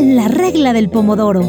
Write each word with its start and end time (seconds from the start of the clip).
La 0.00 0.28
regla 0.28 0.72
del 0.72 0.88
pomodoro. 0.88 1.42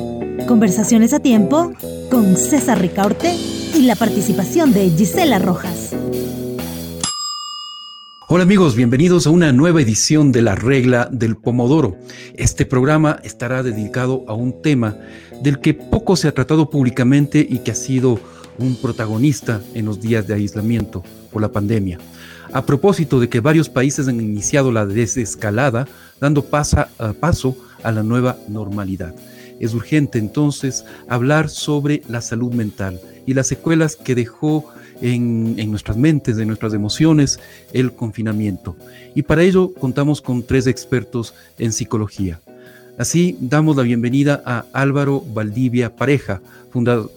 Conversaciones 0.45 1.13
a 1.13 1.21
tiempo 1.21 1.71
con 2.11 2.35
César 2.35 2.81
Ricaurte 2.81 3.33
y 3.73 3.83
la 3.83 3.95
participación 3.95 4.73
de 4.73 4.89
Gisela 4.89 5.39
Rojas. 5.39 5.95
Hola 8.27 8.43
amigos, 8.43 8.75
bienvenidos 8.75 9.27
a 9.27 9.29
una 9.29 9.53
nueva 9.53 9.81
edición 9.81 10.33
de 10.33 10.41
La 10.41 10.55
regla 10.55 11.07
del 11.09 11.37
pomodoro. 11.37 11.95
Este 12.35 12.65
programa 12.65 13.21
estará 13.23 13.63
dedicado 13.63 14.25
a 14.27 14.33
un 14.33 14.61
tema 14.61 14.97
del 15.41 15.61
que 15.61 15.73
poco 15.73 16.17
se 16.17 16.27
ha 16.27 16.33
tratado 16.33 16.69
públicamente 16.69 17.47
y 17.49 17.59
que 17.59 17.71
ha 17.71 17.75
sido 17.75 18.19
un 18.57 18.75
protagonista 18.75 19.61
en 19.73 19.85
los 19.85 20.01
días 20.01 20.27
de 20.27 20.33
aislamiento 20.33 21.01
por 21.31 21.41
la 21.41 21.49
pandemia. 21.49 21.97
A 22.51 22.65
propósito 22.65 23.19
de 23.19 23.29
que 23.29 23.41
varios 23.41 23.69
países 23.69 24.07
han 24.07 24.19
iniciado 24.19 24.71
la 24.71 24.85
desescalada, 24.85 25.87
dando 26.19 26.43
paso 26.43 27.57
a 27.83 27.91
la 27.91 28.03
nueva 28.03 28.37
normalidad. 28.47 29.13
Es 29.59 29.73
urgente 29.73 30.17
entonces 30.17 30.85
hablar 31.07 31.49
sobre 31.49 32.01
la 32.07 32.21
salud 32.21 32.53
mental 32.53 32.99
y 33.27 33.33
las 33.33 33.47
secuelas 33.47 33.95
que 33.95 34.15
dejó 34.15 34.65
en, 35.01 35.69
nuestras 35.69 35.97
mentes, 35.97 36.37
en 36.39 36.47
nuestras 36.47 36.73
emociones, 36.73 37.39
el 37.71 37.93
confinamiento. 37.93 38.75
Y 39.13 39.23
para 39.23 39.43
ello 39.43 39.73
contamos 39.73 40.21
con 40.21 40.43
tres 40.43 40.65
expertos 40.65 41.35
en 41.57 41.71
psicología. 41.71 42.39
Así 42.97 43.37
damos 43.39 43.77
la 43.77 43.83
bienvenida 43.83 44.41
a 44.45 44.65
Álvaro 44.73 45.21
Valdivia 45.21 45.95
Pareja, 45.95 46.41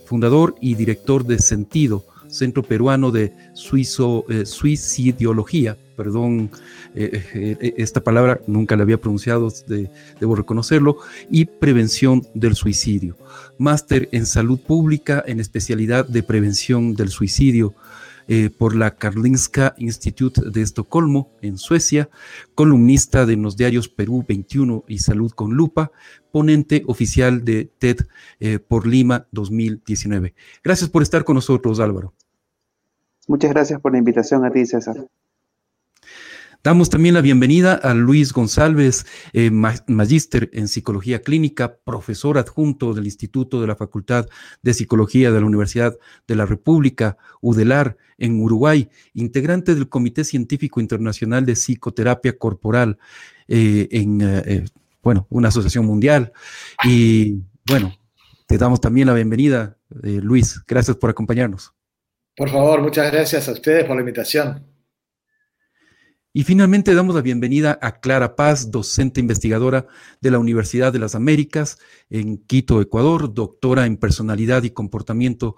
fundador 0.04 0.54
y 0.60 0.74
director 0.74 1.24
de 1.24 1.38
Sentido, 1.38 2.04
Centro 2.32 2.62
Peruano 2.62 3.10
de 3.10 3.34
Suizo, 3.52 4.24
eh, 4.28 4.46
Suicidología, 4.46 5.76
perdón, 5.96 6.50
eh, 6.94 7.22
eh, 7.34 7.74
esta 7.76 8.02
palabra 8.02 8.40
nunca 8.46 8.74
la 8.74 8.82
había 8.84 9.00
pronunciado, 9.00 9.52
debo 10.18 10.34
reconocerlo, 10.34 10.96
y 11.30 11.44
prevención 11.44 12.26
del 12.34 12.56
suicidio. 12.56 13.18
Máster 13.58 14.08
en 14.12 14.24
salud 14.24 14.58
pública 14.58 15.22
en 15.26 15.40
especialidad 15.40 16.08
de 16.08 16.22
prevención 16.22 16.94
del 16.94 17.10
suicidio 17.10 17.74
por 18.56 18.74
la 18.74 18.94
Karolinska 18.94 19.74
Institute 19.76 20.40
de 20.48 20.62
Estocolmo, 20.62 21.32
en 21.42 21.58
Suecia, 21.58 22.08
columnista 22.54 23.26
de 23.26 23.36
los 23.36 23.56
diarios 23.58 23.88
Perú 23.88 24.24
21 24.26 24.84
y 24.88 25.00
Salud 25.00 25.32
con 25.32 25.52
Lupa, 25.52 25.90
ponente 26.30 26.82
oficial 26.86 27.44
de 27.44 27.70
TED 27.78 28.06
por 28.68 28.86
Lima 28.86 29.26
2019. 29.32 30.34
Gracias 30.64 30.88
por 30.88 31.02
estar 31.02 31.24
con 31.24 31.34
nosotros, 31.34 31.78
Álvaro. 31.78 32.14
Muchas 33.28 33.50
gracias 33.50 33.80
por 33.80 33.92
la 33.92 33.98
invitación 33.98 34.44
a 34.44 34.50
ti, 34.50 34.66
César. 34.66 34.96
Damos 36.64 36.90
también 36.90 37.14
la 37.14 37.22
bienvenida 37.22 37.74
a 37.74 37.92
Luis 37.92 38.32
González, 38.32 39.04
eh, 39.32 39.50
magíster 39.50 40.48
en 40.52 40.68
psicología 40.68 41.20
clínica, 41.20 41.76
profesor 41.84 42.38
adjunto 42.38 42.94
del 42.94 43.04
Instituto 43.04 43.60
de 43.60 43.66
la 43.66 43.74
Facultad 43.74 44.28
de 44.62 44.72
Psicología 44.72 45.32
de 45.32 45.40
la 45.40 45.46
Universidad 45.46 45.98
de 46.28 46.36
la 46.36 46.46
República, 46.46 47.16
UDELAR, 47.40 47.96
en 48.16 48.40
Uruguay, 48.40 48.88
integrante 49.12 49.74
del 49.74 49.88
Comité 49.88 50.22
Científico 50.22 50.80
Internacional 50.80 51.44
de 51.44 51.54
Psicoterapia 51.54 52.38
Corporal, 52.38 52.96
eh, 53.48 53.88
en, 53.90 54.20
eh, 54.22 54.64
bueno, 55.02 55.26
una 55.30 55.48
asociación 55.48 55.84
mundial. 55.84 56.32
Y 56.84 57.40
bueno, 57.66 57.92
te 58.46 58.56
damos 58.56 58.80
también 58.80 59.08
la 59.08 59.14
bienvenida, 59.14 59.78
Luis. 59.90 60.62
Gracias 60.64 60.96
por 60.96 61.10
acompañarnos. 61.10 61.74
Por 62.42 62.50
favor, 62.50 62.82
muchas 62.82 63.12
gracias 63.12 63.48
a 63.48 63.52
ustedes 63.52 63.84
por 63.84 63.94
la 63.94 64.02
invitación. 64.02 64.66
Y 66.32 66.42
finalmente 66.42 66.92
damos 66.92 67.14
la 67.14 67.20
bienvenida 67.20 67.78
a 67.80 68.00
Clara 68.00 68.34
Paz, 68.34 68.72
docente 68.72 69.20
investigadora 69.20 69.86
de 70.20 70.32
la 70.32 70.40
Universidad 70.40 70.92
de 70.92 70.98
las 70.98 71.14
Américas 71.14 71.78
en 72.10 72.38
Quito, 72.38 72.80
Ecuador, 72.80 73.32
doctora 73.32 73.86
en 73.86 73.96
personalidad 73.96 74.64
y 74.64 74.70
comportamiento 74.70 75.54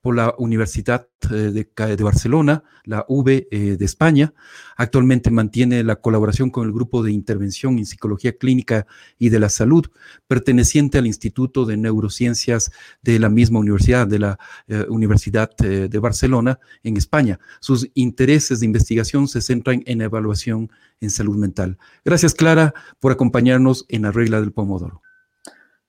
por 0.00 0.14
la 0.14 0.34
Universidad 0.38 1.08
eh, 1.30 1.66
de, 1.76 2.02
Barcelona, 2.02 2.62
la 2.84 3.04
V 3.08 3.48
eh, 3.50 3.76
de 3.76 3.84
España. 3.84 4.32
Actualmente 4.76 5.30
mantiene 5.30 5.82
la 5.82 5.96
colaboración 5.96 6.50
con 6.50 6.66
el 6.66 6.72
Grupo 6.72 7.02
de 7.02 7.12
Intervención 7.12 7.78
en 7.78 7.86
Psicología 7.86 8.36
Clínica 8.36 8.86
y 9.18 9.28
de 9.30 9.40
la 9.40 9.48
Salud, 9.48 9.86
perteneciente 10.26 10.98
al 10.98 11.06
Instituto 11.06 11.64
de 11.64 11.76
Neurociencias 11.76 12.70
de 13.02 13.18
la 13.18 13.28
misma 13.28 13.58
universidad, 13.58 14.06
de 14.06 14.18
la 14.18 14.38
eh, 14.68 14.86
Universidad 14.88 15.50
de 15.56 15.98
Barcelona, 15.98 16.60
en 16.82 16.96
España. 16.96 17.40
Sus 17.60 17.90
intereses 17.94 18.60
de 18.60 18.66
investigación 18.66 19.28
se 19.28 19.40
centran 19.40 19.82
en 19.86 20.00
evaluación 20.00 20.70
en 21.00 21.10
salud 21.10 21.36
mental. 21.36 21.78
Gracias, 22.04 22.34
Clara, 22.34 22.74
por 23.00 23.12
acompañarnos 23.12 23.84
en 23.88 24.02
la 24.02 24.12
regla 24.12 24.40
del 24.40 24.52
Pomodoro. 24.52 25.02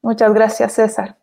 Muchas 0.02 0.34
gracias, 0.34 0.74
César. 0.74 1.19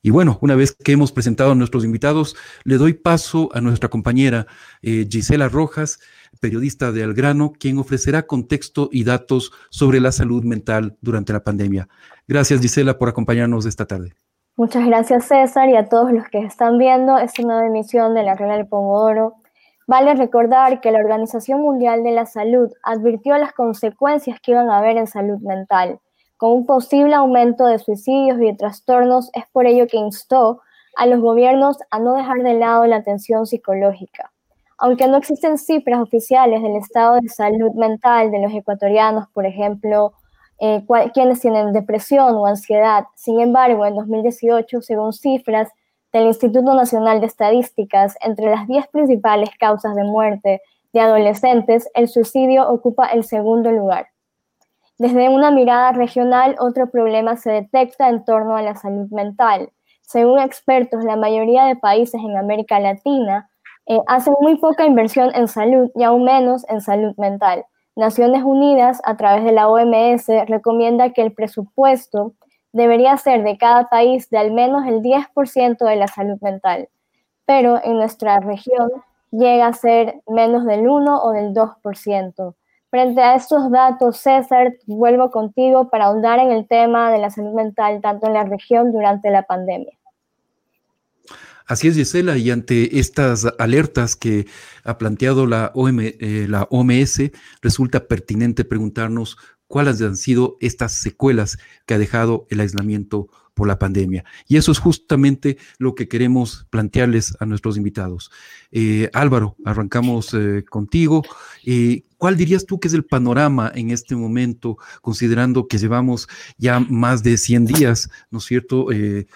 Y 0.00 0.10
bueno, 0.10 0.38
una 0.42 0.54
vez 0.54 0.74
que 0.74 0.92
hemos 0.92 1.10
presentado 1.10 1.52
a 1.52 1.54
nuestros 1.56 1.84
invitados, 1.84 2.36
le 2.64 2.76
doy 2.76 2.94
paso 2.94 3.48
a 3.52 3.60
nuestra 3.60 3.88
compañera 3.88 4.46
eh, 4.80 5.06
Gisela 5.10 5.48
Rojas, 5.48 5.98
periodista 6.40 6.92
de 6.92 7.02
Algrano, 7.02 7.52
quien 7.58 7.78
ofrecerá 7.78 8.26
contexto 8.26 8.88
y 8.92 9.02
datos 9.02 9.52
sobre 9.70 10.00
la 10.00 10.12
salud 10.12 10.44
mental 10.44 10.96
durante 11.00 11.32
la 11.32 11.42
pandemia. 11.42 11.88
Gracias 12.28 12.60
Gisela 12.60 12.96
por 12.96 13.08
acompañarnos 13.08 13.66
esta 13.66 13.86
tarde. 13.86 14.12
Muchas 14.56 14.86
gracias 14.86 15.26
César 15.26 15.68
y 15.68 15.76
a 15.76 15.88
todos 15.88 16.12
los 16.12 16.28
que 16.28 16.38
están 16.38 16.78
viendo 16.78 17.18
esta 17.18 17.42
nueva 17.42 17.66
emisión 17.66 18.14
de 18.14 18.22
la 18.22 18.34
Regla 18.34 18.56
del 18.56 18.68
Pomodoro. 18.68 19.34
Vale 19.88 20.14
recordar 20.14 20.80
que 20.80 20.92
la 20.92 20.98
Organización 20.98 21.60
Mundial 21.60 22.04
de 22.04 22.12
la 22.12 22.26
Salud 22.26 22.70
advirtió 22.84 23.36
las 23.38 23.52
consecuencias 23.52 24.38
que 24.40 24.52
iban 24.52 24.68
a 24.70 24.78
haber 24.78 24.96
en 24.96 25.06
salud 25.06 25.38
mental 25.40 25.98
con 26.38 26.52
un 26.52 26.66
posible 26.66 27.14
aumento 27.14 27.66
de 27.66 27.80
suicidios 27.80 28.38
y 28.40 28.56
trastornos, 28.56 29.28
es 29.34 29.44
por 29.52 29.66
ello 29.66 29.86
que 29.88 29.96
instó 29.96 30.62
a 30.96 31.04
los 31.04 31.20
gobiernos 31.20 31.78
a 31.90 31.98
no 31.98 32.14
dejar 32.14 32.38
de 32.38 32.54
lado 32.54 32.86
la 32.86 32.96
atención 32.96 33.44
psicológica. 33.44 34.32
Aunque 34.78 35.08
no 35.08 35.16
existen 35.16 35.58
cifras 35.58 36.00
oficiales 36.00 36.62
del 36.62 36.76
estado 36.76 37.16
de 37.20 37.28
salud 37.28 37.72
mental 37.74 38.30
de 38.30 38.40
los 38.40 38.52
ecuatorianos, 38.54 39.26
por 39.34 39.46
ejemplo, 39.46 40.12
eh, 40.60 40.84
quienes 41.12 41.40
tienen 41.40 41.72
depresión 41.72 42.36
o 42.36 42.46
ansiedad, 42.46 43.04
sin 43.16 43.40
embargo, 43.40 43.84
en 43.84 43.96
2018, 43.96 44.80
según 44.80 45.12
cifras 45.12 45.68
del 46.12 46.26
Instituto 46.26 46.72
Nacional 46.74 47.20
de 47.20 47.26
Estadísticas, 47.26 48.16
entre 48.22 48.46
las 48.46 48.68
10 48.68 48.86
principales 48.88 49.50
causas 49.58 49.96
de 49.96 50.04
muerte 50.04 50.62
de 50.92 51.00
adolescentes, 51.00 51.90
el 51.94 52.06
suicidio 52.06 52.68
ocupa 52.68 53.06
el 53.06 53.24
segundo 53.24 53.72
lugar. 53.72 54.06
Desde 54.98 55.28
una 55.28 55.52
mirada 55.52 55.92
regional, 55.92 56.56
otro 56.58 56.90
problema 56.90 57.36
se 57.36 57.52
detecta 57.52 58.08
en 58.08 58.24
torno 58.24 58.56
a 58.56 58.62
la 58.62 58.74
salud 58.74 59.08
mental. 59.10 59.70
Según 60.02 60.40
expertos, 60.40 61.04
la 61.04 61.14
mayoría 61.14 61.66
de 61.66 61.76
países 61.76 62.20
en 62.20 62.36
América 62.36 62.80
Latina 62.80 63.48
eh, 63.86 64.00
hacen 64.08 64.34
muy 64.40 64.56
poca 64.56 64.86
inversión 64.86 65.30
en 65.36 65.46
salud 65.46 65.88
y 65.94 66.02
aún 66.02 66.24
menos 66.24 66.64
en 66.68 66.80
salud 66.80 67.14
mental. 67.16 67.64
Naciones 67.94 68.42
Unidas, 68.42 69.00
a 69.04 69.16
través 69.16 69.44
de 69.44 69.52
la 69.52 69.68
OMS, 69.68 70.26
recomienda 70.48 71.10
que 71.10 71.22
el 71.22 71.32
presupuesto 71.32 72.34
debería 72.72 73.16
ser 73.18 73.44
de 73.44 73.56
cada 73.56 73.88
país 73.88 74.28
de 74.30 74.38
al 74.38 74.50
menos 74.50 74.84
el 74.84 75.00
10% 75.00 75.78
de 75.78 75.96
la 75.96 76.08
salud 76.08 76.38
mental, 76.40 76.88
pero 77.46 77.80
en 77.84 77.94
nuestra 77.94 78.40
región 78.40 78.90
llega 79.30 79.68
a 79.68 79.72
ser 79.74 80.22
menos 80.26 80.64
del 80.64 80.88
1 80.88 81.22
o 81.22 81.30
del 81.30 81.54
2%. 81.54 82.54
Frente 82.90 83.20
a 83.20 83.34
estos 83.34 83.70
datos, 83.70 84.16
César, 84.16 84.74
vuelvo 84.86 85.30
contigo 85.30 85.90
para 85.90 86.06
ahondar 86.06 86.38
en 86.38 86.50
el 86.50 86.66
tema 86.66 87.12
de 87.12 87.18
la 87.18 87.30
salud 87.30 87.54
mental 87.54 88.00
tanto 88.00 88.26
en 88.26 88.32
la 88.32 88.44
región 88.44 88.92
durante 88.92 89.30
la 89.30 89.42
pandemia. 89.42 89.92
Así 91.66 91.88
es, 91.88 91.96
Gisela, 91.96 92.38
y 92.38 92.50
ante 92.50 92.98
estas 92.98 93.46
alertas 93.58 94.16
que 94.16 94.46
ha 94.84 94.96
planteado 94.96 95.46
la, 95.46 95.70
eh, 95.76 96.46
la 96.48 96.66
OMS, 96.70 97.30
resulta 97.60 98.08
pertinente 98.08 98.64
preguntarnos 98.64 99.36
cuáles 99.66 100.00
han 100.00 100.16
sido 100.16 100.56
estas 100.60 100.94
secuelas 100.94 101.58
que 101.84 101.92
ha 101.92 101.98
dejado 101.98 102.46
el 102.48 102.60
aislamiento 102.60 103.28
por 103.52 103.68
la 103.68 103.78
pandemia. 103.78 104.24
Y 104.46 104.56
eso 104.56 104.72
es 104.72 104.78
justamente 104.78 105.58
lo 105.78 105.94
que 105.94 106.08
queremos 106.08 106.66
plantearles 106.70 107.36
a 107.38 107.44
nuestros 107.44 107.76
invitados. 107.76 108.30
Eh, 108.72 109.10
Álvaro, 109.12 109.56
arrancamos 109.64 110.32
eh, 110.32 110.64
contigo. 110.64 111.22
¿Cuál 112.18 112.36
dirías 112.36 112.66
tú 112.66 112.80
que 112.80 112.88
es 112.88 112.94
el 112.94 113.04
panorama 113.04 113.70
en 113.74 113.90
este 113.90 114.16
momento, 114.16 114.76
considerando 115.00 115.68
que 115.68 115.78
llevamos 115.78 116.28
ya 116.58 116.80
más 116.80 117.22
de 117.22 117.38
100 117.38 117.66
días, 117.66 118.10
¿no 118.30 118.38
es 118.38 118.44
cierto?, 118.44 118.86
de, 118.88 119.26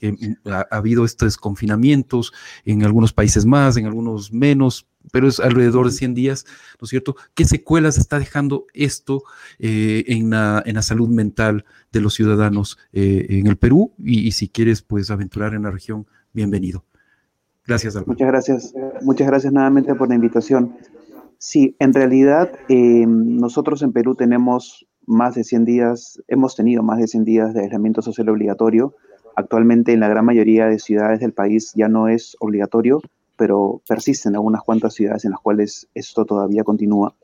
que 0.00 0.36
ha, 0.46 0.66
habido 0.70 1.04
estos 1.04 1.36
confinamientos 1.36 2.32
en 2.64 2.82
algunos 2.82 3.12
países 3.12 3.44
más, 3.44 3.76
en 3.76 3.84
algunos 3.86 4.32
menos, 4.32 4.86
pero 5.12 5.28
es 5.28 5.38
alrededor 5.38 5.86
de 5.86 5.92
100 5.92 6.14
días, 6.14 6.46
¿no 6.80 6.84
es 6.84 6.90
cierto? 6.90 7.16
¿Qué 7.34 7.44
secuelas 7.44 7.98
está 7.98 8.18
dejando 8.18 8.66
esto 8.72 9.22
eh, 9.58 10.04
en, 10.08 10.30
la, 10.30 10.62
salud 10.82 11.08
mental 11.08 11.64
de 11.92 12.00
los 12.00 12.14
ciudadanos 12.14 12.78
eh, 12.92 13.26
en 13.28 13.46
el 13.46 13.56
Perú? 13.56 13.92
Y, 13.98 14.32
si 14.32 14.48
quieres, 14.48 14.82
pues, 14.82 15.10
aventurar 15.10 15.54
en 15.54 15.64
la 15.64 15.70
región, 15.70 16.06
bienvenido. 16.32 16.84
Gracias, 17.66 17.94
Muchas 18.06 18.26
gracias. 18.26 18.74
Muchas 19.02 19.26
gracias 19.26 19.52
nuevamente 19.52 19.94
por 19.94 20.08
la 20.08 20.14
invitación. 20.14 20.74
Sí, 21.42 21.74
en 21.78 21.94
realidad 21.94 22.52
eh, 22.68 23.06
nosotros 23.08 23.80
en 23.80 23.94
Perú 23.94 24.14
tenemos 24.14 24.86
más 25.06 25.34
de 25.34 25.42
100 25.42 25.64
días, 25.64 26.22
hemos 26.28 26.54
tenido 26.54 26.82
más 26.82 26.98
de 26.98 27.06
100 27.06 27.24
días 27.24 27.54
de 27.54 27.62
aislamiento 27.62 28.02
social 28.02 28.28
obligatorio. 28.28 28.94
Actualmente 29.36 29.94
en 29.94 30.00
la 30.00 30.08
gran 30.08 30.26
mayoría 30.26 30.66
de 30.66 30.78
ciudades 30.78 31.20
del 31.20 31.32
país 31.32 31.72
ya 31.74 31.88
no 31.88 32.08
es 32.08 32.36
obligatorio, 32.40 33.00
pero 33.38 33.80
persisten 33.88 34.34
algunas 34.34 34.62
cuantas 34.62 34.92
ciudades 34.92 35.24
en 35.24 35.30
las 35.30 35.40
cuales 35.40 35.88
esto 35.94 36.26
todavía 36.26 36.62
continúa. 36.62 37.14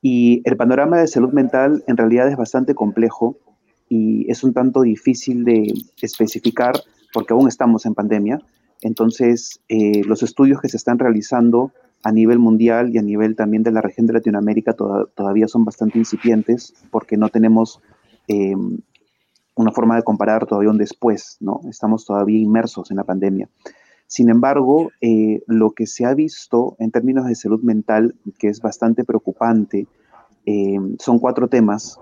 Y 0.00 0.40
el 0.44 0.56
panorama 0.56 0.96
de 0.96 1.06
salud 1.06 1.34
mental 1.34 1.84
en 1.86 1.98
realidad 1.98 2.28
es 2.28 2.38
bastante 2.38 2.74
complejo 2.74 3.36
y 3.90 4.24
es 4.30 4.42
un 4.42 4.54
tanto 4.54 4.80
difícil 4.80 5.44
de 5.44 5.70
especificar 6.00 6.80
porque 7.12 7.34
aún 7.34 7.46
estamos 7.46 7.84
en 7.84 7.94
pandemia. 7.94 8.40
Entonces, 8.80 9.60
eh, 9.68 10.00
los 10.06 10.22
estudios 10.22 10.62
que 10.62 10.70
se 10.70 10.78
están 10.78 10.98
realizando 10.98 11.72
a 12.04 12.12
nivel 12.12 12.38
mundial 12.38 12.94
y 12.94 12.98
a 12.98 13.02
nivel 13.02 13.34
también 13.34 13.62
de 13.62 13.72
la 13.72 13.80
región 13.80 14.06
de 14.06 14.12
Latinoamérica 14.12 14.74
todavía 14.74 15.48
son 15.48 15.64
bastante 15.64 15.98
incipientes 15.98 16.74
porque 16.90 17.16
no 17.16 17.30
tenemos 17.30 17.80
eh, 18.28 18.54
una 19.54 19.72
forma 19.72 19.96
de 19.96 20.02
comparar 20.02 20.46
todavía 20.46 20.70
un 20.70 20.76
después, 20.76 21.38
¿no? 21.40 21.62
Estamos 21.68 22.04
todavía 22.04 22.38
inmersos 22.38 22.90
en 22.90 22.98
la 22.98 23.04
pandemia. 23.04 23.48
Sin 24.06 24.28
embargo, 24.28 24.90
eh, 25.00 25.42
lo 25.46 25.70
que 25.70 25.86
se 25.86 26.04
ha 26.04 26.12
visto 26.12 26.76
en 26.78 26.90
términos 26.90 27.26
de 27.26 27.34
salud 27.34 27.62
mental, 27.62 28.14
que 28.38 28.48
es 28.48 28.60
bastante 28.60 29.04
preocupante, 29.04 29.86
eh, 30.44 30.78
son 30.98 31.18
cuatro 31.18 31.48
temas 31.48 31.98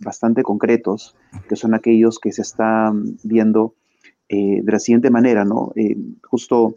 bastante 0.00 0.42
concretos, 0.42 1.14
que 1.48 1.54
son 1.54 1.74
aquellos 1.74 2.18
que 2.18 2.32
se 2.32 2.42
están 2.42 3.18
viendo 3.22 3.74
de 4.28 4.62
la 4.66 4.78
siguiente 4.78 5.10
manera, 5.10 5.44
¿no? 5.44 5.72
justo 6.22 6.74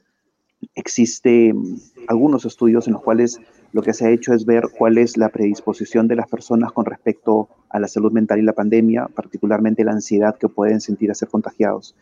existe 0.75 1.53
mm, 1.53 1.75
algunos 2.07 2.45
estudios 2.45 2.87
en 2.87 2.93
los 2.93 3.01
cuales 3.01 3.39
lo 3.73 3.81
que 3.81 3.93
se 3.93 4.05
ha 4.05 4.11
hecho 4.11 4.33
es 4.33 4.45
ver 4.45 4.65
cuál 4.77 4.97
es 4.97 5.17
la 5.17 5.29
predisposición 5.29 6.07
de 6.07 6.15
las 6.15 6.27
personas 6.27 6.71
con 6.71 6.85
respecto 6.85 7.49
a 7.69 7.79
la 7.79 7.87
salud 7.87 8.11
mental 8.11 8.39
y 8.39 8.43
la 8.43 8.53
pandemia, 8.53 9.07
particularmente 9.07 9.83
la 9.83 9.93
ansiedad 9.93 10.35
que 10.37 10.49
pueden 10.49 10.81
sentir 10.81 11.09
a 11.09 11.15
ser 11.15 11.29
contagiados. 11.29 11.95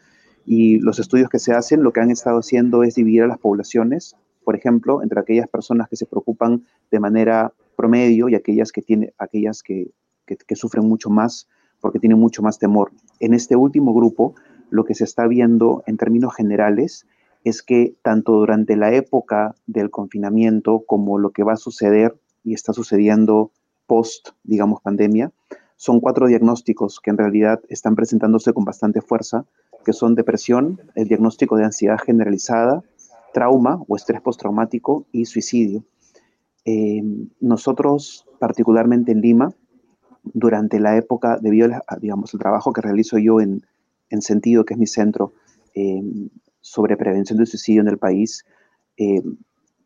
Y 0.45 0.79
los 0.79 0.99
estudios 0.99 1.29
que 1.29 1.37
se 1.37 1.53
hacen 1.53 1.83
lo 1.83 1.93
que 1.93 1.99
han 1.99 2.09
estado 2.09 2.39
haciendo 2.39 2.83
es 2.83 2.95
dividir 2.95 3.23
a 3.23 3.27
las 3.27 3.37
poblaciones, 3.37 4.15
por 4.43 4.55
ejemplo, 4.55 5.03
entre 5.03 5.19
aquellas 5.19 5.47
personas 5.47 5.87
que 5.89 5.95
se 5.95 6.07
preocupan 6.07 6.65
de 6.89 6.99
manera 6.99 7.53
promedio 7.75 8.29
y 8.29 8.35
aquellas 8.35 8.71
que, 8.71 8.81
tiene, 8.81 9.13
aquellas 9.19 9.61
que, 9.61 9.91
que 10.25 10.55
sufren 10.55 10.87
mucho 10.87 11.11
más 11.11 11.47
porque 11.79 11.99
tienen 11.99 12.19
mucho 12.19 12.41
más 12.41 12.57
temor. 12.57 12.91
En 13.19 13.33
este 13.33 13.55
último 13.55 13.93
grupo, 13.93 14.33
lo 14.69 14.85
que 14.85 14.95
se 14.95 15.03
está 15.03 15.27
viendo 15.27 15.83
en 15.85 15.97
términos 15.97 16.35
generales 16.35 17.05
es 17.43 17.63
que 17.63 17.95
tanto 18.01 18.33
durante 18.33 18.75
la 18.75 18.93
época 18.93 19.55
del 19.65 19.89
confinamiento 19.89 20.83
como 20.85 21.17
lo 21.17 21.31
que 21.31 21.43
va 21.43 21.53
a 21.53 21.57
suceder 21.57 22.15
y 22.43 22.53
está 22.53 22.73
sucediendo 22.73 23.51
post, 23.87 24.29
digamos, 24.43 24.81
pandemia, 24.81 25.31
son 25.75 25.99
cuatro 25.99 26.27
diagnósticos 26.27 26.99
que 26.99 27.09
en 27.09 27.17
realidad 27.17 27.61
están 27.69 27.95
presentándose 27.95 28.53
con 28.53 28.65
bastante 28.65 29.01
fuerza, 29.01 29.45
que 29.85 29.93
son 29.93 30.15
depresión, 30.15 30.81
el 30.95 31.07
diagnóstico 31.07 31.55
de 31.55 31.63
ansiedad 31.63 31.97
generalizada, 31.97 32.83
trauma 33.33 33.81
o 33.87 33.95
estrés 33.95 34.21
postraumático 34.21 35.05
y 35.11 35.25
suicidio. 35.25 35.83
Eh, 36.65 37.01
nosotros, 37.39 38.25
particularmente 38.39 39.11
en 39.13 39.21
Lima, 39.21 39.53
durante 40.23 40.79
la 40.79 40.97
época, 40.97 41.39
debido 41.41 41.69
a, 41.87 41.95
digamos, 41.97 42.33
el 42.33 42.39
trabajo 42.39 42.73
que 42.73 42.81
realizo 42.81 43.17
yo 43.17 43.39
en, 43.39 43.65
en 44.09 44.21
Sentido, 44.21 44.65
que 44.65 44.73
es 44.73 44.79
mi 44.79 44.87
centro, 44.87 45.33
eh, 45.75 46.01
sobre 46.61 46.97
prevención 46.97 47.37
del 47.37 47.47
suicidio 47.47 47.81
en 47.81 47.87
el 47.87 47.97
país, 47.97 48.45
eh, 48.97 49.21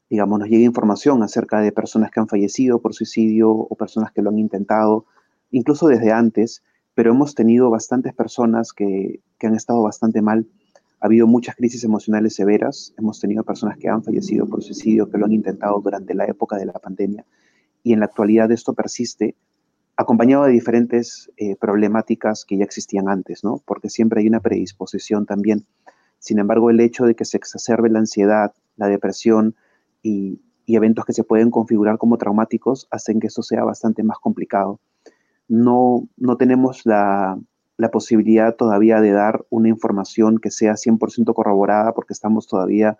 digamos, 0.10 0.40
nos 0.40 0.50
llega 0.50 0.64
información 0.64 1.24
acerca 1.24 1.60
de 1.62 1.72
personas 1.72 2.12
que 2.12 2.20
han 2.20 2.28
fallecido 2.28 2.80
por 2.80 2.94
suicidio 2.94 3.50
o 3.52 3.76
personas 3.76 4.12
que 4.12 4.22
lo 4.22 4.30
han 4.30 4.38
intentado, 4.38 5.06
incluso 5.52 5.88
desde 5.88 6.12
antes, 6.12 6.64
pero 6.94 7.12
hemos 7.12 7.34
tenido 7.36 7.70
bastantes 7.70 8.14
personas 8.14 8.74
que, 8.74 9.22
que 9.40 9.48
han 9.48 9.56
estado 9.56 9.82
bastante 9.82 10.22
mal. 10.22 10.48
Ha 11.00 11.08
habido 11.08 11.28
muchas 11.28 11.56
crisis 11.56 11.84
emocionales 11.84 12.36
severas, 12.36 12.94
hemos 12.98 13.20
tenido 13.20 13.44
personas 13.44 13.78
que 13.78 13.90
han 13.90 14.04
fallecido 14.04 14.46
por 14.48 14.64
suicidio, 14.64 15.10
que 15.10 15.18
lo 15.18 15.26
han 15.26 15.34
intentado 15.34 15.80
durante 15.82 16.14
la 16.14 16.26
época 16.26 16.58
de 16.58 16.66
la 16.66 16.74
pandemia, 16.74 17.26
y 17.84 17.94
en 17.94 18.00
la 18.00 18.06
actualidad 18.06 18.52
esto 18.52 18.74
persiste 18.74 19.36
acompañado 19.96 20.46
de 20.46 20.52
diferentes 20.52 21.32
eh, 21.38 21.56
problemáticas 21.56 22.46
que 22.46 22.58
ya 22.58 22.64
existían 22.64 23.10
antes, 23.10 23.44
¿no? 23.44 23.62
Porque 23.66 23.90
siempre 23.90 24.22
hay 24.22 24.28
una 24.28 24.40
predisposición 24.40 25.26
también 25.26 25.66
sin 26.24 26.40
embargo, 26.40 26.70
el 26.70 26.80
hecho 26.80 27.04
de 27.04 27.16
que 27.16 27.26
se 27.26 27.36
exacerbe 27.36 27.90
la 27.90 28.00
ansiedad, 28.00 28.54
la 28.78 28.88
depresión 28.88 29.56
y, 30.02 30.40
eventos 30.68 31.04
que 31.04 31.12
se 31.12 31.26
pueden 31.26 31.52
configurar 31.52 31.98
como 31.98 32.18
traumáticos 32.18 32.88
hacen 32.92 33.20
que 33.20 33.28
esto 33.28 33.44
sea 33.44 33.66
bastante 33.66 34.04
más 34.04 34.18
complicado. 34.20 34.80
No, 35.50 36.08
no 36.16 36.38
tenemos 36.38 36.86
la, 36.86 37.38
posibilidad 37.92 38.56
todavía 38.56 39.02
de 39.02 39.12
dar 39.12 39.46
una 39.50 39.68
información 39.68 40.38
que 40.38 40.50
sea 40.50 40.76
100% 40.76 41.34
corroborada 41.34 41.92
porque 41.94 42.14
estamos 42.14 42.48
todavía 42.48 42.98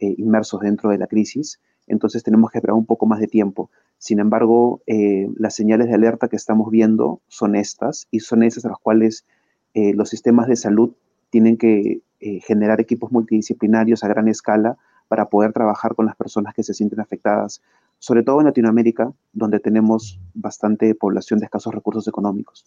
eh, 0.00 0.12
inmersos 0.18 0.60
dentro 0.60 0.90
de 0.90 0.98
la 0.98 1.06
crisis, 1.06 1.60
entonces 1.86 2.24
tenemos 2.24 2.50
que 2.50 2.58
esperar 2.58 2.74
un 2.74 2.86
poco 2.86 3.06
más 3.06 3.20
de 3.20 3.28
tiempo. 3.28 3.70
Sin 3.98 4.18
embargo, 4.18 4.82
eh, 4.88 5.28
las 5.36 5.54
señales 5.54 5.86
de 5.86 5.94
alerta 5.94 6.26
que 6.26 6.34
estamos 6.34 6.72
viendo 6.72 7.20
son 7.28 7.54
estas 7.54 8.08
y 8.10 8.18
son 8.18 8.42
esas 8.42 8.64
a 8.64 8.70
las 8.70 8.78
cuales 8.78 9.24
eh, 9.74 9.94
los 9.94 10.08
sistemas 10.08 10.48
de 10.48 10.56
salud 10.56 10.96
tienen 11.30 11.56
que 11.56 12.02
eh, 12.20 12.40
generar 12.40 12.80
equipos 12.80 13.12
multidisciplinarios 13.12 14.04
a 14.04 14.08
gran 14.08 14.28
escala 14.28 14.76
para 15.08 15.26
poder 15.26 15.52
trabajar 15.52 15.94
con 15.94 16.06
las 16.06 16.16
personas 16.16 16.54
que 16.54 16.62
se 16.62 16.74
sienten 16.74 17.00
afectadas, 17.00 17.62
sobre 17.98 18.22
todo 18.22 18.40
en 18.40 18.46
Latinoamérica, 18.46 19.12
donde 19.32 19.60
tenemos 19.60 20.20
bastante 20.34 20.94
población 20.94 21.38
de 21.40 21.46
escasos 21.46 21.74
recursos 21.74 22.08
económicos. 22.08 22.64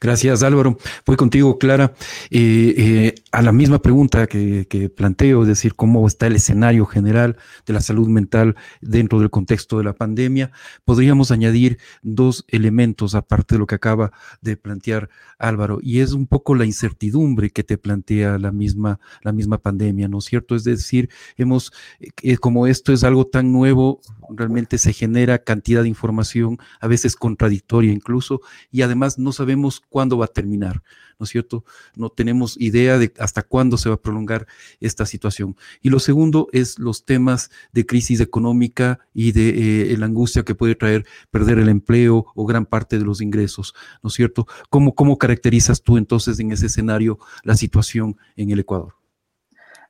Gracias, 0.00 0.42
Álvaro. 0.42 0.78
Voy 1.06 1.16
contigo, 1.16 1.58
Clara. 1.58 1.92
Eh, 2.30 2.74
eh, 2.76 3.14
a 3.32 3.42
la 3.42 3.52
misma 3.52 3.80
pregunta 3.80 4.26
que, 4.26 4.92
planteo, 4.96 5.42
es 5.42 5.48
decir, 5.48 5.74
cómo 5.74 6.06
está 6.06 6.28
el 6.28 6.36
escenario 6.36 6.86
general 6.86 7.36
de 7.66 7.72
la 7.72 7.80
salud 7.80 8.08
mental 8.08 8.56
dentro 8.80 9.18
del 9.18 9.30
contexto 9.30 9.78
de 9.78 9.84
la 9.84 9.92
pandemia, 9.92 10.52
podríamos 10.84 11.30
añadir 11.30 11.78
dos 12.02 12.44
elementos 12.48 13.14
aparte 13.14 13.56
de 13.56 13.58
lo 13.58 13.66
que 13.66 13.74
acaba 13.74 14.12
de 14.40 14.56
plantear 14.56 15.08
Álvaro, 15.38 15.78
y 15.80 16.00
es 16.00 16.12
un 16.12 16.26
poco 16.26 16.54
la 16.54 16.64
incertidumbre 16.64 17.50
que 17.50 17.62
te 17.62 17.78
plantea 17.78 18.38
la 18.38 18.50
misma, 18.50 18.98
la 19.22 19.32
misma 19.32 19.58
pandemia, 19.58 20.08
¿no 20.08 20.18
es 20.18 20.24
cierto? 20.24 20.56
Es 20.56 20.64
decir, 20.64 21.10
hemos, 21.36 21.72
eh, 22.00 22.36
como 22.38 22.66
esto 22.66 22.92
es 22.92 23.04
algo 23.04 23.26
tan 23.26 23.52
nuevo, 23.52 24.00
realmente 24.30 24.78
se 24.78 24.92
genera 24.92 25.38
cantidad 25.38 25.82
de 25.82 25.88
información, 25.88 26.58
a 26.80 26.88
veces 26.88 27.14
contradictoria 27.14 27.92
incluso, 27.92 28.40
y 28.72 28.82
además 28.82 29.18
no 29.18 29.32
sabemos 29.32 29.82
cuándo 29.88 30.18
va 30.18 30.26
a 30.26 30.28
terminar, 30.28 30.82
¿no 31.18 31.24
es 31.24 31.30
cierto? 31.30 31.64
No 31.96 32.10
tenemos 32.10 32.56
idea 32.60 32.98
de 32.98 33.12
hasta 33.18 33.42
cuándo 33.42 33.76
se 33.76 33.88
va 33.88 33.96
a 33.96 34.00
prolongar 34.00 34.46
esta 34.80 35.06
situación. 35.06 35.56
Y 35.82 35.90
lo 35.90 35.98
segundo 35.98 36.48
es 36.52 36.78
los 36.78 37.04
temas 37.04 37.50
de 37.72 37.86
crisis 37.86 38.20
económica 38.20 39.00
y 39.14 39.32
de 39.32 39.92
eh, 39.92 39.96
la 39.96 40.06
angustia 40.06 40.42
que 40.42 40.54
puede 40.54 40.74
traer 40.74 41.06
perder 41.30 41.58
el 41.58 41.68
empleo 41.68 42.26
o 42.34 42.46
gran 42.46 42.66
parte 42.66 42.98
de 42.98 43.04
los 43.04 43.20
ingresos, 43.20 43.74
¿no 44.02 44.08
es 44.08 44.14
cierto? 44.14 44.46
¿Cómo, 44.70 44.94
cómo 44.94 45.18
caracterizas 45.18 45.82
tú 45.82 45.96
entonces 45.96 46.38
en 46.40 46.52
ese 46.52 46.66
escenario 46.66 47.18
la 47.42 47.56
situación 47.56 48.16
en 48.36 48.50
el 48.50 48.60
Ecuador? 48.60 48.94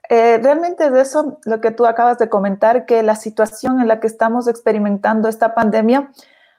Eh, 0.09 0.39
realmente 0.43 0.91
de 0.91 1.03
eso, 1.03 1.39
lo 1.45 1.61
que 1.61 1.71
tú 1.71 1.85
acabas 1.85 2.19
de 2.19 2.31
comentar, 2.31 2.87
que 2.87 3.03
la 3.03 3.15
situación 3.15 3.81
en 3.81 3.89
la 3.89 4.01
que 4.01 4.07
estamos 4.07 4.49
experimentando 4.49 5.29
esta 5.29 5.55
pandemia 5.55 6.11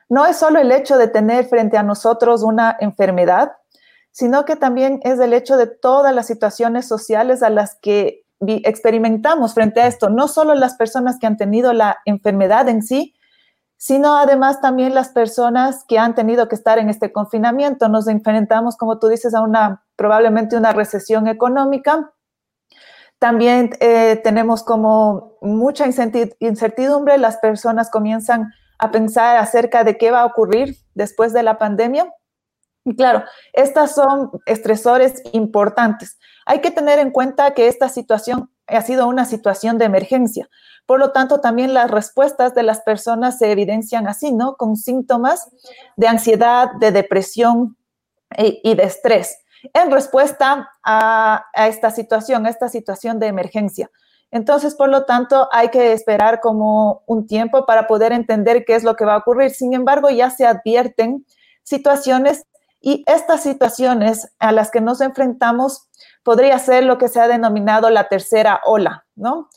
no 0.09 0.25
es 0.25 0.37
solo 0.37 0.59
el 0.59 0.71
hecho 0.71 0.97
de 0.97 1.07
tener 1.07 1.45
frente 1.45 1.77
a 1.77 1.83
nosotros 1.83 2.43
una 2.43 2.75
enfermedad, 2.79 3.53
sino 4.11 4.43
que 4.43 4.55
también 4.55 4.99
es 5.03 5.19
el 5.19 5.33
hecho 5.33 5.55
de 5.55 5.67
todas 5.67 6.13
las 6.13 6.27
situaciones 6.27 6.87
sociales 6.87 7.43
a 7.43 7.49
las 7.49 7.77
que 7.81 8.25
experimentamos 8.41 9.53
frente 9.53 9.81
a 9.81 9.87
esto, 9.87 10.09
no 10.09 10.27
solo 10.27 10.55
las 10.55 10.75
personas 10.75 11.19
que 11.19 11.27
han 11.27 11.37
tenido 11.37 11.73
la 11.73 11.99
enfermedad 12.05 12.67
en 12.69 12.81
sí, 12.81 13.13
sino 13.77 14.17
además 14.17 14.59
también 14.59 14.93
las 14.93 15.09
personas 15.09 15.85
que 15.87 15.99
han 15.99 16.15
tenido 16.15 16.49
que 16.49 16.55
estar 16.55 16.79
en 16.79 16.89
este 16.89 17.13
confinamiento. 17.13 17.87
Nos 17.87 18.09
enfrentamos, 18.09 18.75
como 18.75 18.99
tú 18.99 19.07
dices, 19.07 19.33
a 19.33 19.41
una 19.41 19.85
probablemente 19.95 20.57
una 20.57 20.73
recesión 20.73 21.27
económica. 21.27 22.11
También 23.19 23.69
eh, 23.79 24.19
tenemos 24.21 24.63
como 24.63 25.37
mucha 25.41 25.85
incertidumbre, 25.85 27.17
las 27.17 27.37
personas 27.37 27.89
comienzan 27.89 28.51
a 28.79 28.91
pensar 28.91 29.37
acerca 29.37 29.83
de 29.83 29.97
qué 29.97 30.11
va 30.11 30.21
a 30.21 30.25
ocurrir 30.25 30.77
después 30.95 31.33
de 31.33 31.43
la 31.43 31.57
pandemia. 31.57 32.11
Y 32.85 32.95
claro, 32.95 33.23
estas 33.53 33.93
son 33.93 34.31
estresores 34.45 35.21
importantes. 35.33 36.17
Hay 36.45 36.61
que 36.61 36.71
tener 36.71 36.97
en 36.97 37.11
cuenta 37.11 37.53
que 37.53 37.67
esta 37.67 37.89
situación 37.89 38.49
ha 38.65 38.81
sido 38.81 39.07
una 39.07 39.25
situación 39.25 39.77
de 39.77 39.85
emergencia. 39.85 40.49
Por 40.85 40.99
lo 40.99 41.11
tanto, 41.11 41.39
también 41.39 41.73
las 41.73 41.91
respuestas 41.91 42.55
de 42.55 42.63
las 42.63 42.81
personas 42.81 43.37
se 43.37 43.51
evidencian 43.51 44.07
así, 44.07 44.31
¿no? 44.31 44.55
Con 44.55 44.75
síntomas 44.75 45.49
de 45.97 46.07
ansiedad, 46.07 46.71
de 46.79 46.91
depresión 46.91 47.77
eh, 48.35 48.59
y 48.63 48.73
de 48.73 48.83
estrés 48.83 49.37
en 49.73 49.91
respuesta 49.91 50.69
a, 50.83 51.45
esta 51.55 51.91
situación, 51.91 52.45
a 52.45 52.49
esta 52.49 52.69
situación 52.69 53.19
de 53.19 53.27
emergencia. 53.27 53.89
Entonces, 54.31 54.75
por 54.75 54.89
lo 54.89 55.05
tanto, 55.05 55.49
hay 55.51 55.69
que 55.69 55.91
esperar 55.91 56.39
como 56.39 57.03
un 57.07 57.25
tiempo 57.25 57.65
para 57.65 57.87
poder 57.87 58.11
entender 58.11 58.63
qué 58.65 58.75
es 58.75 58.83
lo 58.83 58.95
que 58.95 59.05
va 59.05 59.15
a 59.15 59.17
ocurrir. 59.17 59.51
Sin 59.51 59.73
embargo, 59.73 60.09
ya 60.09 60.29
se 60.29 60.45
advierten 60.45 61.25
situaciones 61.63 62.45
y 62.81 63.03
estas 63.07 63.43
situaciones 63.43 64.31
a 64.39 64.51
las 64.51 64.71
que 64.71 64.81
nos 64.81 65.01
enfrentamos 65.01 65.89
podría 66.23 66.57
ser 66.59 66.83
lo 66.83 66.97
que 66.97 67.09
se 67.09 67.19
ha 67.19 67.27
denominado 67.27 67.89
la 67.89 68.07
tercera 68.07 68.61
ola, 68.65 69.05
¿no? 69.15 69.49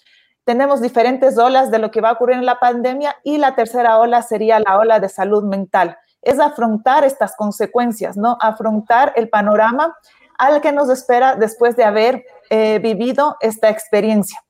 Tenemos 0.45 0.81
diferentes 0.81 1.39
olas 1.39 1.71
de 1.71 1.79
lo 1.79 1.93
que 1.93 2.01
va 2.01 2.11
a 2.11 2.13
ocurrir 2.13 2.37
en 2.37 2.47
la 2.47 2.59
pandemia 2.59 3.15
y 3.23 3.39
la 3.39 3.55
tercera 3.55 3.99
ola 3.99 4.23
sería 4.23 4.59
la 4.59 4.77
ola 4.77 4.99
de 4.99 5.09
salud 5.09 5.45
mental. 5.45 5.97
Es 6.21 6.41
afrontar 6.41 7.05
estas 7.05 7.37
consecuencias, 7.37 8.17
¿no? 8.17 8.37
Afrontar 8.41 9.13
el 9.15 9.29
panorama 9.29 9.97
al 10.39 10.61
que 10.61 10.73
nos 10.73 10.91
espera 10.91 11.37
después 11.37 11.77
de 11.77 11.85
haber 11.85 12.25
eh, 12.51 12.81
vivido 12.81 13.37
esta 13.41 13.69
experiencia. 13.69 14.41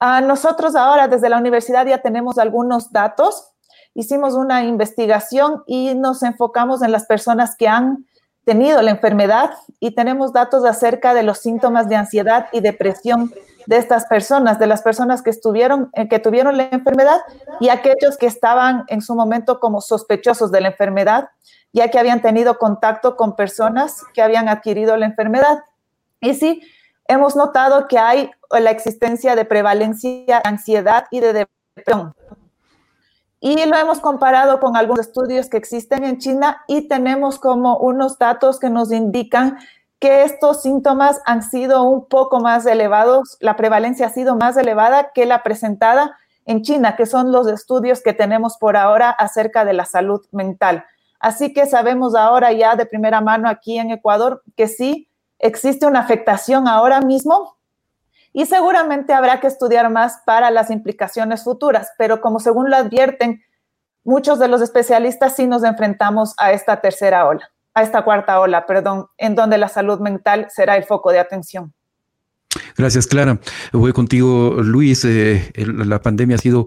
Nosotros 0.00 0.74
ahora 0.76 1.08
desde 1.08 1.28
la 1.28 1.38
universidad 1.38 1.86
ya 1.86 1.98
tenemos 1.98 2.38
algunos 2.38 2.90
datos. 2.90 3.52
Hicimos 3.94 4.34
una 4.34 4.64
investigación 4.64 5.62
y 5.66 5.94
nos 5.94 6.22
enfocamos 6.22 6.82
en 6.82 6.92
las 6.92 7.04
personas 7.06 7.56
que 7.56 7.68
han 7.68 8.06
tenido 8.44 8.80
la 8.80 8.90
enfermedad 8.90 9.50
y 9.78 9.94
tenemos 9.94 10.32
datos 10.32 10.64
acerca 10.64 11.12
de 11.12 11.22
los 11.22 11.38
síntomas 11.38 11.88
de 11.88 11.96
ansiedad 11.96 12.46
y 12.52 12.60
depresión 12.60 13.32
de 13.66 13.76
estas 13.76 14.06
personas, 14.06 14.58
de 14.58 14.66
las 14.66 14.82
personas 14.82 15.22
que 15.22 15.30
estuvieron, 15.30 15.90
eh, 15.92 16.08
que 16.08 16.18
tuvieron 16.18 16.56
la 16.56 16.68
enfermedad 16.72 17.20
y 17.60 17.68
aquellos 17.68 18.16
que 18.18 18.26
estaban 18.26 18.84
en 18.88 19.02
su 19.02 19.14
momento 19.14 19.60
como 19.60 19.82
sospechosos 19.82 20.50
de 20.50 20.62
la 20.62 20.68
enfermedad, 20.68 21.28
ya 21.72 21.88
que 21.88 21.98
habían 21.98 22.22
tenido 22.22 22.58
contacto 22.58 23.16
con 23.16 23.36
personas 23.36 24.02
que 24.14 24.22
habían 24.22 24.48
adquirido 24.48 24.96
la 24.96 25.06
enfermedad. 25.06 25.60
Y 26.20 26.34
sí, 26.34 26.62
hemos 27.10 27.34
notado 27.34 27.88
que 27.88 27.98
hay 27.98 28.30
la 28.50 28.70
existencia 28.70 29.34
de 29.34 29.44
prevalencia 29.44 30.24
de 30.26 30.40
ansiedad 30.44 31.06
y 31.10 31.20
de 31.20 31.32
depresión. 31.32 32.14
Y 33.40 33.64
lo 33.66 33.76
hemos 33.76 34.00
comparado 34.00 34.60
con 34.60 34.76
algunos 34.76 35.06
estudios 35.06 35.48
que 35.48 35.56
existen 35.56 36.04
en 36.04 36.18
China 36.18 36.62
y 36.68 36.88
tenemos 36.88 37.38
como 37.38 37.78
unos 37.78 38.18
datos 38.18 38.60
que 38.60 38.70
nos 38.70 38.92
indican 38.92 39.58
que 39.98 40.22
estos 40.22 40.62
síntomas 40.62 41.20
han 41.26 41.42
sido 41.42 41.82
un 41.82 42.06
poco 42.06 42.40
más 42.40 42.64
elevados, 42.64 43.36
la 43.40 43.56
prevalencia 43.56 44.06
ha 44.06 44.10
sido 44.10 44.36
más 44.36 44.56
elevada 44.56 45.10
que 45.12 45.26
la 45.26 45.42
presentada 45.42 46.16
en 46.46 46.62
China, 46.62 46.96
que 46.96 47.06
son 47.06 47.32
los 47.32 47.48
estudios 47.48 48.02
que 48.02 48.12
tenemos 48.12 48.56
por 48.56 48.76
ahora 48.76 49.10
acerca 49.10 49.64
de 49.64 49.72
la 49.72 49.84
salud 49.84 50.24
mental. 50.30 50.84
Así 51.18 51.52
que 51.52 51.66
sabemos 51.66 52.14
ahora 52.14 52.52
ya 52.52 52.76
de 52.76 52.86
primera 52.86 53.20
mano 53.20 53.48
aquí 53.48 53.78
en 53.78 53.90
Ecuador 53.90 54.42
que 54.56 54.68
sí 54.68 55.09
existe 55.40 55.86
una 55.86 56.00
afectación 56.00 56.68
ahora 56.68 57.00
mismo 57.00 57.56
y 58.32 58.46
seguramente 58.46 59.12
habrá 59.12 59.40
que 59.40 59.48
estudiar 59.48 59.90
más 59.90 60.22
para 60.24 60.50
las 60.50 60.70
implicaciones 60.70 61.42
futuras, 61.42 61.90
pero 61.98 62.20
como 62.20 62.38
según 62.38 62.70
lo 62.70 62.76
advierten 62.76 63.42
muchos 64.04 64.38
de 64.38 64.48
los 64.48 64.62
especialistas, 64.62 65.36
sí 65.36 65.46
nos 65.46 65.64
enfrentamos 65.64 66.34
a 66.38 66.52
esta 66.52 66.80
tercera 66.80 67.26
ola, 67.26 67.50
a 67.74 67.82
esta 67.82 68.02
cuarta 68.02 68.40
ola, 68.40 68.66
perdón, 68.66 69.06
en 69.18 69.34
donde 69.34 69.58
la 69.58 69.68
salud 69.68 69.98
mental 70.00 70.46
será 70.50 70.76
el 70.76 70.84
foco 70.84 71.10
de 71.10 71.18
atención. 71.18 71.74
Gracias, 72.76 73.06
Clara. 73.06 73.38
Voy 73.72 73.92
contigo, 73.92 74.56
Luis. 74.62 75.04
Eh, 75.04 75.52
la 75.54 76.00
pandemia 76.00 76.36
ha 76.36 76.38
sido 76.38 76.66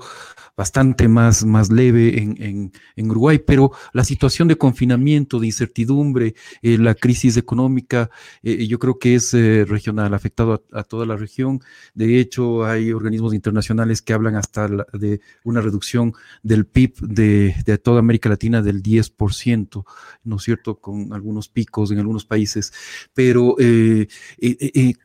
bastante 0.55 1.07
más, 1.07 1.45
más 1.45 1.71
leve 1.71 2.21
en, 2.21 2.71
en, 2.95 3.09
Uruguay, 3.09 3.39
pero 3.39 3.71
la 3.91 4.03
situación 4.03 4.47
de 4.47 4.55
confinamiento, 4.55 5.39
de 5.39 5.47
incertidumbre, 5.47 6.35
eh, 6.61 6.77
la 6.77 6.93
crisis 6.95 7.37
económica, 7.37 8.09
eh, 8.43 8.67
yo 8.67 8.79
creo 8.79 8.99
que 8.99 9.15
es 9.15 9.33
eh, 9.33 9.65
regional, 9.67 10.13
afectado 10.13 10.63
a, 10.71 10.83
toda 10.83 11.05
la 11.05 11.15
región. 11.15 11.61
De 11.93 12.19
hecho, 12.19 12.65
hay 12.65 12.91
organismos 12.91 13.33
internacionales 13.33 14.01
que 14.01 14.13
hablan 14.13 14.35
hasta 14.35 14.67
de 14.93 15.21
una 15.43 15.61
reducción 15.61 16.13
del 16.43 16.65
PIB 16.65 16.99
de, 17.01 17.55
de, 17.65 17.77
toda 17.77 17.99
América 17.99 18.29
Latina 18.29 18.61
del 18.61 18.83
10%, 18.83 19.83
¿no 20.23 20.35
es 20.35 20.43
cierto?, 20.43 20.79
con 20.79 21.13
algunos 21.13 21.49
picos 21.49 21.91
en 21.91 21.99
algunos 21.99 22.25
países. 22.25 22.73
Pero, 23.13 23.55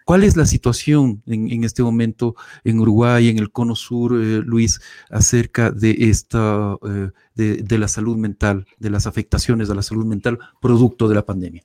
¿cuál 0.05 0.25
es 0.25 0.37
la 0.37 0.47
situación 0.47 1.23
en, 1.27 1.51
en, 1.51 1.65
este 1.65 1.83
momento 1.83 2.37
en 2.65 2.81
Uruguay, 2.81 3.29
en 3.29 3.39
el 3.39 3.51
Cono 3.51 3.75
Sur, 3.75 4.13
Luis? 4.13 4.81
Hace 5.11 5.38
acerca 5.39 5.71
de 5.71 5.97
esta, 6.11 6.77
eh, 6.85 7.11
de, 7.35 7.79
la 7.79 7.87
salud 7.89 8.17
mental, 8.17 8.67
de 8.79 8.91
las 8.91 9.07
afectaciones 9.07 9.69
de 9.69 9.75
la 9.75 9.83
salud 9.83 10.05
mental 10.05 10.39
producto 10.61 11.09
de 11.09 11.15
la 11.15 11.25
pandemia? 11.25 11.63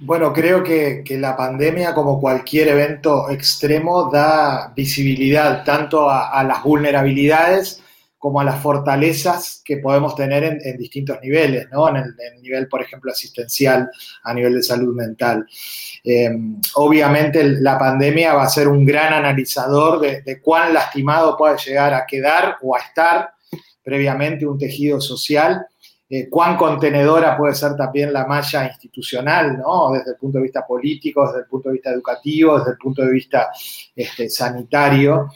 Bueno, 0.00 0.32
creo 0.32 0.62
que, 0.62 1.04
la 1.18 1.36
pandemia, 1.36 1.92
como 1.94 2.20
cualquier 2.20 2.68
evento 2.68 3.28
extremo, 3.30 4.08
da 4.12 4.72
visibilidad 4.76 5.64
tanto 5.64 6.08
a 6.08 6.44
las 6.44 6.62
vulnerabilidades 6.62 7.82
como 8.18 8.40
a 8.40 8.44
las 8.44 8.60
fortalezas 8.60 9.62
que 9.64 9.76
podemos 9.76 10.16
tener 10.16 10.42
en, 10.42 10.76
distintos 10.76 11.18
niveles, 11.22 11.68
¿no? 11.70 11.88
En 11.88 11.96
el, 11.96 12.42
nivel, 12.42 12.66
por 12.66 12.82
ejemplo, 12.82 13.12
asistencial, 13.12 13.88
a 14.24 14.34
nivel 14.34 14.54
de 14.54 14.62
salud 14.62 14.94
mental. 14.94 15.46
Eh, 16.02 16.30
obviamente 16.74 17.44
la 17.44 17.78
pandemia 17.78 18.34
va 18.34 18.42
a 18.42 18.48
ser 18.48 18.66
un 18.66 18.84
gran 18.84 19.12
analizador 19.12 20.00
de, 20.00 20.40
cuán 20.40 20.74
lastimado 20.74 21.36
puede 21.36 21.56
llegar 21.58 21.94
a 21.94 22.06
quedar 22.06 22.56
o 22.62 22.74
a 22.74 22.80
estar 22.80 23.30
previamente 23.82 24.44
un 24.46 24.58
tejido 24.58 25.00
social, 25.00 25.64
eh, 26.10 26.28
cuán 26.28 26.56
contenedora 26.56 27.36
puede 27.36 27.54
ser 27.54 27.76
también 27.76 28.12
la 28.12 28.26
malla 28.26 28.66
institucional, 28.66 29.58
¿no? 29.58 29.92
Desde 29.92 30.12
el 30.12 30.16
punto 30.16 30.38
de 30.38 30.44
vista 30.44 30.66
político, 30.66 31.26
desde 31.26 31.40
el 31.40 31.46
punto 31.46 31.68
de 31.68 31.74
vista 31.74 31.90
educativo, 31.90 32.58
desde 32.58 32.72
el 32.72 32.78
punto 32.78 33.02
de 33.02 33.12
vista 33.12 33.50
este, 33.94 34.28
sanitario. 34.28 35.30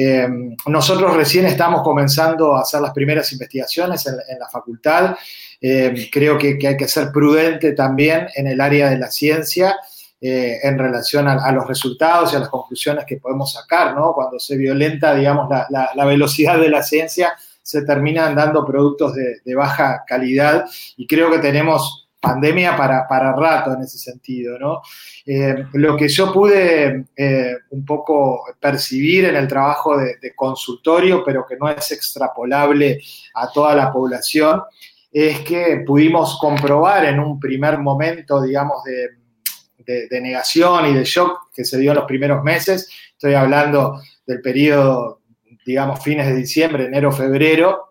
Eh, 0.00 0.28
nosotros 0.66 1.16
recién 1.16 1.44
estamos 1.46 1.82
comenzando 1.82 2.54
a 2.54 2.60
hacer 2.60 2.80
las 2.80 2.92
primeras 2.92 3.32
investigaciones 3.32 4.06
en, 4.06 4.38
la 4.38 4.48
facultad. 4.48 5.16
Eh, 5.60 6.08
creo 6.12 6.38
que, 6.38 6.56
hay 6.64 6.76
que 6.76 6.86
ser 6.86 7.10
prudente 7.10 7.72
también 7.72 8.28
en 8.36 8.46
el 8.46 8.60
área 8.60 8.90
de 8.90 8.98
la 8.98 9.10
ciencia 9.10 9.76
eh, 10.20 10.60
en 10.62 10.78
relación 10.78 11.26
a, 11.26 11.50
los 11.50 11.66
resultados 11.66 12.32
y 12.32 12.36
a 12.36 12.38
las 12.38 12.48
conclusiones 12.48 13.06
que 13.06 13.16
podemos 13.16 13.52
sacar, 13.52 13.92
¿no? 13.96 14.12
Cuando 14.12 14.38
se 14.38 14.56
violenta, 14.56 15.16
digamos, 15.16 15.48
la, 15.68 16.04
velocidad 16.04 16.60
de 16.60 16.68
la 16.68 16.84
ciencia, 16.84 17.34
se 17.60 17.82
terminan 17.82 18.36
dando 18.36 18.64
productos 18.64 19.14
de 19.14 19.54
baja 19.56 20.04
calidad 20.06 20.64
y 20.96 21.08
creo 21.08 21.28
que 21.28 21.38
tenemos 21.38 22.07
pandemia 22.20 22.76
para, 22.76 23.06
para 23.06 23.32
rato 23.32 23.72
en 23.72 23.82
ese 23.82 23.98
sentido, 23.98 24.58
¿no? 24.58 24.82
Eh, 25.24 25.66
lo 25.74 25.96
que 25.96 26.08
yo 26.08 26.32
pude 26.32 27.06
eh, 27.16 27.56
un 27.70 27.84
poco 27.84 28.44
percibir 28.58 29.26
en 29.26 29.36
el 29.36 29.46
trabajo 29.46 29.96
de, 29.96 30.16
consultorio, 30.34 31.22
pero 31.24 31.44
que 31.48 31.56
no 31.56 31.68
es 31.68 31.90
extrapolable 31.92 33.00
a 33.34 33.50
toda 33.50 33.74
la 33.74 33.92
población, 33.92 34.62
es 35.10 35.40
que 35.40 35.82
pudimos 35.86 36.38
comprobar 36.40 37.04
en 37.04 37.18
un 37.20 37.38
primer 37.38 37.78
momento, 37.78 38.42
digamos, 38.42 38.82
de, 38.84 40.06
de 40.06 40.20
negación 40.20 40.86
y 40.86 40.94
de 40.94 41.04
shock 41.04 41.50
que 41.54 41.64
se 41.64 41.78
dio 41.78 41.92
en 41.92 41.96
los 41.96 42.04
primeros 42.04 42.42
meses, 42.42 42.88
estoy 43.12 43.34
hablando 43.34 44.00
del 44.26 44.42
periodo, 44.42 45.22
digamos, 45.64 46.02
fines 46.02 46.26
de 46.26 46.34
diciembre, 46.34 46.84
enero, 46.84 47.10
febrero, 47.10 47.87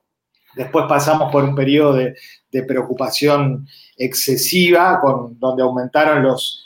después 0.57 0.85
pasamos 0.89 1.31
por 1.31 1.43
un 1.43 1.55
periodo 1.55 1.93
de, 1.93 2.15
preocupación 2.67 3.67
excesiva, 3.95 4.99
donde 5.37 5.61
aumentaron 5.61 6.25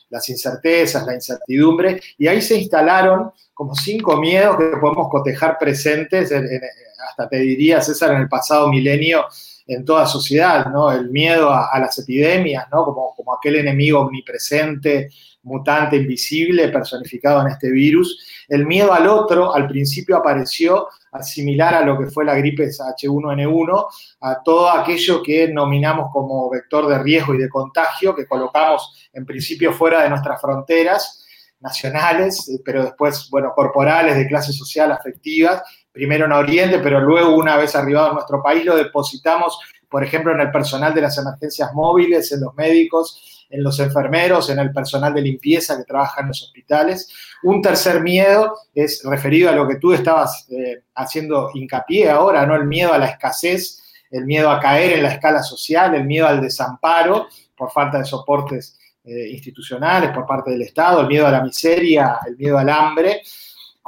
las 0.10 0.30
incertezas, 0.30 1.06
la 1.06 1.16
incertidumbre, 1.16 2.00
y 2.18 2.28
ahí 2.28 2.42
se 2.42 2.56
instalaron 2.56 3.30
como 3.54 3.76
cinco 3.76 4.16
miedos 4.16 4.56
que 4.56 4.78
podemos 4.80 5.10
cotejar 5.10 5.58
presentes, 5.60 6.32
hasta 6.32 7.28
te 7.28 7.40
diría, 7.40 7.82
César, 7.82 8.12
en 8.12 8.22
el 8.22 8.30
pasado 8.30 8.70
milenio, 8.70 9.26
en 9.68 9.86
toda 9.86 10.06
sociedad, 10.06 10.68
¿no? 10.68 10.92
El 10.92 11.10
miedo 11.10 11.52
a, 11.52 11.78
las 11.80 11.98
epidemias, 12.00 12.68
¿no? 12.72 12.84
Como, 12.86 13.14
como 13.16 13.34
aquel 13.34 13.58
enemigo 13.58 14.00
omnipresente, 14.00 15.10
mutante, 15.44 15.98
invisible, 15.98 16.70
personificado 16.70 17.42
en 17.42 17.48
este 17.48 17.72
virus. 17.72 18.46
El 18.48 18.66
miedo 18.66 18.94
al 18.94 19.08
otro 19.08 19.54
al 19.54 19.68
principio 19.68 20.18
apareció 20.18 20.88
similar 21.22 21.76
a 21.76 21.82
lo 21.82 21.98
que 21.98 22.08
fue 22.08 22.24
la 22.24 22.36
gripe 22.36 22.68
H1N1, 22.70 23.86
a 24.22 24.42
todo 24.44 24.70
aquello 24.70 25.22
que 25.22 25.48
nominamos 25.48 26.10
como 26.12 26.50
vector 26.50 26.88
de 26.88 27.00
riesgo 27.00 27.34
y 27.36 27.40
de 27.40 27.50
contagio, 27.50 28.16
que 28.16 28.26
colocamos 28.26 29.10
en 29.14 29.26
principio 29.26 29.74
fuera 29.74 30.04
de 30.04 30.10
nuestras 30.10 30.40
fronteras 30.40 31.26
nacionales, 31.60 32.50
eh, 32.50 32.62
pero 32.64 32.84
después, 32.84 33.30
bueno, 33.30 33.52
corporales, 33.54 34.16
de 34.16 34.28
clase 34.28 34.52
social, 34.52 34.92
afectivas, 34.92 35.62
primero 35.92 36.26
en 36.26 36.32
Oriente, 36.32 36.80
pero 36.80 37.00
luego 37.00 37.36
una 37.36 37.58
vez 37.58 37.76
arribado 37.76 38.12
a 38.12 38.14
nuestro 38.14 38.42
país 38.42 38.66
lo 38.66 38.76
depositamos, 38.76 39.60
por 39.90 40.04
ejemplo, 40.04 40.34
en 40.34 40.40
el 40.40 40.52
personal 40.52 40.94
de 40.94 41.02
las 41.02 41.18
emergencias 41.18 41.74
móviles, 41.74 42.32
en 42.32 42.42
los 42.42 42.56
médicos, 42.56 43.46
en 43.50 43.64
los 43.64 43.80
enfermeros, 43.80 44.50
en 44.50 44.60
el 44.60 44.72
personal 44.72 45.14
de 45.14 45.22
limpieza 45.22 45.78
que 45.78 45.84
trabaja 45.84 46.22
en 46.22 46.30
los 46.30 46.42
hospitales. 46.42 47.14
Un 47.44 47.62
tercer 47.62 48.02
miedo 48.02 48.56
es 48.74 49.02
referido 49.04 49.50
a 49.50 49.54
lo 49.54 49.68
que 49.68 49.76
tú 49.76 49.94
estabas 49.94 50.48
eh, 50.50 50.84
haciendo 50.96 51.52
hincapié 51.54 52.10
ahora, 52.10 52.46
¿no? 52.46 52.56
El 52.56 52.66
miedo 52.66 52.94
a 52.94 52.98
la 52.98 53.08
escasez, 53.08 53.84
el 54.10 54.26
miedo 54.26 54.50
a 54.50 54.60
caer 54.60 54.94
en 54.94 55.04
la 55.04 55.14
escala 55.14 55.44
social, 55.44 55.94
el 55.96 56.06
miedo 56.06 56.28
al 56.28 56.42
desamparo 56.42 57.28
por 57.56 57.72
falta 57.72 58.00
de 58.00 58.06
soportes 58.06 58.80
eh, 59.04 59.30
institucionales 59.30 60.12
por 60.12 60.26
parte 60.26 60.52
del 60.52 60.62
Estado, 60.62 61.02
el 61.02 61.08
miedo 61.08 61.28
a 61.28 61.32
la 61.32 61.44
miseria, 61.44 62.20
el 62.26 62.38
miedo 62.38 62.58
al 62.58 62.70
hambre 62.70 63.22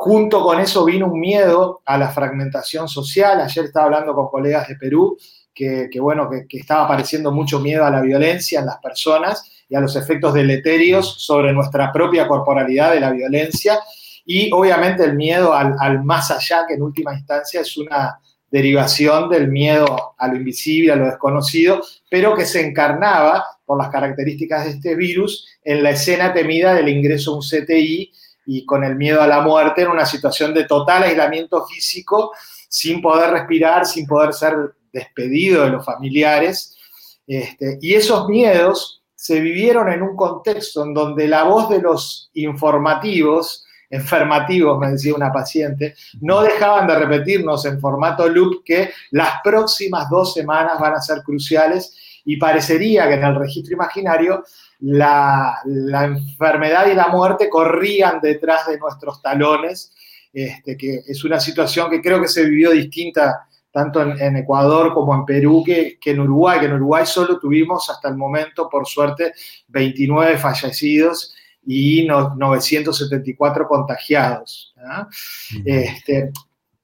Junto 0.03 0.43
con 0.43 0.59
eso 0.59 0.83
vino 0.83 1.07
un 1.07 1.17
miedo 1.17 1.81
a 1.85 1.97
la 1.97 2.09
fragmentación 2.09 2.89
social. 2.89 3.39
Ayer 3.39 3.63
estaba 3.63 3.85
hablando 3.85 4.13
con 4.13 4.27
colegas 4.27 4.67
de 4.67 4.75
Perú 4.75 5.17
que, 5.53 5.87
bueno, 6.01 6.29
que, 6.29 6.57
estaba 6.57 6.83
apareciendo 6.83 7.31
mucho 7.31 7.61
miedo 7.61 7.85
a 7.85 7.89
la 7.89 8.01
violencia 8.01 8.59
en 8.59 8.65
las 8.65 8.79
personas 8.79 9.49
y 9.69 9.75
a 9.75 9.79
los 9.79 9.95
efectos 9.95 10.33
deleterios 10.33 11.23
sobre 11.23 11.53
nuestra 11.53 11.89
propia 11.93 12.27
corporalidad 12.27 12.91
de 12.91 12.99
la 12.99 13.11
violencia 13.11 13.79
y 14.25 14.51
obviamente 14.51 15.05
el 15.05 15.15
miedo 15.15 15.53
al, 15.53 15.73
al 15.79 16.03
más 16.03 16.31
allá, 16.31 16.65
que 16.67 16.73
en 16.73 16.81
última 16.81 17.13
instancia 17.13 17.61
es 17.61 17.77
una 17.77 18.19
derivación 18.51 19.29
del 19.29 19.47
miedo 19.47 20.15
a 20.17 20.27
lo 20.27 20.35
invisible, 20.35 20.91
a 20.91 20.97
lo 20.97 21.05
desconocido, 21.05 21.81
pero 22.09 22.35
que 22.35 22.45
se 22.45 22.59
encarnaba 22.59 23.45
por 23.65 23.77
las 23.77 23.87
características 23.87 24.65
de 24.65 24.71
este 24.71 24.95
virus 24.95 25.47
en 25.63 25.81
la 25.81 25.91
escena 25.91 26.33
temida 26.33 26.73
del 26.73 26.89
ingreso 26.89 27.31
a 27.31 27.35
un 27.35 27.41
CTI 27.41 28.11
y 28.45 28.65
con 28.65 28.83
el 28.83 28.95
miedo 28.95 29.21
a 29.21 29.27
la 29.27 29.41
muerte 29.41 29.83
en 29.83 29.89
una 29.89 30.05
situación 30.05 30.53
de 30.53 30.65
total 30.65 31.03
aislamiento 31.03 31.65
físico, 31.65 32.31
sin 32.67 33.01
poder 33.01 33.31
respirar, 33.31 33.85
sin 33.85 34.05
poder 34.05 34.33
ser 34.33 34.55
despedido 34.91 35.63
de 35.63 35.69
los 35.69 35.85
familiares. 35.85 36.77
Este, 37.25 37.77
y 37.81 37.93
esos 37.93 38.27
miedos 38.27 39.03
se 39.15 39.39
vivieron 39.39 39.91
en 39.91 40.01
un 40.01 40.15
contexto 40.15 40.83
en 40.83 40.93
donde 40.93 41.27
la 41.27 41.43
voz 41.43 41.69
de 41.69 41.81
los 41.81 42.29
informativos 42.33 43.65
enfermativos, 43.93 44.79
me 44.79 44.89
decía 44.89 45.13
una 45.13 45.31
paciente, 45.31 45.93
no 46.19 46.41
dejaban 46.41 46.87
de 46.87 46.97
repetirnos 46.97 47.63
en 47.65 47.79
formato 47.79 48.27
loop 48.27 48.63
que 48.65 48.89
las 49.11 49.39
próximas 49.43 50.09
dos 50.09 50.33
semanas 50.33 50.79
van 50.79 50.93
a 50.93 51.01
ser 51.01 51.21
cruciales 51.21 51.95
y 52.25 52.37
parecería 52.37 53.07
que 53.07 53.13
en 53.13 53.23
el 53.23 53.35
registro 53.35 53.73
imaginario 53.73 54.43
la, 54.83 55.61
enfermedad 55.65 56.87
y 56.87 56.95
la 56.95 57.07
muerte 57.07 57.49
corrían 57.49 58.19
detrás 58.21 58.67
de 58.67 58.77
nuestros 58.77 59.21
talones, 59.21 59.93
este, 60.33 60.77
que 60.77 61.01
es 61.07 61.23
una 61.23 61.39
situación 61.39 61.89
que 61.89 62.01
creo 62.01 62.21
que 62.21 62.27
se 62.27 62.43
vivió 62.45 62.71
distinta 62.71 63.47
tanto 63.71 64.01
en, 64.01 64.35
Ecuador 64.37 64.93
como 64.93 65.15
en 65.15 65.25
Perú 65.25 65.63
que, 65.65 65.97
que, 65.99 66.11
en 66.11 66.19
Uruguay, 66.19 66.59
que 66.59 66.67
en 66.67 66.73
Uruguay 66.73 67.05
solo 67.07 67.39
tuvimos 67.39 67.89
hasta 67.89 68.07
el 68.07 68.15
momento, 68.15 68.69
por 68.69 68.85
suerte, 68.85 69.33
29 69.69 70.37
fallecidos 70.37 71.33
y 71.65 72.05
974 72.05 73.67
contagiados. 73.67 74.75
Este, 75.65 76.31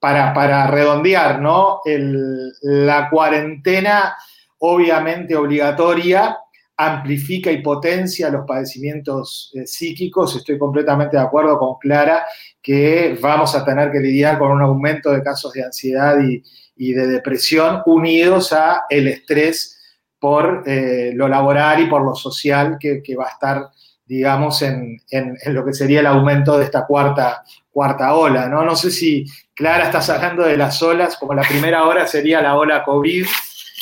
para, 0.00 0.66
redondear, 0.68 1.40
¿no? 1.40 1.80
la 2.62 3.10
cuarentena 3.10 4.16
obviamente 4.58 5.36
obligatoria 5.36 6.38
amplifica 6.82 7.52
y 7.52 7.60
potencia 7.60 8.30
los 8.30 8.46
padecimientos 8.46 9.52
eh, 9.54 9.66
psíquicos. 9.66 10.34
Estoy 10.34 10.58
completamente 10.58 11.18
de 11.18 11.22
acuerdo 11.22 11.58
con 11.58 11.76
Clara 11.78 12.24
que 12.62 13.18
vamos 13.20 13.54
a 13.54 13.62
tener 13.64 13.92
que 13.92 14.00
lidiar 14.00 14.38
con 14.38 14.50
un 14.50 14.62
aumento 14.62 15.10
de 15.10 15.22
casos 15.22 15.52
de 15.52 15.62
ansiedad 15.64 16.16
y, 16.22 16.42
de 16.94 17.06
depresión 17.06 17.82
unidos 17.84 18.54
a 18.54 18.84
el 18.88 19.08
estrés 19.08 19.78
por 20.18 20.62
eh, 20.66 21.12
lo 21.14 21.28
laboral 21.28 21.82
y 21.82 21.86
por 21.86 22.02
lo 22.02 22.14
social 22.14 22.78
que, 22.80 23.02
va 23.14 23.26
a 23.26 23.32
estar 23.32 23.68
digamos, 24.06 24.62
en, 24.62 24.98
lo 25.46 25.62
que 25.62 25.74
sería 25.74 26.00
el 26.00 26.06
aumento 26.06 26.56
de 26.56 26.64
esta 26.64 26.86
cuarta, 26.86 27.44
cuarta 27.70 28.14
ola, 28.14 28.48
¿no? 28.48 28.64
No 28.64 28.74
sé 28.74 28.90
si 28.90 29.26
Clara 29.54 29.84
estás 29.84 30.08
hablando 30.08 30.42
de 30.42 30.56
las 30.56 30.82
olas, 30.82 31.18
como 31.18 31.34
la 31.34 31.42
primera 31.42 31.86
ola 31.86 32.06
sería 32.06 32.40
la 32.40 32.56
ola 32.56 32.82
COVID, 32.82 33.26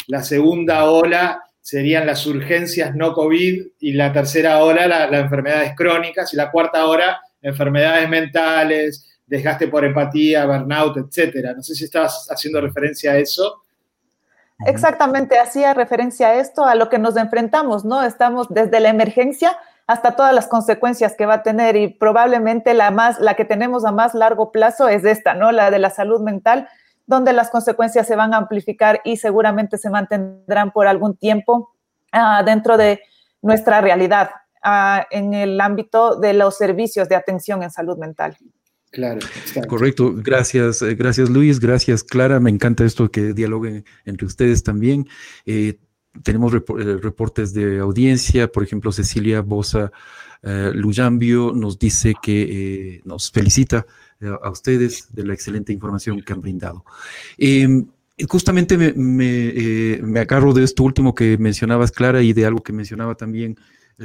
la 0.08 0.24
segunda 0.24 0.84
ola 0.90 1.47
serían 1.68 2.06
las 2.06 2.24
urgencias 2.26 2.94
no 2.94 3.12
COVID 3.12 3.62
y 3.78 3.92
la 3.92 4.10
tercera 4.10 4.64
ola 4.64 4.88
las 4.88 5.12
enfermedades 5.12 5.74
crónicas 5.76 6.32
y 6.32 6.36
la 6.38 6.50
cuarta 6.50 6.86
ola 6.86 7.20
enfermedades 7.42 8.08
mentales, 8.08 9.06
desgaste 9.26 9.68
por 9.68 9.84
empatía, 9.84 10.46
burnout, 10.46 10.96
etcétera. 10.96 11.52
No 11.52 11.62
sé 11.62 11.74
si 11.74 11.84
estabas 11.84 12.26
haciendo 12.30 12.62
referencia 12.62 13.12
a 13.12 13.18
eso. 13.18 13.64
Exactamente, 14.64 15.38
hacía 15.38 15.74
referencia 15.74 16.28
a 16.28 16.34
esto, 16.36 16.64
a 16.64 16.74
lo 16.74 16.88
que 16.88 16.98
nos 16.98 17.18
enfrentamos, 17.18 17.84
¿no? 17.84 18.02
Estamos 18.02 18.46
desde 18.48 18.80
la 18.80 18.88
emergencia 18.88 19.54
hasta 19.86 20.16
todas 20.16 20.34
las 20.34 20.46
consecuencias 20.46 21.14
que 21.16 21.26
va 21.26 21.34
a 21.34 21.42
tener 21.42 21.76
y 21.76 21.88
probablemente 21.88 22.72
la 22.72 22.90
más 22.90 23.20
la 23.20 23.34
que 23.34 23.44
tenemos 23.44 23.84
a 23.84 23.92
más 23.92 24.14
largo 24.14 24.52
plazo 24.52 24.88
es 24.88 25.04
esta, 25.04 25.34
¿no? 25.34 25.52
La 25.52 25.70
de 25.70 25.80
la 25.80 25.90
salud 25.90 26.22
mental, 26.22 26.66
donde 27.08 27.32
las 27.32 27.50
consecuencias 27.50 28.06
se 28.06 28.14
van 28.14 28.34
a 28.34 28.36
amplificar 28.36 29.00
y 29.02 29.16
seguramente 29.16 29.78
se 29.78 29.88
mantendrán 29.88 30.70
por 30.70 30.86
algún 30.86 31.16
tiempo 31.16 31.72
ah, 32.12 32.42
dentro 32.44 32.76
de 32.76 33.00
nuestra 33.40 33.80
realidad 33.80 34.30
ah, 34.62 35.06
en 35.10 35.32
el 35.32 35.58
ámbito 35.60 36.16
de 36.16 36.34
los 36.34 36.58
servicios 36.58 37.08
de 37.08 37.16
atención 37.16 37.62
en 37.62 37.70
salud 37.70 37.96
mental. 37.96 38.36
Claro, 38.90 39.20
correcto. 39.68 40.12
Gracias, 40.16 40.82
eh, 40.82 40.94
gracias 40.94 41.30
Luis, 41.30 41.60
gracias 41.60 42.04
Clara. 42.04 42.40
Me 42.40 42.50
encanta 42.50 42.84
esto 42.84 43.10
que 43.10 43.32
dialoguen 43.32 43.84
entre 44.04 44.26
ustedes 44.26 44.62
también. 44.62 45.06
Eh, 45.46 45.78
tenemos 46.22 46.52
eh, 46.54 46.98
reportes 47.00 47.54
de 47.54 47.78
audiencia, 47.78 48.48
por 48.48 48.62
ejemplo, 48.62 48.92
Cecilia 48.92 49.40
Bosa 49.40 49.92
eh, 50.42 50.70
Luyambio 50.74 51.52
nos 51.54 51.78
dice 51.78 52.14
que 52.20 52.42
eh, 52.96 53.00
nos 53.04 53.30
felicita 53.30 53.86
a 54.42 54.50
ustedes 54.50 55.14
de 55.14 55.24
la 55.24 55.32
excelente 55.32 55.72
información 55.72 56.20
que 56.22 56.32
han 56.32 56.40
brindado. 56.40 56.84
Em, 57.36 57.86
justamente 58.28 58.76
me, 58.76 58.92
me, 58.92 60.20
agarro 60.20 60.52
de 60.52 60.64
esto 60.64 60.82
último 60.82 61.14
que 61.14 61.38
mencionabas, 61.38 61.92
Clara, 61.92 62.20
y 62.22 62.32
de 62.32 62.44
algo 62.44 62.62
que 62.62 62.72
mencionaba 62.72 63.14
también 63.14 63.56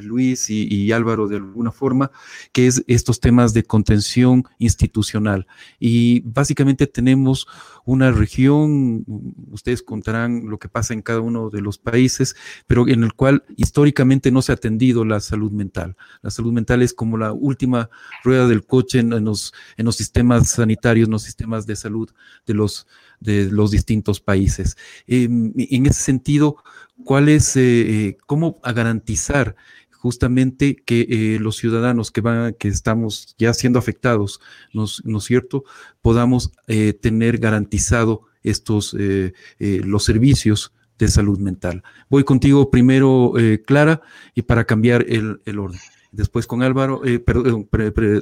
Luis 0.02 0.50
y, 0.50 0.92
Álvaro 0.92 1.28
de 1.28 1.38
alguna 1.38 1.72
forma, 1.72 2.12
que 2.52 2.68
es 2.68 2.84
estos 2.88 3.20
temas 3.20 3.54
de 3.54 3.64
contención 3.64 4.44
institucional. 4.58 5.48
Y 5.80 6.22
básicamente 6.22 6.88
tenemos 6.88 7.48
una 7.86 8.12
región, 8.12 9.06
ustedes 9.52 9.84
contarán 9.84 10.50
lo 10.50 10.58
que 10.58 10.70
pasa 10.70 10.94
en 10.94 11.02
cada 11.02 11.20
uno 11.20 11.50
de 11.50 11.62
los 11.62 11.78
países, 11.78 12.36
pero 12.66 12.88
en 12.88 13.04
el 13.04 13.14
cual 13.14 13.44
históricamente 13.56 14.32
no 14.32 14.42
se 14.42 14.52
ha 14.52 14.56
atendido 14.56 15.06
la 15.06 15.20
salud 15.20 15.52
mental. 15.52 15.96
La 16.22 16.30
salud 16.30 16.54
mental 16.54 16.82
es 16.82 16.94
como 16.94 17.18
la 17.18 17.34
última 17.34 17.90
rueda 18.24 18.48
del 18.48 18.66
coche 18.66 19.00
en, 19.00 19.24
los, 19.24 19.54
en 19.78 19.86
los 19.86 19.96
sistemas 19.96 20.50
sanitarios, 20.50 21.08
en 21.08 21.12
los 21.12 21.24
sistemas 21.24 21.66
de 21.66 21.76
salud 21.76 22.10
de 22.46 22.54
los, 22.54 22.88
de 23.20 23.52
los 23.52 23.72
distintos 23.72 24.20
países. 24.20 24.78
Em, 25.08 25.54
en 25.56 25.86
ese 25.86 26.02
sentido, 26.02 26.58
¿cuál 27.04 27.30
es, 27.30 27.56
eh, 27.56 27.62
eh, 28.08 28.18
cómo 28.26 28.60
garantizar 28.64 29.56
justamente 30.04 30.76
que 30.76 31.08
eh, 31.10 31.40
los 31.40 31.56
ciudadanos 31.56 32.12
que 32.12 32.20
van, 32.20 32.56
que 32.56 32.68
estamos 32.68 33.36
ya 33.38 33.54
siendo 33.54 33.80
afectados, 33.80 34.42
¿no, 34.74 34.84
es 34.84 35.24
cierto?, 35.24 35.64
podamos 36.02 36.52
eh, 36.68 36.92
tener 36.92 37.38
garantizado 37.38 38.24
estos, 38.44 38.94
eh, 39.00 39.32
los 39.60 40.04
servicios 40.04 40.74
de 41.00 41.08
salud 41.08 41.40
mental. 41.40 41.84
Voy 42.10 42.26
contigo 42.26 42.70
primero, 42.70 43.32
Clara, 43.66 44.02
y 44.36 44.42
para 44.42 44.66
cambiar 44.66 45.06
el, 45.08 45.40
orden. 45.58 45.80
Después 46.12 46.48
con 46.48 46.64
Álvaro, 46.64 47.02
perdón, 47.26 47.70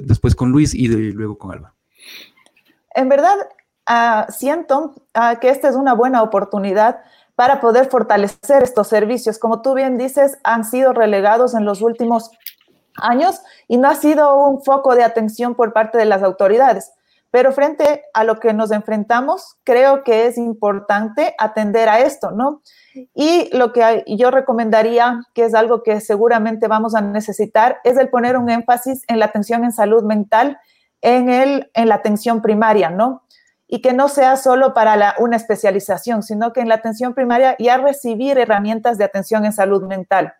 después 0.04 0.36
con 0.36 0.52
Luis 0.52 0.74
y 0.74 0.86
luego 0.86 1.36
con 1.36 1.50
Álvaro. 1.50 1.74
En 2.94 3.08
verdad, 3.08 3.36
ah, 3.86 4.28
siento 4.30 4.94
ah, 5.14 5.40
que 5.40 5.48
esta 5.50 5.68
es 5.68 5.74
una 5.74 5.94
buena 5.94 6.22
oportunidad 6.22 7.00
para 7.42 7.60
poder 7.60 7.88
fortalecer 7.90 8.62
estos 8.62 8.86
servicios. 8.86 9.36
Como 9.36 9.62
tú 9.62 9.74
bien 9.74 9.98
dices, 9.98 10.38
han 10.44 10.64
sido 10.64 10.92
relegados 10.92 11.56
en 11.56 11.64
los 11.64 11.82
últimos 11.82 12.30
años 12.94 13.42
y 13.66 13.78
no 13.78 13.88
ha 13.88 13.96
sido 13.96 14.36
un 14.36 14.62
foco 14.62 14.94
de 14.94 15.02
atención 15.02 15.56
por 15.56 15.72
parte 15.72 15.98
de 15.98 16.04
las 16.04 16.22
autoridades. 16.22 16.92
Pero 17.32 17.50
frente 17.50 18.04
a 18.14 18.22
lo 18.22 18.38
que 18.38 18.52
nos 18.52 18.70
enfrentamos, 18.70 19.56
creo 19.64 20.04
que 20.04 20.26
es 20.26 20.38
importante 20.38 21.34
atender 21.36 21.88
a 21.88 21.98
esto, 21.98 22.30
¿no? 22.30 22.62
Y 23.12 23.50
lo 23.52 23.72
que 23.72 24.04
yo 24.06 24.30
recomendaría, 24.30 25.22
que 25.34 25.46
es 25.46 25.54
algo 25.54 25.82
que 25.82 26.00
seguramente 26.00 26.68
vamos 26.68 26.94
a 26.94 27.00
necesitar, 27.00 27.78
es 27.82 27.96
el 27.96 28.08
poner 28.08 28.36
un 28.36 28.50
énfasis 28.50 29.02
en 29.08 29.18
la 29.18 29.24
atención 29.24 29.64
en 29.64 29.72
salud 29.72 30.04
mental, 30.04 30.60
en, 31.00 31.28
el, 31.28 31.72
en 31.74 31.88
la 31.88 31.96
atención 31.96 32.40
primaria, 32.40 32.88
¿no? 32.88 33.24
Y 33.74 33.80
que 33.80 33.94
no 33.94 34.10
sea 34.10 34.36
solo 34.36 34.74
para 34.74 35.14
una 35.16 35.36
especialización, 35.36 36.22
sino 36.22 36.52
que 36.52 36.60
en 36.60 36.68
la 36.68 36.74
atención 36.74 37.14
primaria 37.14 37.56
ya 37.58 37.78
recibir 37.78 38.36
herramientas 38.36 38.98
de 38.98 39.04
atención 39.04 39.46
en 39.46 39.52
salud 39.54 39.84
mental. 39.84 40.34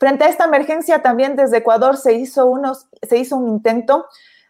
Frente 0.00 0.24
a 0.24 0.28
esta 0.28 0.46
emergencia, 0.46 1.02
también 1.02 1.36
desde 1.36 1.58
Ecuador 1.58 1.96
se 1.96 2.14
hizo, 2.14 2.46
unos, 2.46 2.88
se 3.08 3.16
hizo 3.16 3.36
un 3.36 3.48
intento, 3.48 4.06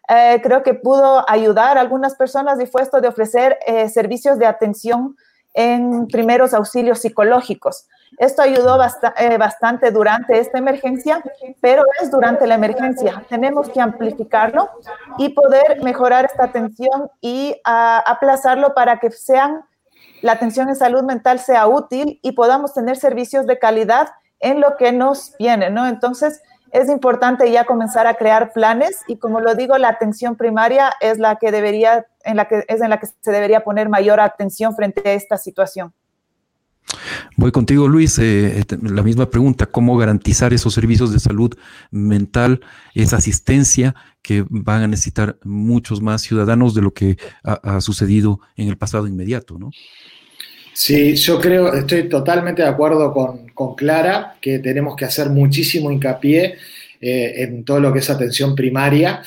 eh, 0.09 0.39
creo 0.41 0.63
que 0.63 0.73
pudo 0.73 1.23
ayudar 1.29 1.77
a 1.77 1.81
algunas 1.81 2.15
personas 2.15 2.59
y 2.59 2.65
fue 2.65 2.81
esto 2.81 2.99
de 2.99 3.09
ofrecer 3.09 3.59
eh, 3.67 3.87
servicios 3.89 4.39
de 4.39 4.47
atención 4.47 5.15
en 5.53 6.07
primeros 6.07 6.55
auxilios 6.55 6.97
psicológicos. 6.97 7.85
Esto 8.23 8.41
ayudó 8.41 8.79
eh, 9.17 9.37
bastante 9.37 9.91
durante 9.91 10.39
esta 10.39 10.57
emergencia, 10.57 11.21
pero 11.59 11.83
es 12.01 12.09
durante 12.09 12.47
la 12.47 12.55
emergencia. 12.55 13.21
Tenemos 13.27 13.69
que 13.69 13.81
amplificarlo 13.81 14.69
y 15.17 15.29
poder 15.29 15.83
mejorar 15.83 16.23
esta 16.23 16.45
atención 16.45 17.11
y 17.19 17.59
aplazarlo 17.65 18.73
para 18.73 18.99
que 18.99 19.11
sean 19.11 19.65
la 20.21 20.31
atención 20.31 20.69
en 20.69 20.77
salud 20.77 21.03
mental 21.03 21.39
sea 21.39 21.67
útil 21.67 22.21
y 22.23 22.31
podamos 22.31 22.73
tener 22.73 22.95
servicios 22.95 23.45
de 23.45 23.59
calidad 23.59 24.07
en 24.39 24.61
lo 24.61 24.77
que 24.77 24.93
nos 24.93 25.35
viene, 25.37 25.69
¿no? 25.69 25.85
Entonces, 25.85 26.41
es 26.71 26.87
importante 26.87 27.51
ya 27.51 27.65
comenzar 27.65 28.07
a 28.07 28.13
crear 28.13 28.53
planes 28.53 29.01
y 29.05 29.17
como 29.17 29.41
lo 29.41 29.53
digo, 29.55 29.77
la 29.77 29.89
atención 29.89 30.37
primaria 30.37 30.93
es 31.01 31.19
la 31.19 31.35
que 31.35 31.51
debería, 31.51 32.07
en 32.23 32.37
la 32.37 32.47
que 32.47 32.63
es 32.69 32.79
en 32.79 32.89
la 32.89 33.01
que 33.01 33.07
se 33.07 33.31
debería 33.31 33.65
poner 33.65 33.89
mayor 33.89 34.21
atención 34.21 34.77
frente 34.77 35.09
a 35.09 35.11
esta 35.11 35.37
situación. 35.37 35.93
Voy 37.35 37.51
contigo, 37.51 37.87
Luis. 37.87 38.17
Eh, 38.19 38.59
eh, 38.59 38.63
la 38.81 39.03
misma 39.03 39.29
pregunta, 39.29 39.65
¿cómo 39.65 39.97
garantizar 39.97 40.53
esos 40.53 40.73
servicios 40.73 41.11
de 41.11 41.19
salud 41.19 41.55
mental, 41.91 42.61
esa 42.93 43.17
asistencia 43.17 43.95
que 44.21 44.45
van 44.49 44.83
a 44.83 44.87
necesitar 44.87 45.37
muchos 45.43 46.01
más 46.01 46.21
ciudadanos 46.21 46.73
de 46.73 46.81
lo 46.81 46.93
que 46.93 47.17
ha, 47.43 47.81
sucedido 47.81 48.39
en 48.55 48.69
el 48.69 48.77
pasado 48.77 49.05
inmediato, 49.05 49.59
¿no? 49.59 49.71
Sí, 50.73 51.15
yo 51.15 51.39
creo, 51.39 51.73
estoy 51.73 52.09
totalmente 52.09 52.63
de 52.63 52.69
acuerdo 52.69 53.13
con, 53.13 53.75
Clara, 53.75 54.37
que 54.41 54.59
tenemos 54.59 54.95
que 54.95 55.05
hacer 55.05 55.29
muchísimo 55.29 55.91
hincapié 55.91 56.55
eh, 57.05 57.43
en 57.43 57.65
todo 57.65 57.81
lo 57.81 57.91
que 57.91 57.99
es 57.99 58.09
atención 58.09 58.55
primaria. 58.55 59.21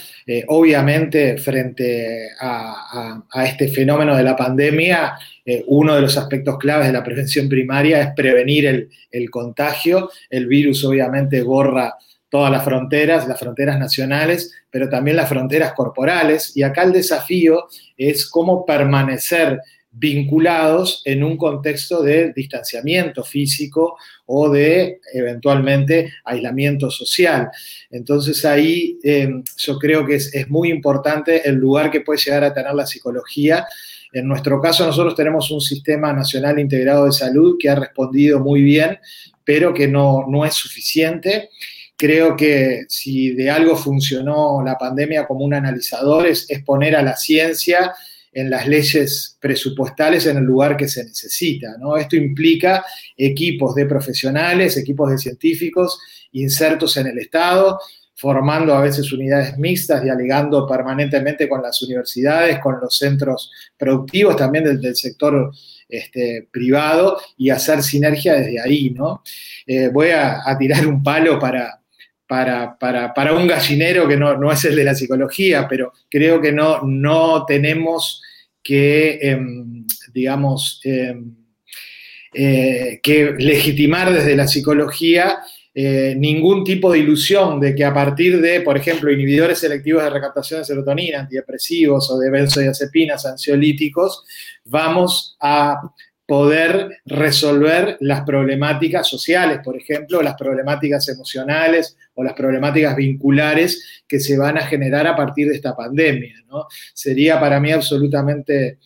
obviamente, 0.49 1.37
frente 1.37 2.31
a, 2.41 3.23
este 3.45 3.69
fenómeno 3.69 4.17
de 4.17 4.23
la 4.23 4.35
pandemia, 4.35 5.15
eh, 5.49 5.63
uno 5.69 5.95
de 5.95 6.01
los 6.01 6.17
aspectos 6.19 6.59
claves 6.59 6.89
de 6.89 6.93
la 6.93 7.05
prevención 7.05 7.49
primaria 7.49 8.01
es 8.01 8.09
prevenir 8.17 8.89
el, 9.11 9.31
contagio. 9.31 10.11
El 10.29 10.49
virus 10.49 10.85
obviamente 10.85 11.41
borra 11.43 11.95
todas 12.29 12.51
las 12.51 12.65
fronteras, 12.65 13.29
las 13.29 13.39
fronteras 13.39 13.79
nacionales, 13.79 14.53
pero 14.69 14.89
también 14.89 15.17
las 15.17 15.29
fronteras 15.29 15.73
corporales. 15.73 16.57
Y 16.57 16.65
acá 16.65 16.83
el 16.83 16.93
desafío 16.93 17.69
es 17.97 18.29
cómo 18.29 18.67
permanecer 18.67 19.61
vinculados 19.99 21.03
en 21.05 21.25
un 21.25 21.37
contexto 21.37 22.03
de 22.03 22.33
distanciamiento 22.33 23.25
físico 23.25 23.97
o 24.27 24.51
de 24.51 25.01
eventualmente 25.13 26.13
aislamiento 26.25 26.91
social. 26.91 27.49
Entonces 27.91 28.45
ahí 28.45 28.99
eh, 29.03 29.43
yo 29.57 29.79
creo 29.79 30.05
que 30.05 30.17
es, 30.17 30.35
es, 30.35 30.49
muy 30.51 30.71
importante 30.71 31.49
el 31.49 31.55
lugar 31.55 31.91
que 31.91 32.03
puede 32.03 32.21
llegar 32.21 32.45
a 32.45 32.53
tener 32.53 32.75
la 32.75 32.87
psicología 32.87 33.67
en 34.17 34.29
nuestro 34.29 34.63
caso, 34.63 34.87
nosotros 34.87 35.15
tenemos 35.15 35.51
un 35.51 35.61
sistema 35.61 36.11
nacional 36.13 36.59
integrado 36.59 37.05
de 37.05 37.13
salud 37.13 37.57
que 37.59 37.69
ha 37.69 37.75
respondido 37.75 38.41
muy 38.41 38.63
bien, 38.63 38.99
pero 39.45 39.75
que 39.75 39.89
no, 39.89 40.25
no 40.27 40.47
es 40.47 40.55
suficiente. 40.55 41.51
Creo 41.99 42.35
que 42.35 42.87
si 42.89 43.33
de 43.33 43.51
algo 43.51 43.77
funcionó 43.77 44.63
la 44.65 44.79
pandemia 44.79 45.27
como 45.27 45.45
un 45.45 45.53
analizador 45.53 46.27
es, 46.27 46.47
poner 46.65 46.97
a 46.97 47.03
la 47.03 47.15
ciencia 47.17 47.95
en 48.37 48.51
las 48.51 48.69
leyes 48.69 49.39
presupuestales 49.41 50.27
en 50.27 50.37
el 50.37 50.45
lugar 50.45 50.77
que 50.77 50.89
se 50.89 51.03
necesita. 51.03 51.79
¿no? 51.79 51.97
Esto 51.97 52.17
implica 52.17 52.85
equipos 53.17 53.75
de 53.75 53.87
profesionales, 53.87 54.77
equipos 54.77 55.11
de 55.11 55.17
científicos 55.17 55.99
insertos 56.33 56.99
en 56.99 57.07
el 57.07 57.19
Estado, 57.19 57.81
formando 58.15 58.75
a 58.75 58.83
veces 58.83 59.11
unidades 59.11 59.57
mixtas, 59.57 60.03
dialogando 60.03 60.67
permanentemente 60.67 61.49
con 61.49 61.63
las 61.63 61.81
universidades, 61.81 62.59
con 62.59 62.79
los 62.79 62.99
centros 62.99 63.51
productivos, 63.75 64.37
también 64.37 64.65
del, 64.65 64.95
sector 64.95 65.51
este, 65.89 66.47
privado 66.51 67.19
y 67.39 67.49
hacer 67.49 67.83
sinergia 67.83 68.35
desde 68.35 68.61
ahí, 68.61 68.91
¿no? 68.91 69.23
Eh, 69.67 69.89
voy 69.89 70.09
a, 70.11 70.43
tirar 70.59 70.87
un 70.87 71.03
palo 71.03 71.39
para, 71.39 71.81
para, 72.27 73.33
un 73.35 73.47
gallinero 73.47 74.09
que 74.09 74.17
no, 74.17 74.53
es 74.53 74.65
el 74.65 74.77
de 74.77 74.85
la 74.85 74.95
psicología, 74.95 75.67
pero 75.69 75.93
creo 76.09 76.41
que 76.41 76.53
no, 76.53 76.83
no 76.83 77.45
tenemos 77.47 78.23
que, 78.63 79.19
em, 79.23 79.87
digamos, 80.13 80.81
em, 80.85 81.35
eh, 82.35 83.01
que 83.03 83.35
legitimar 83.39 84.13
desde 84.13 84.37
la 84.37 84.47
psicología 84.47 85.39
eh, 85.79 86.15
ningún 86.17 86.65
tipo 86.65 86.91
de 86.91 87.01
ilusión 87.01 87.61
de 87.61 87.75
que 87.75 87.85
a 87.85 87.93
partir 87.93 88.41
de, 88.41 88.63
por 88.63 88.79
ejemplo, 88.79 89.13
inhibidores 89.13 89.59
selectivos 89.59 90.03
de 90.03 90.09
recaptación 90.09 90.61
de 90.61 90.65
serotonina, 90.65 91.21
antidepresivos 91.21 92.11
o 92.11 92.19
de 92.19 92.31
benzodiazepinas, 92.31 93.27
ansiolíticos, 93.27 94.25
vamos 94.65 95.37
a 95.39 95.79
poder 96.27 96.99
resolver 97.05 97.97
las 98.01 98.23
problemáticas 98.23 99.09
sociales, 99.09 99.61
por 99.65 99.77
ejemplo, 99.77 100.21
las 100.23 100.35
problemáticas 100.35 101.09
emocionales 101.09 101.97
o 102.15 102.25
las 102.25 102.35
problemáticas 102.35 102.97
vinculares 102.97 104.03
que 104.09 104.19
se 104.19 104.37
van 104.37 104.59
a 104.59 104.67
generar 104.67 105.07
a 105.07 105.15
partir 105.15 105.49
de 105.49 105.55
esta 105.55 105.77
pandemia. 105.77 106.35
Sería 106.93 107.39
para 107.39 107.61
mí 107.61 107.71
absolutamente 107.71 108.79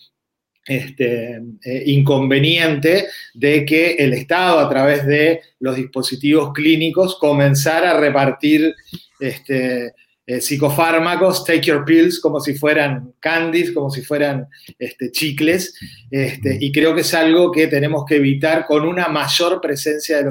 este, 0.66 1.40
eh, 1.64 1.83
inconveniente 1.87 3.07
de 3.33 3.64
que 3.64 3.92
el 3.94 4.12
Estado, 4.12 4.59
a 4.59 4.68
través 4.68 5.07
de 5.07 5.40
los 5.61 5.76
dispositivos 5.76 6.53
clínicos, 6.53 7.18
comenzara 7.18 7.92
a 7.92 8.00
repartir 8.00 8.74
este, 9.18 9.94
eh, 10.31 10.40
psicofármacos, 10.40 11.45
take 11.45 11.62
your 11.62 11.85
pills, 11.85 12.21
como 12.21 12.38
si 12.38 12.55
fueran 12.55 13.14
candies, 13.19 13.73
como 13.73 13.90
si 13.90 14.01
fueran 14.01 14.47
este, 14.79 15.11
chicles, 15.11 15.75
este, 16.09 16.57
y 16.61 16.71
creo 16.71 16.95
que 16.95 17.01
es 17.01 17.12
algo 17.14 17.51
que 17.51 17.66
tenemos 17.66 18.05
que 18.07 18.14
evitar 18.14 18.64
con 18.64 18.87
una 18.87 19.09
mayor 19.09 19.61
presencia 19.61 20.19
de, 20.19 20.31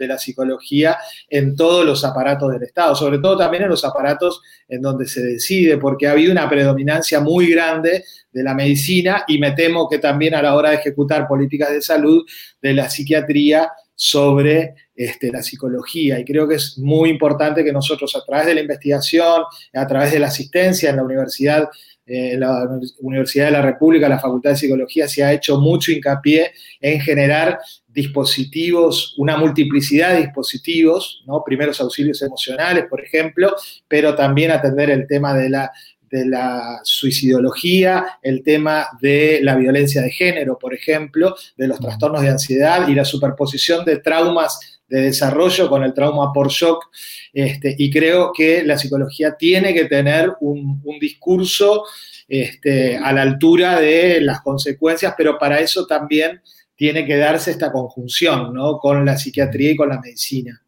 de 0.00 0.06
la 0.08 0.18
psicología 0.18 0.98
en 1.30 1.54
todos 1.54 1.86
los 1.86 2.04
aparatos 2.04 2.50
del 2.50 2.64
Estado, 2.64 2.96
sobre 2.96 3.20
todo 3.20 3.38
también 3.38 3.62
en 3.62 3.68
los 3.68 3.84
aparatos 3.84 4.42
en 4.68 4.82
donde 4.82 5.06
se 5.06 5.22
decide, 5.22 5.78
porque 5.78 6.08
ha 6.08 6.10
habido 6.10 6.32
una 6.32 6.50
predominancia 6.50 7.20
muy 7.20 7.48
grande 7.48 8.02
de 8.32 8.42
la 8.42 8.52
medicina 8.52 9.22
y 9.28 9.38
me 9.38 9.52
temo 9.52 9.88
que 9.88 10.00
también 10.00 10.34
a 10.34 10.42
la 10.42 10.56
hora 10.56 10.70
de 10.70 10.76
ejecutar 10.76 11.28
políticas 11.28 11.70
de 11.70 11.82
salud 11.82 12.26
de 12.60 12.74
la 12.74 12.90
psiquiatría 12.90 13.70
sobre 13.96 14.74
este, 14.94 15.32
la 15.32 15.42
psicología. 15.42 16.20
Y 16.20 16.24
creo 16.24 16.46
que 16.46 16.56
es 16.56 16.78
muy 16.78 17.08
importante 17.08 17.64
que 17.64 17.72
nosotros 17.72 18.14
a 18.14 18.24
través 18.24 18.46
de 18.46 18.54
la 18.54 18.60
investigación, 18.60 19.42
a 19.74 19.86
través 19.86 20.12
de 20.12 20.18
la 20.20 20.28
asistencia 20.28 20.90
en 20.90 20.96
la 20.96 21.02
universidad, 21.02 21.68
eh, 22.08 22.36
la 22.38 22.68
Universidad 23.00 23.46
de 23.46 23.50
la 23.50 23.62
República, 23.62 24.08
la 24.08 24.20
Facultad 24.20 24.50
de 24.50 24.56
Psicología, 24.56 25.08
se 25.08 25.24
ha 25.24 25.32
hecho 25.32 25.58
mucho 25.58 25.90
hincapié 25.90 26.52
en 26.80 27.00
generar 27.00 27.58
dispositivos, 27.88 29.14
una 29.18 29.36
multiplicidad 29.36 30.12
de 30.12 30.20
dispositivos, 30.20 31.24
¿no? 31.26 31.42
primeros 31.44 31.80
auxilios 31.80 32.22
emocionales, 32.22 32.84
por 32.88 33.02
ejemplo, 33.02 33.56
pero 33.88 34.14
también 34.14 34.52
atender 34.52 34.90
el 34.90 35.06
tema 35.08 35.34
de 35.34 35.50
la 35.50 35.72
de 36.10 36.26
la 36.26 36.80
suicidología, 36.82 38.18
el 38.22 38.42
tema 38.42 38.86
de 39.00 39.40
la 39.42 39.56
violencia 39.56 40.02
de 40.02 40.10
género, 40.10 40.58
por 40.58 40.74
ejemplo, 40.74 41.34
de 41.56 41.68
los 41.68 41.80
trastornos 41.80 42.22
de 42.22 42.30
ansiedad 42.30 42.88
y 42.88 42.94
la 42.94 43.04
superposición 43.04 43.84
de 43.84 43.98
traumas 43.98 44.76
de 44.88 45.00
desarrollo 45.02 45.68
con 45.68 45.82
el 45.82 45.92
trauma 45.92 46.32
por 46.32 46.48
shock. 46.48 46.84
Este, 47.32 47.74
y 47.76 47.90
creo 47.90 48.32
que 48.32 48.62
la 48.62 48.78
psicología 48.78 49.36
tiene 49.36 49.74
que 49.74 49.86
tener 49.86 50.32
un, 50.40 50.80
discurso 51.00 51.84
este, 52.28 52.96
a 52.96 53.12
la 53.12 53.22
altura 53.22 53.80
de 53.80 54.20
las 54.20 54.40
consecuencias, 54.40 55.14
pero 55.16 55.38
para 55.38 55.60
eso 55.60 55.86
también 55.86 56.40
tiene 56.76 57.06
que 57.06 57.16
darse 57.16 57.50
esta 57.50 57.72
conjunción 57.72 58.52
¿no? 58.54 58.78
con 58.78 59.04
la 59.04 59.16
psiquiatría 59.16 59.72
y 59.72 59.76
con 59.76 59.88
la 59.88 60.00
medicina. 60.00 60.62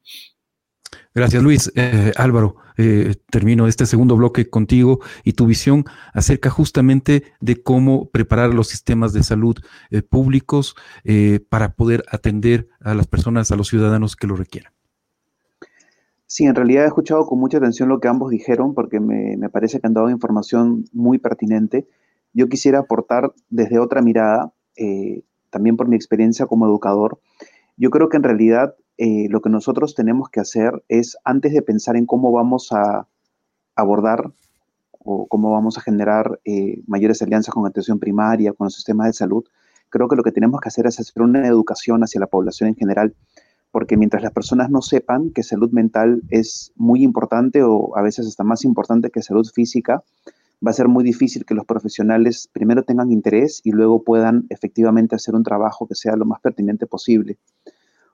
Gracias, 1.15 1.43
Luis. 1.43 1.73
Eh, 1.75 2.13
Álvaro, 2.17 2.57
eh, 2.77 3.17
termino 3.31 3.67
este 3.67 3.87
segundo 3.87 4.17
bloque 4.17 4.49
contigo 4.49 5.01
y 5.25 5.33
tu 5.33 5.47
visión 5.47 5.85
acerca 6.13 6.51
justamente 6.51 7.25
de 7.41 7.63
cómo 7.63 8.09
preparar 8.11 8.55
los 8.55 8.69
sistemas 8.69 9.13
de 9.13 9.23
salud 9.23 9.57
eh, 9.91 10.03
públicos 10.03 10.77
para 11.49 11.73
poder 11.75 12.05
atender 12.11 12.69
a 12.81 12.95
las 12.95 13.07
personas, 13.07 13.51
a 13.51 13.57
los 13.57 13.69
ciudadanos 13.69 14.15
que 14.15 14.27
lo 14.27 14.37
requieran. 14.37 14.73
Sí, 16.27 16.45
en 16.45 16.55
realidad 16.55 16.85
he 16.85 16.87
escuchado 16.87 17.27
con 17.27 17.39
mucha 17.39 17.57
atención 17.59 17.89
lo 17.89 18.01
que 18.01 18.09
ambos 18.09 18.31
dijeron 18.31 18.75
porque 18.75 19.01
me, 19.01 19.37
me 19.39 19.49
parece 19.49 19.81
que 19.81 19.87
han 19.87 19.95
dado 19.95 20.11
información 20.11 20.85
muy 20.93 21.19
pertinente. 21.19 21.89
Yo 22.35 22.49
quisiera 22.49 22.81
aportar 22.81 23.33
desde 23.49 23.79
otra 23.79 24.03
mirada, 24.03 24.53
también 25.51 25.77
por 25.77 25.89
mi 25.89 25.97
experiencia 25.97 26.47
como 26.47 26.67
educador. 26.67 27.19
Yo 27.77 27.91
creo 27.91 28.09
que 28.09 28.19
en 28.19 28.23
realidad 28.23 28.75
eh, 28.99 29.29
lo 29.31 29.41
que 29.41 29.49
nosotros 29.49 29.95
tenemos 29.95 30.29
que 30.29 30.41
hacer 30.41 30.83
es, 30.89 31.17
antes 31.25 31.53
de 31.53 31.63
pensar 31.63 31.97
en 31.97 32.05
cómo 32.05 32.33
vamos 32.33 32.73
a 32.73 33.07
abordar 33.77 34.33
o 34.99 35.29
cómo 35.29 35.53
vamos 35.53 35.79
a 35.79 35.81
generar 35.81 36.41
eh, 36.45 36.83
mayores 36.89 37.23
alianzas 37.23 37.55
con 37.55 37.65
atención 37.65 38.01
primaria, 38.01 38.53
con 38.53 38.65
los 38.67 38.75
sistemas 38.75 39.07
de 39.07 39.13
salud, 39.13 39.45
creo 39.89 40.09
que 40.09 40.17
lo 40.17 40.25
que 40.25 40.33
tenemos 40.33 40.61
que 40.61 40.69
hacer 40.69 40.87
es 40.89 40.99
hacer 40.99 41.23
una 41.23 41.47
educación 41.47 42.03
hacia 42.03 42.21
la 42.21 42.27
población 42.27 42.71
en 42.71 42.75
general, 42.75 43.15
porque 43.71 43.97
mientras 43.97 44.21
las 44.21 44.33
personas 44.33 44.69
no 44.69 44.83
sepan 44.83 45.31
que 45.31 45.45
salud 45.45 45.71
mental 45.71 46.23
es 46.31 46.73
muy 46.75 47.05
importante 47.05 47.63
o 47.63 47.97
a 47.97 48.03
veces 48.03 48.27
hasta 48.27 48.43
más 48.43 48.65
importante 48.65 49.11
que 49.11 49.23
salud 49.23 49.47
física, 49.47 50.03
va 50.67 50.73
a 50.73 50.75
ser 50.75 50.89
muy 50.89 51.05
difícil 51.05 51.45
que 51.45 51.55
los 51.55 51.67
profesionales 51.67 52.49
primero 52.53 52.83
tengan 52.83 53.13
interés 53.13 53.61
y 53.63 53.71
luego 53.71 54.03
puedan 54.03 54.47
efectivamente 54.49 55.15
hacer 55.15 55.37
un 55.37 55.45
trabajo 55.45 55.87
que 55.87 55.95
sea 55.95 56.17
lo 56.17 56.25
más 56.25 56.41
pertinente 56.41 56.87
posible. 56.87 57.39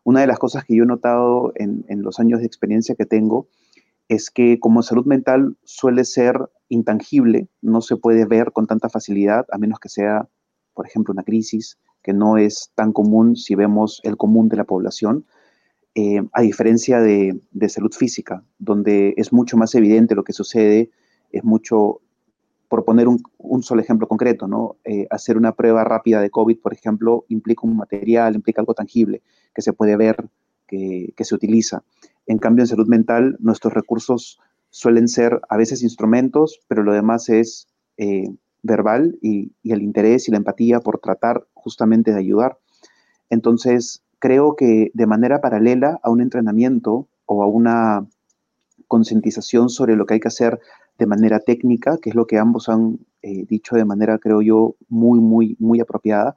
Una 0.05 0.21
de 0.21 0.27
las 0.27 0.39
cosas 0.39 0.65
que 0.65 0.77
yo 0.77 0.85
he 0.85 0.87
notado 0.87 1.53
en, 1.57 1.85
los 2.03 2.21
años 2.21 2.41
de 2.41 2.47
experiencia 2.47 2.95
que 2.95 3.07
tengo 3.07 3.49
es 4.09 4.31
que 4.31 4.61
como 4.61 4.83
salud 4.83 5.07
mental 5.07 5.57
suele 5.65 6.05
ser 6.05 6.39
intangible, 6.69 7.49
no 7.63 7.81
se 7.81 7.97
puede 7.97 8.27
ver 8.27 8.53
con 8.53 8.67
tanta 8.67 8.91
facilidad, 8.91 9.47
a 9.51 9.57
menos 9.57 9.81
que 9.81 9.89
sea, 9.89 10.29
por 10.75 10.87
ejemplo, 10.87 11.13
una 11.13 11.23
crisis, 11.23 11.79
que 12.03 12.13
no 12.13 12.37
es 12.37 12.71
tan 12.75 12.93
común 12.93 13.35
si 13.35 13.55
vemos 13.55 14.03
el 14.05 14.19
común 14.19 14.49
de 14.49 14.57
la 14.57 14.65
población. 14.65 15.25
eh, 15.97 16.21
a 16.33 16.43
diferencia 16.43 17.01
de, 17.01 17.41
salud 17.69 17.93
física, 17.93 18.45
donde 18.59 19.15
es 19.17 19.33
mucho 19.33 19.57
más 19.57 19.75
evidente 19.77 20.17
lo 20.17 20.25
que 20.25 20.33
sucede, 20.33 20.91
es 21.31 21.45
mucho, 21.45 22.01
por 22.75 22.85
poner 22.85 23.07
un, 23.07 23.63
solo 23.63 23.83
ejemplo 23.83 24.09
concreto, 24.09 24.49
¿no? 24.49 24.79
Eh, 24.85 25.07
hacer 25.09 25.37
una 25.37 25.53
prueba 25.53 25.85
rápida 25.85 26.21
de 26.21 26.29
COVID, 26.29 26.59
por 26.59 26.73
ejemplo, 26.73 27.25
implica 27.29 27.61
un 27.63 27.77
material, 27.77 28.35
implica 28.35 28.61
algo 28.61 28.75
tangible 28.75 29.23
que 29.55 29.63
se 29.63 29.73
puede 29.73 29.97
ver, 29.97 30.29
que, 30.67 31.15
se 31.17 31.37
utiliza. 31.37 31.85
En 32.27 32.39
cambio, 32.39 32.65
en 32.65 32.67
salud 32.67 32.89
mental, 32.89 33.37
nuestros 33.39 33.75
recursos 33.75 34.41
suelen 34.71 35.07
ser 35.07 35.41
a 35.49 35.57
veces 35.57 35.85
instrumentos, 35.85 36.63
pero 36.67 36.83
lo 36.83 36.93
demás 36.93 37.29
es 37.29 37.69
eh, 37.97 38.29
verbal 38.65 39.21
y, 39.23 39.53
y, 39.63 39.71
el 39.71 39.81
interés 39.81 40.27
y 40.27 40.33
la 40.33 40.39
empatía 40.39 40.81
por 40.81 40.99
tratar 40.99 41.47
justamente 41.55 42.11
de 42.11 42.19
ayudar. 42.19 42.59
Entonces, 43.31 44.03
creo 44.19 44.57
que 44.57 44.91
de 44.95 45.07
manera 45.07 45.41
paralela 45.41 46.01
a 46.03 46.11
un 46.11 46.21
entrenamiento 46.21 47.07
o 47.25 47.45
a 47.45 47.47
una 47.47 48.05
concientización 48.89 49.69
sobre 49.69 49.95
lo 49.95 50.07
que 50.07 50.15
hay 50.15 50.21
que 50.21 50.27
hacer 50.27 50.59
de 50.99 51.07
manera 51.07 51.41
técnica, 51.41 51.99
que 51.99 52.11
es 52.11 52.17
lo 52.17 52.27
que 52.27 52.39
ambos 52.39 52.69
han 52.69 52.99
eh, 53.23 53.45
dicho 53.47 53.77
de 53.77 53.85
manera, 53.85 54.19
creo 54.19 54.43
yo, 54.43 54.77
muy, 54.89 55.19
muy, 55.21 55.57
muy 55.59 55.81
apropiada, 55.81 56.37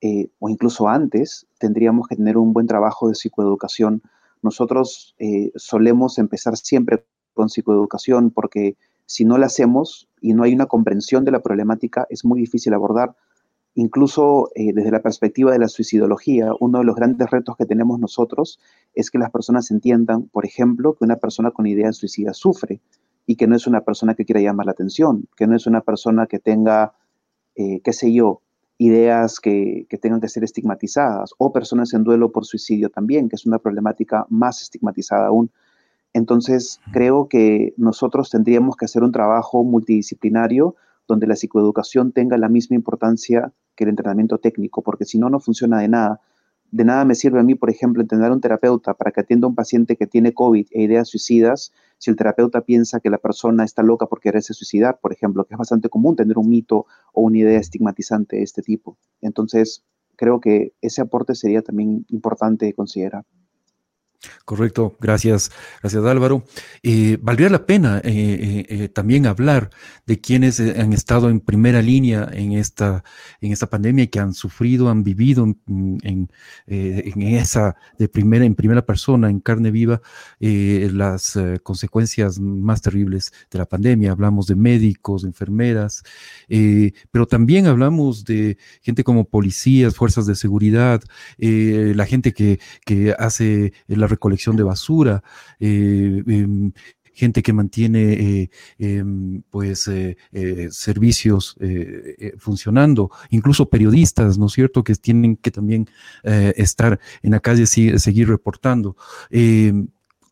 eh, 0.00 0.28
o 0.38 0.48
incluso 0.48 0.88
antes, 0.88 1.46
tendríamos 1.58 2.08
que 2.08 2.16
tener 2.16 2.36
un 2.36 2.52
buen 2.52 2.66
trabajo 2.66 3.08
de 3.08 3.14
psicoeducación. 3.14 4.02
Nosotros 4.42 5.14
eh, 5.18 5.50
solemos 5.56 6.18
empezar 6.18 6.56
siempre 6.56 7.06
con 7.32 7.48
psicoeducación 7.48 8.30
porque 8.30 8.76
si 9.06 9.24
no 9.24 9.38
la 9.38 9.46
hacemos 9.46 10.08
y 10.20 10.34
no 10.34 10.44
hay 10.44 10.54
una 10.54 10.66
comprensión 10.66 11.24
de 11.24 11.30
la 11.32 11.42
problemática, 11.42 12.06
es 12.10 12.24
muy 12.24 12.40
difícil 12.40 12.74
abordar. 12.74 13.16
Incluso 13.76 14.50
desde 14.54 14.92
la 14.92 15.02
perspectiva 15.02 15.50
de 15.50 15.58
la 15.58 15.66
suicidología, 15.66 16.52
uno 16.60 16.78
de 16.78 16.84
los 16.84 16.94
grandes 16.94 17.28
retos 17.28 17.56
que 17.56 17.66
tenemos 17.66 17.98
nosotros 17.98 18.60
es 18.94 19.10
que 19.10 19.18
las 19.18 19.32
personas 19.32 19.68
entiendan, 19.72 20.28
por 20.28 20.46
ejemplo, 20.46 20.94
que 20.94 21.04
una 21.04 21.16
persona 21.16 21.50
con 21.50 21.66
idea 21.66 21.92
suicida 21.92 22.34
sufre 22.34 22.80
y 23.26 23.36
que 23.36 23.46
no 23.46 23.56
es 23.56 23.66
una 23.66 23.82
persona 23.82 24.14
que 24.14 24.24
quiera 24.24 24.40
llamar 24.40 24.66
la 24.66 24.72
atención, 24.72 25.28
que 25.36 25.46
no 25.46 25.56
es 25.56 25.66
una 25.66 25.80
persona 25.80 26.26
que 26.26 26.38
tenga, 26.38 26.94
eh, 27.54 27.80
qué 27.82 27.92
sé 27.92 28.12
yo, 28.12 28.40
ideas 28.78 29.40
que, 29.40 29.86
que, 29.88 29.98
tengan 29.98 30.20
que 30.20 30.28
ser 30.28 30.44
estigmatizadas, 30.44 31.32
o 31.38 31.52
personas 31.52 31.94
en 31.94 32.04
duelo 32.04 32.32
por 32.32 32.44
suicidio 32.44 32.90
también, 32.90 33.28
que 33.28 33.36
es 33.36 33.46
una 33.46 33.58
problemática 33.58 34.26
más 34.28 34.62
estigmatizada 34.62 35.28
aún. 35.28 35.50
Entonces, 36.12 36.80
creo 36.92 37.28
que 37.28 37.74
nosotros 37.76 38.30
tendríamos 38.30 38.76
que 38.76 38.84
hacer 38.84 39.02
un 39.02 39.12
trabajo 39.12 39.64
multidisciplinario 39.64 40.76
donde 41.06 41.26
la 41.26 41.36
psicoeducación 41.36 42.12
tenga 42.12 42.38
la 42.38 42.48
misma 42.48 42.76
importancia 42.76 43.52
que 43.74 43.84
el 43.84 43.90
entrenamiento 43.90 44.38
técnico, 44.38 44.82
porque 44.82 45.04
si 45.04 45.18
no, 45.18 45.28
no 45.28 45.40
funciona 45.40 45.80
de 45.80 45.88
nada. 45.88 46.20
De 46.74 46.84
nada 46.84 47.04
me 47.04 47.14
sirve 47.14 47.38
a 47.38 47.44
mí, 47.44 47.54
por 47.54 47.70
ejemplo, 47.70 48.02
entender 48.02 48.28
a 48.28 48.34
un 48.34 48.40
terapeuta 48.40 48.94
para 48.94 49.12
que 49.12 49.20
atienda 49.20 49.46
a 49.46 49.50
un 49.50 49.54
paciente 49.54 49.94
que 49.94 50.08
tiene 50.08 50.34
COVID 50.34 50.66
e 50.72 50.82
ideas 50.82 51.08
suicidas, 51.08 51.72
si 51.98 52.10
el 52.10 52.16
terapeuta 52.16 52.62
piensa 52.62 52.98
que 52.98 53.10
la 53.10 53.18
persona 53.18 53.62
está 53.62 53.84
loca 53.84 54.06
por 54.06 54.20
quererse 54.20 54.54
suicidar, 54.54 54.98
por 55.00 55.12
ejemplo, 55.12 55.44
que 55.44 55.54
es 55.54 55.58
bastante 55.58 55.88
común 55.88 56.16
tener 56.16 56.36
un 56.36 56.48
mito 56.48 56.86
o 57.12 57.22
una 57.22 57.38
idea 57.38 57.60
estigmatizante 57.60 58.38
de 58.38 58.42
este 58.42 58.60
tipo. 58.60 58.98
Entonces, 59.20 59.84
creo 60.16 60.40
que 60.40 60.72
ese 60.80 61.00
aporte 61.00 61.36
sería 61.36 61.62
también 61.62 62.06
importante 62.08 62.72
considerar. 62.74 63.24
Correcto, 64.44 64.96
gracias, 65.00 65.50
gracias 65.80 66.04
Álvaro. 66.04 66.44
Eh, 66.82 67.18
valdría 67.22 67.48
la 67.48 67.64
pena 67.64 68.00
eh, 68.04 68.66
eh, 68.68 68.88
también 68.88 69.26
hablar 69.26 69.70
de 70.06 70.20
quienes 70.20 70.60
han 70.60 70.92
estado 70.92 71.30
en 71.30 71.40
primera 71.40 71.80
línea 71.80 72.28
en 72.32 72.52
esta, 72.52 73.04
en 73.40 73.52
esta 73.52 73.70
pandemia 73.70 74.06
que 74.08 74.20
han 74.20 74.34
sufrido, 74.34 74.90
han 74.90 75.02
vivido 75.02 75.46
en, 75.66 76.28
esa 76.66 77.76
de 77.98 78.08
primera, 78.08 78.44
en 78.44 78.54
primera 78.54 78.84
persona, 78.84 79.30
en 79.30 79.40
carne 79.40 79.70
viva, 79.70 80.02
las 80.40 81.38
consecuencias 81.62 82.38
más 82.38 82.82
terribles 82.82 83.32
de 83.50 83.58
la 83.58 83.64
pandemia. 83.64 84.12
Hablamos 84.12 84.46
de 84.46 84.56
médicos, 84.56 85.24
enfermeras, 85.24 86.02
pero 87.10 87.26
también 87.26 87.66
hablamos 87.66 88.24
de 88.24 88.58
gente 88.82 89.04
como 89.04 89.24
policías, 89.24 89.96
fuerzas 89.96 90.26
de 90.26 90.34
seguridad, 90.34 91.02
la 91.38 92.04
gente 92.04 92.34
que, 92.34 92.60
que 92.84 93.14
hace 93.18 93.72
la 93.86 94.06
recolección 94.14 94.56
de 94.56 94.62
basura, 94.62 95.22
eh, 95.60 96.22
em, 96.26 96.72
gente 97.12 97.42
que 97.42 97.52
mantiene 97.52 98.12
eh, 98.14 98.50
em, 98.78 99.42
pues 99.50 99.88
eh, 99.88 100.16
servicios 100.70 101.56
funcionando, 102.38 103.10
incluso 103.30 103.68
periodistas, 103.68 104.36
¿no 104.36 104.46
es 104.46 104.52
cierto?, 104.52 104.82
que 104.82 104.94
tienen 104.96 105.36
que 105.36 105.52
también 105.52 105.86
estar 106.24 106.98
en 107.22 107.30
la 107.30 107.40
calle 107.40 107.62
y 107.62 107.98
seguir 107.98 108.28
reportando. 108.28 108.96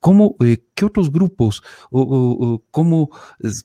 ¿Cómo, 0.03 0.35
eh, 0.45 0.59
¿Qué 0.75 0.85
otros 0.85 1.13
grupos 1.13 1.63
o, 1.93 2.61
cómo 2.73 3.11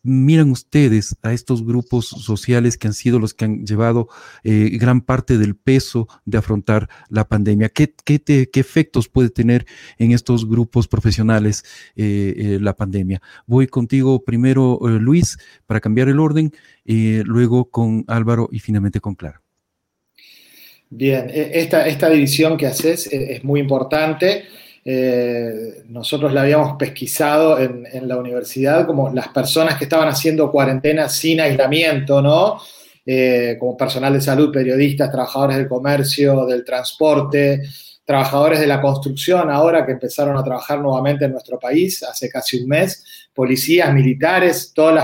miran 0.03 0.51
ustedes 0.51 1.17
a 1.23 1.33
estos 1.33 1.65
grupos 1.65 2.05
sociales 2.05 2.77
que 2.77 2.85
han 2.85 2.93
sido 2.93 3.17
los 3.17 3.33
que 3.33 3.45
han 3.45 3.65
llevado 3.65 4.07
eh, 4.43 4.69
gran 4.79 5.01
parte 5.01 5.39
del 5.39 5.55
peso 5.55 6.07
de 6.25 6.37
afrontar 6.37 6.89
la 7.09 7.27
pandemia? 7.27 7.69
¿Qué, 7.69 7.91
qué, 8.05 8.51
efectos 8.53 9.09
puede 9.09 9.31
tener 9.31 9.65
en 9.97 10.11
estos 10.11 10.47
grupos 10.47 10.87
profesionales 10.87 11.65
eh, 11.95 12.59
la 12.61 12.75
pandemia? 12.75 13.19
Voy 13.47 13.65
contigo 13.65 14.23
primero, 14.23 14.79
Luis, 14.83 15.39
para 15.65 15.79
cambiar 15.79 16.07
el 16.07 16.19
orden, 16.19 16.51
luego 16.85 17.71
con 17.71 18.05
Álvaro 18.07 18.47
y 18.51 18.59
finalmente 18.59 18.99
con 18.99 19.15
Clara. 19.15 19.41
Bien, 20.91 21.31
e, 21.31 21.59
esta, 21.59 21.87
esta 21.87 22.11
división 22.11 22.57
que 22.57 22.67
haces 22.67 23.07
es 23.11 23.43
muy 23.43 23.59
importante. 23.59 24.45
Eh, 24.89 25.83
nosotros 25.89 26.31
la 26.31 26.43
habíamos 26.43 26.77
pesquisado 26.77 27.59
en, 27.59 28.07
la 28.07 28.15
universidad 28.15 28.85
como 28.85 29.09
las 29.09 29.27
personas 29.27 29.77
que 29.77 29.83
estaban 29.83 30.07
haciendo 30.07 30.49
cuarentena 30.49 31.09
sin 31.09 31.41
aislamiento, 31.41 32.21
¿no? 32.21 32.57
Eh, 33.05 33.57
como 33.59 33.75
personal 33.75 34.13
de 34.13 34.21
salud, 34.21 34.49
periodistas, 34.49 35.11
trabajadores 35.11 35.57
del 35.57 35.67
comercio, 35.67 36.45
del 36.45 36.63
transporte, 36.63 37.63
trabajadores 38.05 38.61
de 38.61 38.67
la 38.67 38.79
construcción 38.79 39.51
ahora 39.51 39.85
que 39.85 39.91
empezaron 39.91 40.37
a 40.37 40.43
trabajar 40.43 40.79
nuevamente 40.79 41.25
en 41.25 41.33
nuestro 41.33 41.59
país 41.59 42.01
hace 42.03 42.29
casi 42.29 42.61
un 42.61 42.69
mes, 42.69 43.03
policías, 43.33 43.93
militares, 43.93 44.71
todo 44.73 44.97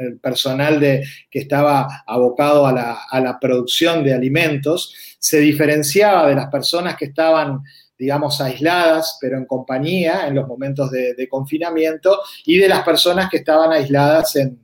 el 0.00 0.18
personal 0.18 0.80
de, 0.80 1.04
que 1.30 1.38
estaba 1.38 2.02
abocado 2.04 2.66
a 2.66 2.72
la, 2.72 2.98
a 3.08 3.20
la 3.20 3.38
producción 3.38 4.02
de 4.02 4.14
alimentos, 4.14 4.92
se 5.20 5.38
diferenciaba 5.38 6.26
de 6.28 6.34
las 6.34 6.46
personas 6.48 6.96
que 6.96 7.04
estaban 7.04 7.60
digamos, 7.98 8.40
aisladas, 8.40 9.18
pero 9.20 9.38
en 9.38 9.46
compañía 9.46 10.26
en 10.26 10.34
los 10.34 10.46
momentos 10.46 10.90
de, 10.90 11.28
confinamiento, 11.28 12.20
y 12.44 12.58
de 12.58 12.68
las 12.68 12.82
personas 12.82 13.30
que 13.30 13.38
estaban 13.38 13.72
aisladas 13.72 14.36
en, 14.36 14.58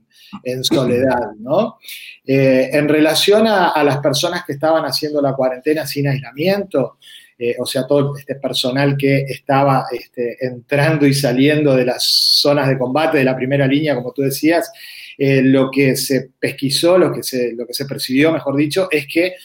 soledad, 0.63 1.33
¿no? 1.37 1.77
Eh, 2.25 2.71
en 2.73 2.89
relación 2.89 3.45
a, 3.45 3.83
las 3.83 3.99
personas 3.99 4.43
que 4.45 4.53
estaban 4.53 4.83
haciendo 4.83 5.21
la 5.21 5.35
cuarentena 5.35 5.85
sin 5.85 6.07
aislamiento, 6.07 6.97
eh, 7.37 7.55
o 7.59 7.65
sea, 7.67 7.85
todo 7.85 8.17
este 8.17 8.35
personal 8.35 8.97
que 8.97 9.25
estaba 9.27 9.85
este, 9.91 10.43
entrando 10.43 11.05
y 11.05 11.13
saliendo 11.13 11.75
de 11.75 11.85
las 11.85 12.03
zonas 12.03 12.67
de 12.67 12.79
combate 12.79 13.19
de 13.19 13.25
la 13.25 13.35
primera 13.35 13.67
línea, 13.67 13.93
como 13.93 14.11
tú 14.11 14.23
decías, 14.23 14.71
eh, 15.19 15.43
lo 15.43 15.69
que 15.69 15.95
se 15.95 16.31
pesquisó, 16.39 16.97
lo 16.97 17.11
que 17.11 17.21
se, 17.21 17.53
lo 17.53 17.67
que 17.67 17.73
se 17.73 17.85
percibió, 17.85 18.31
mejor 18.31 18.55
dicho, 18.55 18.87
es 18.89 19.05
que 19.07 19.35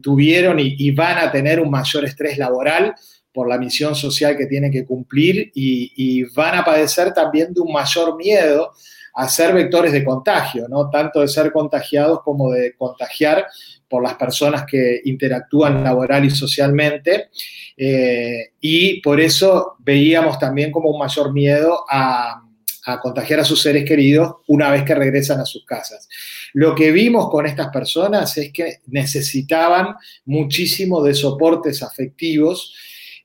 tuvieron 0.00 0.58
y, 0.58 0.90
van 0.92 1.18
a 1.18 1.30
tener 1.30 1.60
un 1.60 1.70
mayor 1.70 2.04
estrés 2.04 2.38
laboral 2.38 2.94
por 3.36 3.50
la 3.50 3.58
misión 3.58 3.94
social 3.94 4.34
que 4.34 4.46
tienen 4.46 4.72
que 4.72 4.86
cumplir 4.86 5.52
y, 5.54 6.24
van 6.34 6.54
a 6.54 6.64
padecer 6.64 7.12
también 7.12 7.52
de 7.52 7.60
un 7.60 7.70
mayor 7.70 8.16
miedo 8.16 8.72
a 9.14 9.28
ser 9.28 9.52
vectores 9.52 9.92
de 9.92 10.02
contagio, 10.02 10.66
¿no? 10.70 10.88
Tanto 10.88 11.20
de 11.20 11.28
ser 11.28 11.52
contagiados 11.52 12.20
como 12.22 12.50
de 12.50 12.74
contagiar 12.76 13.44
por 13.90 14.02
las 14.02 14.14
personas 14.14 14.64
que 14.64 15.02
interactúan 15.04 15.84
laboral 15.84 16.24
y 16.24 16.30
socialmente. 16.30 17.28
Eh, 17.76 18.52
y 18.58 19.02
por 19.02 19.20
eso 19.20 19.76
veíamos 19.80 20.38
también 20.38 20.72
como 20.72 20.88
un 20.88 20.98
mayor 20.98 21.30
miedo 21.34 21.84
a, 21.90 22.42
a 22.86 23.00
contagiar 23.00 23.40
a 23.40 23.44
sus 23.44 23.60
seres 23.60 23.84
queridos 23.84 24.36
una 24.46 24.70
vez 24.70 24.82
que 24.82 24.94
regresan 24.94 25.40
a 25.40 25.44
sus 25.44 25.66
casas. 25.66 26.08
Lo 26.54 26.74
que 26.74 26.90
vimos 26.90 27.28
con 27.28 27.44
estas 27.44 27.68
personas 27.68 28.34
es 28.38 28.50
que 28.50 28.78
necesitaban 28.86 29.94
muchísimo 30.24 31.02
de 31.02 31.12
soportes 31.12 31.82
afectivos 31.82 32.72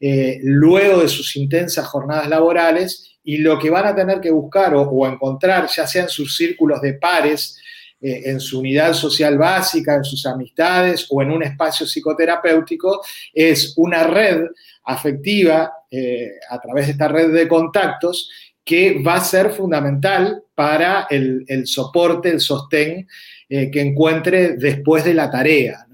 eh, 0.04 0.40
luego 0.42 1.04
de 1.04 1.08
sus 1.08 1.36
intensas 1.36 1.86
jornadas 1.86 2.28
laborales 2.28 3.20
y 3.24 3.38
lo 3.38 3.60
que 3.60 3.70
van 3.70 3.86
a 3.86 3.96
tener 3.96 4.20
que 4.20 4.32
buscar 4.32 4.74
o, 4.74 5.08
encontrar, 5.08 5.68
ya 5.68 5.86
sea 5.86 6.04
en 6.04 6.10
sus 6.10 6.36
círculos 6.36 6.82
de 6.82 6.94
pares, 6.96 7.56
eh, 8.02 8.24
en 8.26 8.40
su 8.40 8.62
unidad 8.62 8.94
social 8.94 9.38
básica, 9.38 9.94
en 9.94 10.04
sus 10.04 10.26
amistades 10.26 11.06
o 11.08 11.22
en 11.22 11.30
un 11.30 11.44
espacio 11.44 11.86
psicoterapéutico, 11.86 13.02
es 13.32 13.76
una 13.78 14.04
red 14.04 14.46
afectiva 14.86 15.72
eh, 15.92 16.32
a 16.50 16.60
través 16.60 16.88
de 16.88 16.94
esta 16.94 17.08
red 17.08 17.32
de 17.32 17.48
contactos 17.48 18.32
que 18.72 19.04
va 19.06 19.16
a 19.16 19.22
ser 19.22 19.50
fundamental 19.52 20.46
para 20.56 21.06
el, 21.10 21.68
soporte, 21.68 22.30
el 22.30 22.40
sostén 22.40 23.06
eh, 23.50 23.70
que 23.70 23.82
encuentre 23.82 24.56
después 24.56 25.04
de 25.04 25.14
la 25.14 25.30
tarea. 25.30 25.86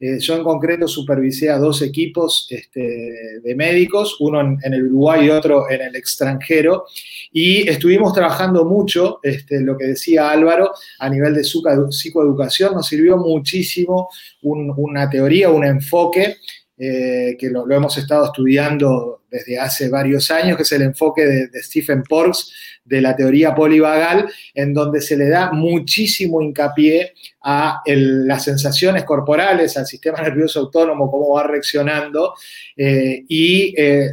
Eh, 0.00 0.18
yo 0.18 0.36
en 0.36 0.42
concreto 0.42 0.88
supervisé 0.88 1.48
a 1.48 1.58
dos 1.58 1.80
equipos 1.80 2.48
este, 2.50 3.40
de 3.40 3.54
médicos, 3.54 4.16
uno 4.18 4.40
en, 4.40 4.58
el 4.74 4.86
Uruguay 4.86 5.26
y 5.26 5.30
otro 5.30 5.70
en 5.70 5.80
el 5.80 5.94
extranjero, 5.94 6.86
y 7.32 7.68
estuvimos 7.68 8.12
trabajando 8.12 8.64
mucho, 8.64 9.20
este, 9.22 9.60
lo 9.60 9.78
que 9.78 9.86
decía 9.86 10.28
Álvaro, 10.28 10.72
a 10.98 11.08
nivel 11.08 11.34
de 11.34 11.44
psicoeducación, 11.44 12.74
nos 12.74 12.88
sirvió 12.88 13.16
muchísimo 13.16 14.08
una 14.42 15.08
teoría, 15.08 15.50
un 15.50 15.64
enfoque 15.64 16.38
eh, 16.80 17.36
que 17.36 17.50
lo, 17.50 17.68
hemos 17.68 17.98
estado 17.98 18.26
estudiando 18.26 19.22
desde 19.28 19.58
hace 19.58 19.88
varios 19.88 20.30
años, 20.30 20.56
que 20.56 20.62
es 20.62 20.70
el 20.70 20.82
enfoque 20.82 21.26
de, 21.26 21.62
Stephen 21.62 22.04
Porges 22.04 22.52
de 22.84 23.00
la 23.00 23.16
teoría 23.16 23.52
polivagal, 23.52 24.30
en 24.54 24.72
donde 24.72 25.00
se 25.00 25.16
le 25.16 25.28
da 25.28 25.50
muchísimo 25.50 26.40
hincapié 26.40 27.14
a 27.42 27.82
las 27.84 28.44
sensaciones 28.44 29.02
corporales, 29.02 29.76
al 29.76 29.86
sistema 29.86 30.22
nervioso 30.22 30.60
autónomo, 30.60 31.10
cómo 31.10 31.34
va 31.34 31.42
reaccionando, 31.42 32.34
eh, 32.76 33.24
y 33.28 33.74
eh, 33.76 34.12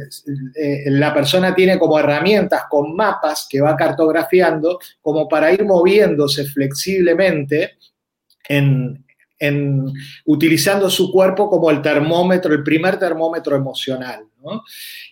la 0.86 1.14
persona 1.14 1.54
tiene 1.54 1.78
como 1.78 2.00
herramientas 2.00 2.64
con 2.68 2.96
mapas 2.96 3.46
que 3.48 3.60
va 3.60 3.76
cartografiando 3.76 4.80
como 5.00 5.28
para 5.28 5.52
ir 5.52 5.64
moviéndose 5.64 6.44
flexiblemente 6.46 7.76
en, 8.48 9.05
en, 9.38 9.92
utilizando 10.24 10.88
su 10.90 11.12
cuerpo 11.12 11.50
como 11.50 11.70
el 11.70 11.82
termómetro, 11.82 12.54
el 12.54 12.62
primer 12.62 12.98
termómetro 12.98 13.56
emocional. 13.56 14.24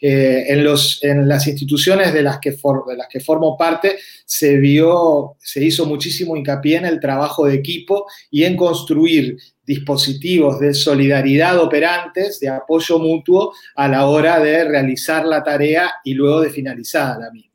Eh, 0.01 0.47
en, 0.49 1.29
las 1.29 1.47
instituciones 1.47 2.13
de 2.13 2.23
las, 2.23 2.39
que 2.39 2.51
de 2.53 2.97
las 2.97 3.09
que 3.09 3.21
formo 3.21 3.57
parte 3.57 3.99
se 4.25 4.57
vio, 4.59 5.37
se 5.39 5.65
hizo 5.65 5.87
muchísimo 5.87 6.37
hincapié 6.37 6.77
en 6.77 6.85
el 6.87 7.01
trabajo 7.01 7.47
de 7.47 7.55
equipo 7.55 8.07
y 8.31 8.45
en 8.45 8.57
construir 8.57 9.37
dispositivos 9.67 10.61
de 10.61 10.75
solidaridad 10.75 11.59
operantes, 11.59 12.39
de 12.39 12.49
apoyo 12.49 12.99
mutuo 12.99 13.55
a 13.75 13.89
la 13.89 14.07
hora 14.07 14.39
de 14.39 14.65
realizar 14.65 15.25
la 15.25 15.43
tarea 15.43 15.91
y 16.05 16.15
luego 16.15 16.43
de 16.43 16.51
finalizada 16.51 17.19
la 17.19 17.31
misma. 17.31 17.54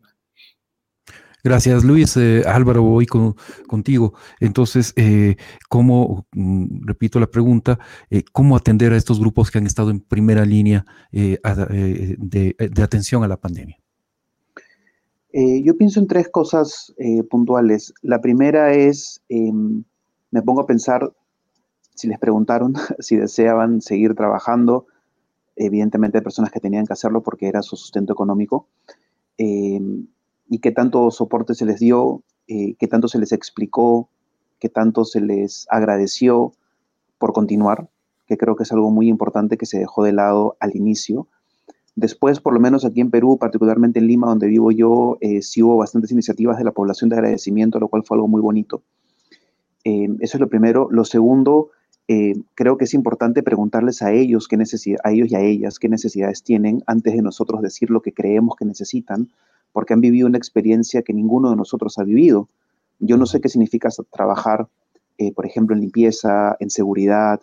Gracias, 1.50 1.84
Luis. 1.84 2.16
Eh, 2.16 2.44
Álvaro, 2.46 2.84
voy 2.84 3.08
contigo. 3.08 4.14
Entonces, 4.40 4.94
eh, 4.96 5.36
¿cómo, 5.68 6.28
mm, 6.32 6.86
repito 6.86 7.20
la 7.20 7.26
pregunta, 7.26 7.80
eh, 8.12 8.22
cómo 8.32 8.56
atender 8.56 8.94
a 8.94 8.98
estos 8.98 9.20
grupos 9.20 9.50
que 9.50 9.58
han 9.58 9.66
estado 9.66 9.90
en 9.90 10.00
primera 10.00 10.46
línea 10.46 10.86
de, 11.12 11.40
atención 12.84 13.24
a 13.24 13.28
la 13.28 13.38
pandemia? 13.38 13.78
yo 15.34 15.76
pienso 15.76 16.00
en 16.00 16.06
tres 16.06 16.30
cosas 16.30 16.94
puntuales. 17.32 17.96
La 18.04 18.22
primera 18.22 18.76
es, 18.76 19.24
em, 19.28 19.84
me 20.30 20.44
pongo 20.44 20.62
a 20.62 20.68
pensar, 20.68 21.12
si 21.96 22.08
les 22.08 22.20
preguntaron 22.20 22.74
si 23.00 23.16
deseaban 23.16 23.82
seguir 23.82 24.14
trabajando, 24.14 24.86
evidentemente 25.56 26.20
hay 26.20 26.24
personas 26.24 26.52
que 26.52 26.60
tenían 26.60 26.86
que 26.86 26.94
hacerlo 26.94 27.24
porque 27.24 27.48
era 27.48 27.64
su 27.64 27.76
sustento 27.76 28.14
económico 28.14 28.68
em, 29.36 29.89
y 30.50 30.60
qué 30.60 30.72
tanto 30.72 31.12
soporte 31.12 31.54
se 31.54 31.66
les 31.66 31.80
dio, 31.80 32.24
eh, 32.48 32.74
qué 32.80 32.88
tanto 32.88 33.08
se 33.08 33.20
les 33.20 33.32
explicó, 33.32 34.10
qué 34.60 34.68
tanto 34.68 35.06
se 35.06 35.22
les 35.22 35.68
agradeció 35.70 36.52
por 37.20 37.32
continuar, 37.34 37.88
que 38.26 38.38
creo 38.38 38.56
que 38.56 38.64
es 38.64 38.72
algo 38.72 38.90
muy 38.90 39.08
importante 39.08 39.58
que 39.58 39.68
se 39.68 39.78
dejó 39.78 40.04
de 40.04 40.12
lado 40.12 40.58
al 40.60 40.76
inicio. 40.76 41.28
Después, 41.96 42.40
por 42.40 42.54
lo 42.54 42.60
menos 42.60 42.84
aquí 42.84 43.02
en 43.02 43.12
Perú, 43.12 43.38
particularmente 43.38 44.00
en 44.00 44.08
Lima, 44.08 44.28
donde 44.28 44.48
vivo 44.48 44.72
yo, 44.72 45.18
eh, 45.22 45.44
sí 45.44 45.62
hubo 45.62 45.78
bastantes 45.78 46.12
iniciativas 46.12 46.58
de 46.58 46.64
la 46.64 46.72
población 46.72 47.10
de 47.10 47.18
agradecimiento, 47.18 47.80
lo 47.80 47.88
cual 47.88 48.04
fue 48.04 48.18
algo 48.18 48.28
muy 48.28 48.42
bonito. 48.42 48.82
Eh, 49.84 50.10
eso 50.20 50.38
es 50.38 50.42
lo 50.42 50.50
primero. 50.50 50.88
Lo 50.92 51.06
segundo, 51.06 51.70
creo 52.56 52.76
que 52.78 52.86
es 52.86 52.96
importante 52.96 53.44
preguntarles 53.44 54.02
a 54.02 54.12
ellos, 54.12 54.48
qué 54.48 54.56
a 54.56 55.12
ellos 55.12 55.32
y 55.32 55.36
a 55.36 55.42
ellas 55.42 55.78
qué 55.78 55.90
necesidades 55.90 56.42
tienen 56.42 56.82
antes 56.88 57.14
de 57.14 57.22
nosotros 57.22 57.62
decir 57.62 57.92
lo 57.92 58.02
que 58.02 58.14
creemos 58.14 58.56
que 58.56 58.66
necesitan, 58.66 59.30
porque 59.72 59.94
han 59.94 60.02
vivido 60.02 60.28
una 60.28 60.38
experiencia 60.38 61.02
que 61.02 61.14
ninguno 61.14 61.50
de 61.50 61.56
nosotros 61.56 61.98
ha 61.98 62.04
vivido. 62.04 62.48
Yo 63.00 63.18
no 63.18 63.26
sé 63.26 63.40
qué 63.42 63.50
significa 63.50 63.90
trabajar, 64.12 64.68
eh, 65.18 65.34
por 65.34 65.46
ejemplo, 65.46 65.76
en 65.76 65.82
limpieza, 65.82 66.56
en 66.60 66.70
seguridad 66.70 67.42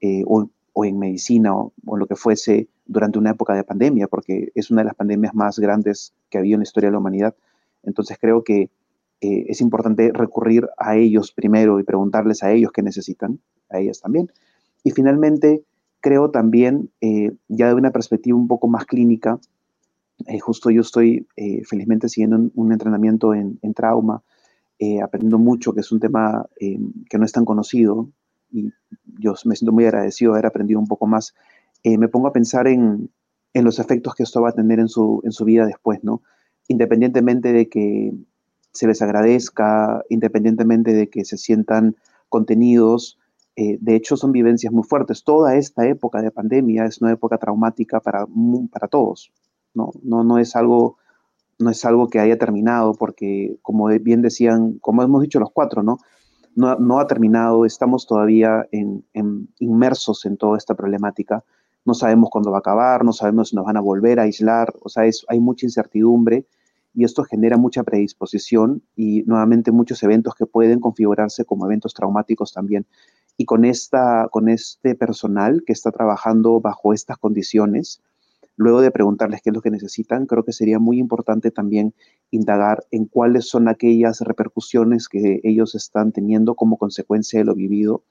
eh, 0.00 0.22
o, 0.26 0.48
en 0.84 0.98
medicina 0.98 1.54
o, 1.54 1.72
lo 1.96 2.06
que 2.06 2.16
fuese 2.16 2.68
durante 2.86 3.18
una 3.18 3.30
época 3.30 3.54
de 3.54 3.64
pandemia, 3.64 4.08
porque 4.08 4.52
es 4.54 4.70
una 4.70 4.82
de 4.82 4.86
las 4.86 4.94
pandemias 4.94 5.34
más 5.34 5.58
grandes 5.58 6.12
que 6.28 6.38
ha 6.38 6.40
habido 6.40 6.56
en 6.56 6.60
la 6.60 6.64
historia 6.64 6.88
de 6.88 6.92
la 6.92 6.98
humanidad. 6.98 7.34
Entonces 7.82 8.18
creo 8.20 8.42
que 8.42 8.70
eh, 9.20 9.46
es 9.48 9.60
importante 9.60 10.10
recurrir 10.12 10.68
a 10.76 10.96
ellos 10.96 11.32
primero 11.32 11.80
y 11.80 11.84
preguntarles 11.84 12.42
a 12.42 12.52
ellos 12.52 12.72
qué 12.72 12.82
necesitan, 12.82 13.40
a 13.70 13.78
ellas 13.78 14.00
también. 14.00 14.30
Y 14.84 14.90
finalmente, 14.90 15.64
creo 16.00 16.30
también, 16.30 16.90
ya 17.48 17.68
de 17.68 17.74
una 17.74 17.90
perspectiva 17.90 18.36
un 18.36 18.46
poco 18.46 18.68
más 18.68 18.84
clínica, 18.84 19.40
eh, 20.24 20.38
justo 20.38 20.70
yo 20.70 20.80
estoy 20.80 21.26
eh, 21.36 21.62
felizmente 21.64 22.08
siguiendo 22.08 22.50
un, 22.54 22.72
entrenamiento 22.72 23.34
en, 23.34 23.58
trauma, 23.74 24.22
eh, 24.78 25.00
aprendiendo 25.02 25.38
mucho, 25.38 25.74
que 25.74 25.80
es 25.80 25.92
un 25.92 26.00
tema 26.00 26.46
que 26.58 27.18
no 27.18 27.24
es 27.24 27.32
tan 27.32 27.44
conocido 27.44 28.08
y 28.50 28.72
yo 29.18 29.34
me 29.44 29.56
siento 29.56 29.72
muy 29.72 29.84
agradecido 29.84 30.32
de 30.32 30.38
haber 30.38 30.46
aprendido 30.46 30.80
un 30.80 30.86
poco 30.86 31.06
más. 31.06 31.34
me 31.84 32.08
pongo 32.08 32.28
a 32.28 32.32
pensar 32.32 32.66
en, 32.66 33.10
los 33.54 33.78
efectos 33.78 34.14
que 34.14 34.22
esto 34.22 34.42
va 34.42 34.50
a 34.50 34.52
tener 34.52 34.78
en 34.80 34.88
su, 34.88 35.22
en 35.24 35.32
su 35.32 35.44
vida 35.46 35.64
después, 35.64 36.04
¿no? 36.04 36.22
Independientemente 36.68 37.54
de 37.54 37.70
que 37.70 38.12
se 38.72 38.86
les 38.86 39.00
agradezca, 39.00 40.02
independientemente 40.10 40.92
de 40.92 41.08
que 41.08 41.24
se 41.24 41.38
sientan 41.38 41.96
contenidos, 42.28 43.18
de 43.56 43.96
hecho 43.96 44.18
son 44.18 44.32
vivencias 44.32 44.72
muy 44.72 44.84
fuertes. 44.84 45.24
Toda 45.24 45.56
esta 45.56 45.86
época 45.88 46.20
de 46.20 46.30
pandemia 46.30 46.84
es 46.84 47.00
una 47.00 47.12
época 47.12 47.38
traumática 47.38 48.00
para 48.00 48.88
todos, 48.90 49.32
no, 49.76 49.92
no, 50.02 50.24
no 50.24 50.38
es 50.38 50.56
algo 50.56 50.96
no 51.58 51.70
es 51.70 51.84
algo 51.84 52.08
que 52.08 52.20
haya 52.20 52.38
terminado, 52.38 52.94
porque 52.94 53.56
como 53.62 53.86
bien 53.86 54.22
decían, 54.22 54.78
como 54.80 55.02
hemos 55.02 55.22
dicho 55.22 55.40
los 55.40 55.50
cuatro, 55.52 55.82
¿no? 55.82 55.98
No, 56.54 56.98
ha 56.98 57.06
terminado, 57.06 57.66
estamos 57.66 58.06
todavía 58.06 58.66
inmersos 59.58 60.24
en 60.24 60.38
toda 60.38 60.56
esta 60.56 60.74
problemática. 60.74 61.44
No 61.84 61.92
sabemos 61.92 62.30
cuándo 62.30 62.50
va 62.50 62.58
a 62.58 62.60
acabar, 62.60 63.04
no 63.04 63.12
sabemos 63.12 63.50
si 63.50 63.56
nos 63.56 63.66
van 63.66 63.76
a 63.76 63.80
volver 63.80 64.18
a 64.18 64.22
aislar, 64.22 64.72
o 64.80 64.88
sea, 64.88 65.04
hay 65.28 65.40
mucha 65.40 65.66
incertidumbre 65.66 66.46
y 66.94 67.04
esto 67.04 67.24
genera 67.24 67.58
mucha 67.58 67.84
predisposición 67.84 68.82
y 68.96 69.22
nuevamente 69.24 69.70
muchos 69.70 70.02
eventos 70.02 70.34
que 70.34 70.46
pueden 70.46 70.80
configurarse 70.80 71.44
como 71.44 71.66
eventos 71.66 71.92
traumáticos 71.92 72.54
también. 72.54 72.86
Y 73.36 73.44
con, 73.44 73.66
esta, 73.66 74.28
con 74.30 74.48
este 74.48 74.94
personal 74.94 75.62
que 75.66 75.74
está 75.74 75.92
trabajando 75.92 76.58
bajo 76.58 76.94
estas 76.94 77.18
condiciones, 77.18 78.00
luego 78.56 78.80
de 78.80 78.90
preguntarles 78.90 79.42
qué 79.42 79.50
es 79.50 79.54
lo 79.54 79.62
que 79.62 79.70
necesitan, 79.70 80.26
creo 80.26 80.44
que 80.44 80.52
sería 80.52 80.78
muy 80.78 80.98
importante 80.98 81.50
también 81.50 81.94
indagar 82.30 82.84
en 82.90 83.04
cuáles 83.04 83.48
son 83.48 83.68
aquellas 83.68 84.20
repercusiones 84.20 85.08
que 85.08 85.40
ellos 85.44 85.74
están 85.74 86.12
teniendo 86.12 86.54
como 86.54 86.78
consecuencia 86.78 87.38
de 87.38 87.44
lo 87.44 87.54
vivido 87.54 88.02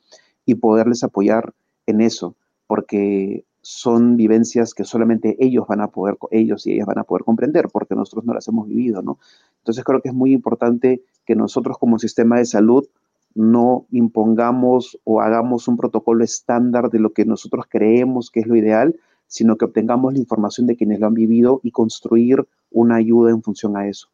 y 0.45 0.55
poderles 0.55 1.03
apoyar 1.03 1.53
en 1.88 2.01
eso, 2.01 2.36
porque 2.67 3.45
son 3.62 4.15
vivencias 4.15 4.75
que 4.75 4.84
solamente 4.84 5.36
ellos 5.39 5.65
van 5.67 5.81
a 5.81 5.88
poder, 5.88 6.17
ellos 6.29 6.67
y 6.67 6.73
ellas 6.73 6.86
van 6.86 6.99
a 6.99 7.03
poder 7.03 7.23
comprender, 7.23 7.67
porque 7.73 7.95
nosotros 7.95 8.23
no 8.25 8.36
las 8.36 8.47
hemos 8.47 8.67
vivido, 8.67 9.01
¿no? 9.01 9.17
Entonces 9.58 9.84
creo 9.84 10.01
que 10.01 10.10
es 10.10 10.15
muy 10.15 10.34
importante 10.34 11.01
que 11.25 11.36
nosotros 11.36 11.79
como 11.79 11.97
sistema 11.97 12.38
de 12.38 12.45
salud 12.45 12.86
no 13.34 13.88
impongamos 13.89 14.99
o 15.03 15.19
hagamos 15.19 15.67
un 15.67 15.77
protocolo 15.77 16.23
estándar 16.23 16.91
de 16.91 16.99
lo 16.99 17.12
que 17.12 17.25
nosotros 17.25 17.65
creemos 17.67 18.29
que 18.29 18.41
es 18.41 18.47
lo 18.47 18.55
ideal, 18.55 18.95
sino 19.27 19.57
que 19.57 19.65
obtengamos 19.65 20.13
la 20.13 20.19
información 20.19 20.67
de 20.67 20.75
quienes 20.75 20.99
lo 20.99 21.07
han 21.07 21.13
vivido 21.13 21.59
y 21.63 21.71
construir 21.71 22.47
una 22.71 22.95
ayuda 22.95 23.31
en 23.31 23.41
función 23.41 23.77
a 23.77 23.88
eso. 23.88 24.09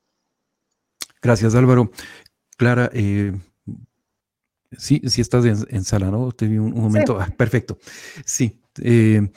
Gracias, 1.22 1.56
Álvaro. 1.56 1.92
Clara, 2.58 2.90
eh, 2.94 3.34
sí, 4.72 5.02
sí 5.06 5.22
estás 5.22 5.46
en, 5.46 5.84
sala, 5.84 6.12
¿no? 6.12 6.32
Te 6.32 6.48
vi 6.48 6.58
un, 6.58 6.74
momento. 6.74 7.20
Ah, 7.20 7.28
perfecto. 7.36 7.78
Sí. 8.26 8.61
Eh, 8.80 9.30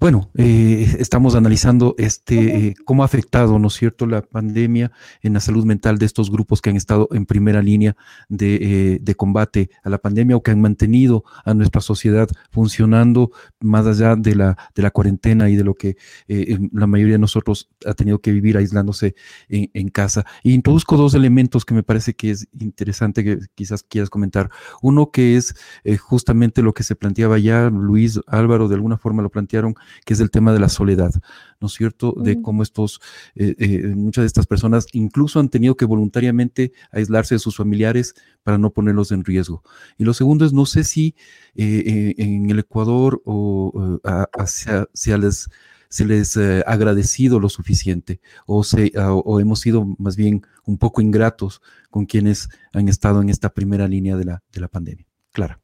bueno, 0.00 0.30
eh, 0.36 0.96
estamos 0.98 1.36
analizando 1.36 1.94
este 1.96 2.56
eh, 2.68 2.74
cómo 2.84 3.02
ha 3.02 3.06
afectado, 3.06 3.58
¿no 3.60 3.68
es 3.68 3.74
cierto?, 3.74 4.04
la 4.06 4.22
pandemia 4.22 4.90
en 5.22 5.34
la 5.34 5.40
salud 5.40 5.64
mental 5.64 5.98
de 5.98 6.06
estos 6.06 6.30
grupos 6.30 6.60
que 6.60 6.70
han 6.70 6.76
estado 6.76 7.08
en 7.12 7.24
primera 7.24 7.62
línea 7.62 7.96
de, 8.28 8.98
de, 9.00 9.14
combate 9.14 9.70
a 9.84 9.90
la 9.90 9.98
pandemia 9.98 10.36
o 10.36 10.42
que 10.42 10.50
han 10.50 10.60
mantenido 10.60 11.22
a 11.44 11.54
nuestra 11.54 11.80
sociedad 11.80 12.28
funcionando 12.50 13.30
más 13.60 13.86
allá 13.86 14.16
de 14.16 14.34
la, 14.34 14.58
de 14.74 14.82
la 14.82 14.90
cuarentena 14.90 15.50
y 15.50 15.56
de 15.56 15.64
lo 15.64 15.74
que 15.74 15.96
la 16.26 16.86
mayoría 16.86 17.14
de 17.14 17.18
nosotros 17.18 17.68
ha 17.86 17.94
tenido 17.94 18.18
que 18.20 18.32
vivir 18.32 18.56
aislándose 18.56 19.14
en, 19.48 19.70
en 19.74 19.88
casa. 19.90 20.24
Introduzco 20.42 20.96
dos 20.96 21.14
elementos 21.14 21.64
que 21.64 21.74
me 21.74 21.82
parece 21.82 22.14
que 22.14 22.30
es 22.30 22.48
interesante 22.58 23.22
que 23.22 23.38
quizás 23.54 23.82
quieras 23.82 24.10
comentar. 24.10 24.50
Uno 24.82 25.10
que 25.10 25.36
es 25.36 25.54
justamente 26.00 26.62
lo 26.62 26.72
que 26.72 26.82
se 26.82 26.96
planteaba 26.96 27.38
ya 27.38 27.70
Luis 27.70 28.20
Álvaro 28.26 28.68
de 28.68 28.79
alguna 28.80 28.96
forma 28.98 29.22
lo 29.22 29.30
plantearon, 29.30 29.74
que 30.04 30.14
es 30.14 30.20
el 30.20 30.30
tema 30.30 30.52
de 30.52 30.58
la 30.60 30.68
soledad, 30.68 31.12
¿no 31.60 31.66
es 31.68 31.74
cierto? 31.74 32.14
De 32.16 32.34
Mm. 32.36 32.42
cómo 32.42 32.62
estos, 32.62 33.00
eh, 33.34 33.54
eh, 33.58 33.94
muchas 33.94 34.22
de 34.24 34.26
estas 34.26 34.46
personas 34.46 34.86
incluso 34.92 35.38
han 35.40 35.48
tenido 35.50 35.76
que 35.76 35.84
voluntariamente 35.86 36.72
aislarse 36.90 37.34
de 37.36 37.38
sus 37.38 37.56
familiares 37.56 38.14
para 38.42 38.58
no 38.58 38.70
ponerlos 38.70 39.12
en 39.12 39.24
riesgo. 39.24 39.62
Y 39.98 40.04
lo 40.04 40.12
segundo 40.14 40.44
es, 40.44 40.52
no 40.52 40.64
sé 40.66 40.84
si 40.84 41.14
eh, 41.54 41.82
eh, 41.86 42.14
en 42.18 42.50
el 42.50 42.58
Ecuador 42.58 43.20
o 43.24 43.98
eh, 44.04 44.24
hacia, 44.38 44.86
hacia 44.94 45.18
les, 45.18 45.48
se 45.88 46.04
les 46.04 46.36
eh, 46.36 46.62
ha 46.66 46.72
agradecido 46.72 47.38
lo 47.40 47.48
suficiente 47.48 48.20
o, 48.46 48.62
se, 48.64 48.92
o, 48.96 49.18
o 49.26 49.40
hemos 49.40 49.60
sido 49.60 49.84
más 49.98 50.16
bien 50.16 50.42
un 50.64 50.78
poco 50.78 51.02
ingratos 51.02 51.60
con 51.90 52.06
quienes 52.06 52.48
han 52.72 52.88
estado 52.88 53.20
en 53.22 53.28
esta 53.28 53.48
primera 53.50 53.86
línea 53.88 54.16
de 54.16 54.24
la, 54.24 54.42
de 54.52 54.60
la 54.60 54.68
pandemia. 54.68 55.04
Clara. 55.32 55.60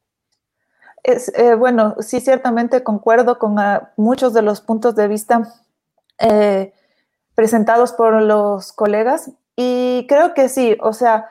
Es, 1.07 1.31
eh, 1.35 1.55
bueno, 1.55 1.95
sí, 2.01 2.19
ciertamente 2.19 2.83
concuerdo 2.83 3.39
con 3.39 3.57
ah, 3.59 3.93
muchos 3.95 4.33
de 4.33 4.41
los 4.41 4.59
puntos 4.59 4.93
de 4.93 5.07
vista 5.07 5.53
eh, 6.19 6.73
presentados 7.33 7.93
por 7.93 8.21
los 8.21 8.73
colegas 8.73 9.31
y 9.55 10.05
creo 10.09 10.33
que 10.33 10.49
sí, 10.49 10.77
o 10.81 10.91
sea, 10.91 11.29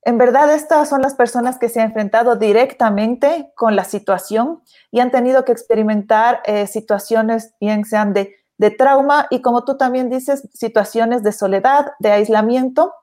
en 0.00 0.16
verdad 0.16 0.54
estas 0.54 0.88
son 0.88 1.02
las 1.02 1.14
personas 1.14 1.58
que 1.58 1.68
se 1.68 1.78
han 1.78 1.88
enfrentado 1.88 2.36
directamente 2.36 3.52
con 3.54 3.76
la 3.76 3.84
situación 3.84 4.62
y 4.90 5.00
han 5.00 5.10
tenido 5.10 5.44
que 5.44 5.52
experimentar 5.52 6.40
eh, 6.46 6.66
situaciones, 6.66 7.52
bien 7.60 7.84
sean 7.84 8.14
de, 8.14 8.34
de 8.56 8.70
trauma 8.70 9.26
y 9.28 9.42
como 9.42 9.66
tú 9.66 9.76
también 9.76 10.08
dices, 10.08 10.48
situaciones 10.54 11.22
de 11.22 11.32
soledad, 11.32 11.92
de 11.98 12.12
aislamiento, 12.12 12.94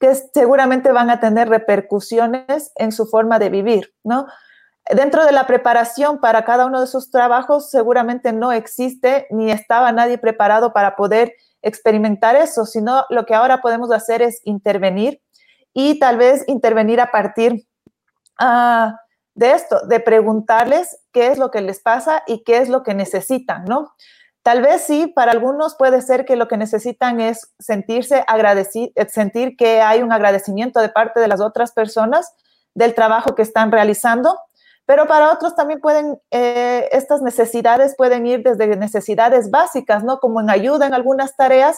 que 0.00 0.14
seguramente 0.14 0.90
van 0.90 1.10
a 1.10 1.20
tener 1.20 1.50
repercusiones 1.50 2.72
en 2.76 2.92
su 2.92 3.04
forma 3.04 3.38
de 3.38 3.50
vivir, 3.50 3.92
¿no? 4.04 4.26
Dentro 4.90 5.26
de 5.26 5.32
la 5.32 5.46
preparación 5.46 6.18
para 6.18 6.44
cada 6.44 6.66
uno 6.66 6.80
de 6.80 6.86
sus 6.86 7.10
trabajos 7.10 7.70
seguramente 7.70 8.32
no 8.32 8.52
existe 8.52 9.26
ni 9.30 9.50
estaba 9.50 9.92
nadie 9.92 10.16
preparado 10.16 10.72
para 10.72 10.96
poder 10.96 11.34
experimentar 11.62 12.36
eso, 12.36 12.64
sino 12.64 13.04
lo 13.10 13.26
que 13.26 13.34
ahora 13.34 13.60
podemos 13.60 13.90
hacer 13.90 14.22
es 14.22 14.40
intervenir 14.44 15.20
y 15.74 15.98
tal 15.98 16.16
vez 16.16 16.44
intervenir 16.46 17.00
a 17.00 17.10
partir 17.10 17.66
uh, 18.40 18.92
de 19.34 19.52
esto, 19.52 19.86
de 19.86 20.00
preguntarles 20.00 20.98
qué 21.12 21.28
es 21.28 21.38
lo 21.38 21.50
que 21.50 21.60
les 21.60 21.80
pasa 21.80 22.22
y 22.26 22.42
qué 22.42 22.58
es 22.58 22.68
lo 22.68 22.82
que 22.82 22.94
necesitan, 22.94 23.64
¿no? 23.64 23.92
Tal 24.42 24.62
vez 24.62 24.82
sí, 24.82 25.08
para 25.08 25.32
algunos 25.32 25.76
puede 25.76 26.00
ser 26.00 26.24
que 26.24 26.36
lo 26.36 26.48
que 26.48 26.56
necesitan 26.56 27.20
es 27.20 27.52
sentirse 27.58 28.24
agradecido, 28.26 28.90
sentir 29.08 29.56
que 29.56 29.82
hay 29.82 30.02
un 30.02 30.12
agradecimiento 30.12 30.80
de 30.80 30.88
parte 30.88 31.20
de 31.20 31.28
las 31.28 31.40
otras 31.40 31.72
personas 31.72 32.32
del 32.74 32.94
trabajo 32.94 33.34
que 33.34 33.42
están 33.42 33.70
realizando, 33.70 34.38
pero 34.88 35.06
para 35.06 35.30
otros 35.30 35.54
también 35.54 35.82
pueden, 35.82 36.18
eh, 36.30 36.88
estas 36.92 37.20
necesidades 37.20 37.94
pueden 37.94 38.26
ir 38.26 38.42
desde 38.42 38.74
necesidades 38.74 39.50
básicas, 39.50 40.02
¿no? 40.02 40.18
Como 40.18 40.40
en 40.40 40.48
ayuda 40.48 40.86
en 40.86 40.94
algunas 40.94 41.36
tareas, 41.36 41.76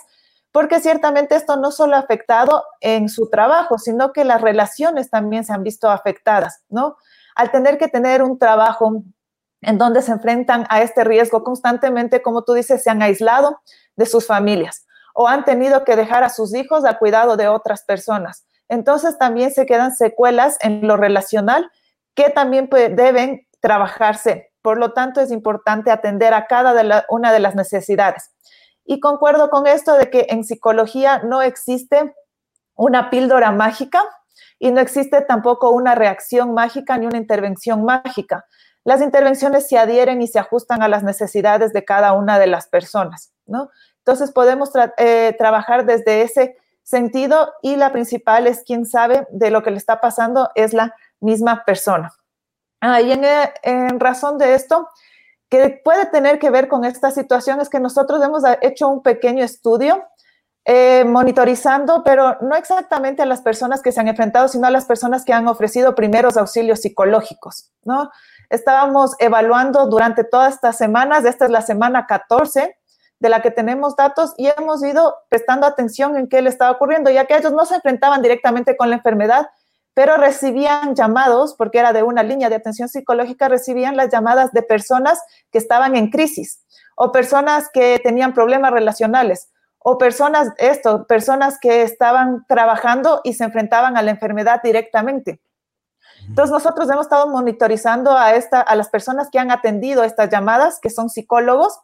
porque 0.53 0.79
ciertamente 0.79 1.35
esto 1.35 1.57
no 1.57 1.73
solo 1.73 1.97
ha 1.97 1.99
afectado 1.99 2.63
en 2.81 3.09
su 3.09 3.29
trabajo, 3.29 3.79
sino 3.79 4.13
que 4.13 4.25
las 4.25 4.41
relaciones 4.41 5.11
también 5.11 5.45
se 5.45 5.53
han 5.53 5.65
visto 5.65 5.91
afectadas, 5.91 6.63
¿no? 6.69 6.99
Al 7.35 7.51
tener 7.51 7.79
que 7.79 7.89
tener 7.89 8.23
un 8.23 8.39
trabajo 8.39 9.03
en 9.61 9.77
donde 9.77 10.03
se 10.03 10.13
enfrentan 10.13 10.65
a 10.71 10.81
este 10.81 11.03
riesgo 11.03 11.43
constantemente, 11.43 12.23
como 12.23 12.45
tú 12.45 12.53
dices, 12.53 12.81
se 12.81 12.91
han 12.91 13.03
aislado 13.03 13.61
de 13.97 14.07
sus 14.07 14.25
familias 14.25 14.87
o 15.15 15.27
han 15.27 15.45
tenido 15.45 15.83
que 15.85 15.97
dejar 15.97 16.23
a 16.23 16.29
sus 16.31 16.55
hijos 16.55 16.85
al 16.85 17.01
cuidado 17.01 17.37
de 17.37 17.49
otras 17.49 17.83
personas. 17.83 18.47
Entonces 18.69 19.19
también 19.19 19.51
se 19.51 19.67
quedan 19.67 19.97
secuelas 19.97 20.59
en 20.61 20.87
lo 20.87 20.97
relacional 20.97 21.73
que 22.15 22.31
también 22.31 22.69
pues, 22.69 22.95
deben 22.95 23.47
trabajarse. 23.61 24.53
Por 24.63 24.79
lo 24.79 24.93
tanto, 24.93 25.21
es 25.21 25.31
importante 25.31 25.91
atender 25.91 26.35
a 26.35 26.47
cada 26.47 26.75
de 26.75 27.03
una 27.09 27.33
de 27.33 27.41
las 27.41 27.55
necesidades. 27.55 28.31
Y 28.85 29.01
concuerdo 29.01 29.51
con 29.51 29.67
esto 29.67 29.95
de 29.95 30.11
que 30.11 30.27
en 30.31 30.45
psicología 30.45 31.21
no 31.21 31.43
existe 31.43 32.15
una 32.75 33.11
píldora 33.11 33.53
mágica 33.53 34.03
y 34.59 34.71
no 34.73 34.81
existe 34.81 35.21
tampoco 35.23 35.71
una 35.71 35.95
reacción 35.95 36.55
mágica 36.55 36.99
ni 36.99 37.07
una 37.07 37.19
intervención 37.19 37.85
mágica. 37.85 38.45
Las 38.85 39.03
intervenciones 39.03 39.69
se 39.69 39.79
adhieren 39.79 40.23
y 40.23 40.27
se 40.27 40.39
ajustan 40.39 40.83
a 40.83 40.89
las 40.89 41.03
necesidades 41.03 41.73
de 41.73 41.85
cada 41.85 42.13
una 42.15 42.39
de 42.39 42.47
las 42.47 42.67
personas, 42.69 43.33
¿no? 43.47 43.71
Entonces 43.99 44.33
podemos 44.33 44.71
eh, 44.97 45.35
trabajar 45.39 45.85
desde 45.85 46.23
ese 46.23 46.57
sentido 46.83 47.53
y 47.63 47.77
la 47.77 47.93
principal 47.93 48.47
es 48.47 48.63
quien 48.65 48.87
sabe 48.87 49.27
de 49.31 49.51
lo 49.51 49.63
que 49.63 49.71
le 49.71 49.77
está 49.77 50.01
pasando 50.01 50.51
es 50.55 50.73
la 50.73 50.95
misma 51.21 51.65
persona. 51.65 52.13
Ah, 52.81 53.01
y 53.01 53.13
en, 53.13 53.25
en 53.63 54.01
razón 54.01 54.39
de 54.39 54.55
esto, 54.55 54.89
que 55.51 55.81
puede 55.85 56.07
tener 56.07 56.39
que 56.39 56.51
ver 56.51 56.69
con 56.69 56.85
esta 56.85 57.11
situación 57.11 57.61
es 57.61 57.69
que 57.69 57.81
nosotros 57.81 58.23
hemos 58.23 58.43
hecho 58.63 58.89
un 58.89 59.03
pequeño 59.03 59.45
estudio 59.45 60.05
eh, 60.65 61.05
monitorizando, 61.05 62.05
pero 62.05 62.37
no 62.43 62.55
exactamente 62.55 63.23
a 63.23 63.27
las 63.27 63.41
personas 63.41 63.83
que 63.83 63.93
se 63.93 64.01
han 64.01 64.09
enfrentado, 64.09 64.47
sino 64.47 64.67
a 64.67 64.71
las 64.71 64.85
personas 64.85 65.25
que 65.25 65.33
han 65.33 65.49
ofrecido 65.49 65.95
primeros 65.95 66.37
auxilios 66.37 66.81
psicológicos, 66.81 67.73
¿no? 67.83 68.11
Estábamos 68.51 69.17
evaluando 69.19 69.87
durante 69.87 70.23
todas 70.23 70.55
estas 70.55 70.77
semanas, 70.77 71.25
esta 71.25 71.47
es 71.47 71.51
la 71.51 71.63
semana 71.63 72.07
14 72.07 72.77
de 73.19 73.29
la 73.29 73.43
que 73.43 73.51
tenemos 73.51 73.97
datos 73.97 74.35
y 74.37 74.49
hemos 74.49 74.85
ido 74.85 75.17
prestando 75.29 75.67
atención 75.67 76.17
en 76.17 76.29
qué 76.29 76.43
le 76.43 76.51
estaba 76.51 76.73
ocurriendo, 76.73 77.11
ya 77.11 77.25
que 77.25 77.37
ellos 77.37 77.53
no 77.53 77.65
se 77.65 77.77
enfrentaban 77.77 78.23
directamente 78.23 78.77
con 78.77 78.91
la 78.91 78.97
enfermedad, 78.97 79.49
pero 80.01 80.17
recibían 80.17 80.95
llamados, 80.95 81.53
porque 81.53 81.79
era 81.79 81.93
de 81.93 82.03
una 82.03 82.23
línea 82.23 82.49
de 82.49 82.55
atención 82.55 82.89
psicológica, 82.89 83.51
recibían 83.51 83.99
las 83.99 84.09
llamadas 84.11 84.51
de 84.53 84.63
personas 84.63 85.23
que 85.53 85.59
estaban 85.59 85.95
en 85.95 86.09
crisis 86.09 86.65
o 86.97 87.13
personas 87.13 87.69
que 87.71 88.01
tenían 88.03 88.33
problemas 88.33 88.73
relacionales 88.73 89.51
o 89.79 89.99
personas, 89.99 90.55
esto, 90.57 91.07
personas 91.07 91.59
que 91.61 91.83
estaban 91.83 92.47
trabajando 92.49 93.21
y 93.25 93.35
se 93.35 93.45
enfrentaban 93.45 93.99
a 93.99 94.01
la 94.01 94.13
enfermedad 94.13 94.63
directamente. 94.65 95.43
Entonces 96.27 96.51
nosotros 96.51 96.89
hemos 96.89 97.05
estado 97.05 97.29
monitorizando 97.29 98.17
a, 98.17 98.33
esta, 98.37 98.63
a 98.63 98.77
las 98.77 98.89
personas 98.89 99.29
que 99.31 99.39
han 99.39 99.51
atendido 99.51 100.03
estas 100.03 100.31
llamadas, 100.31 100.79
que 100.81 100.89
son 100.89 101.11
psicólogos, 101.11 101.79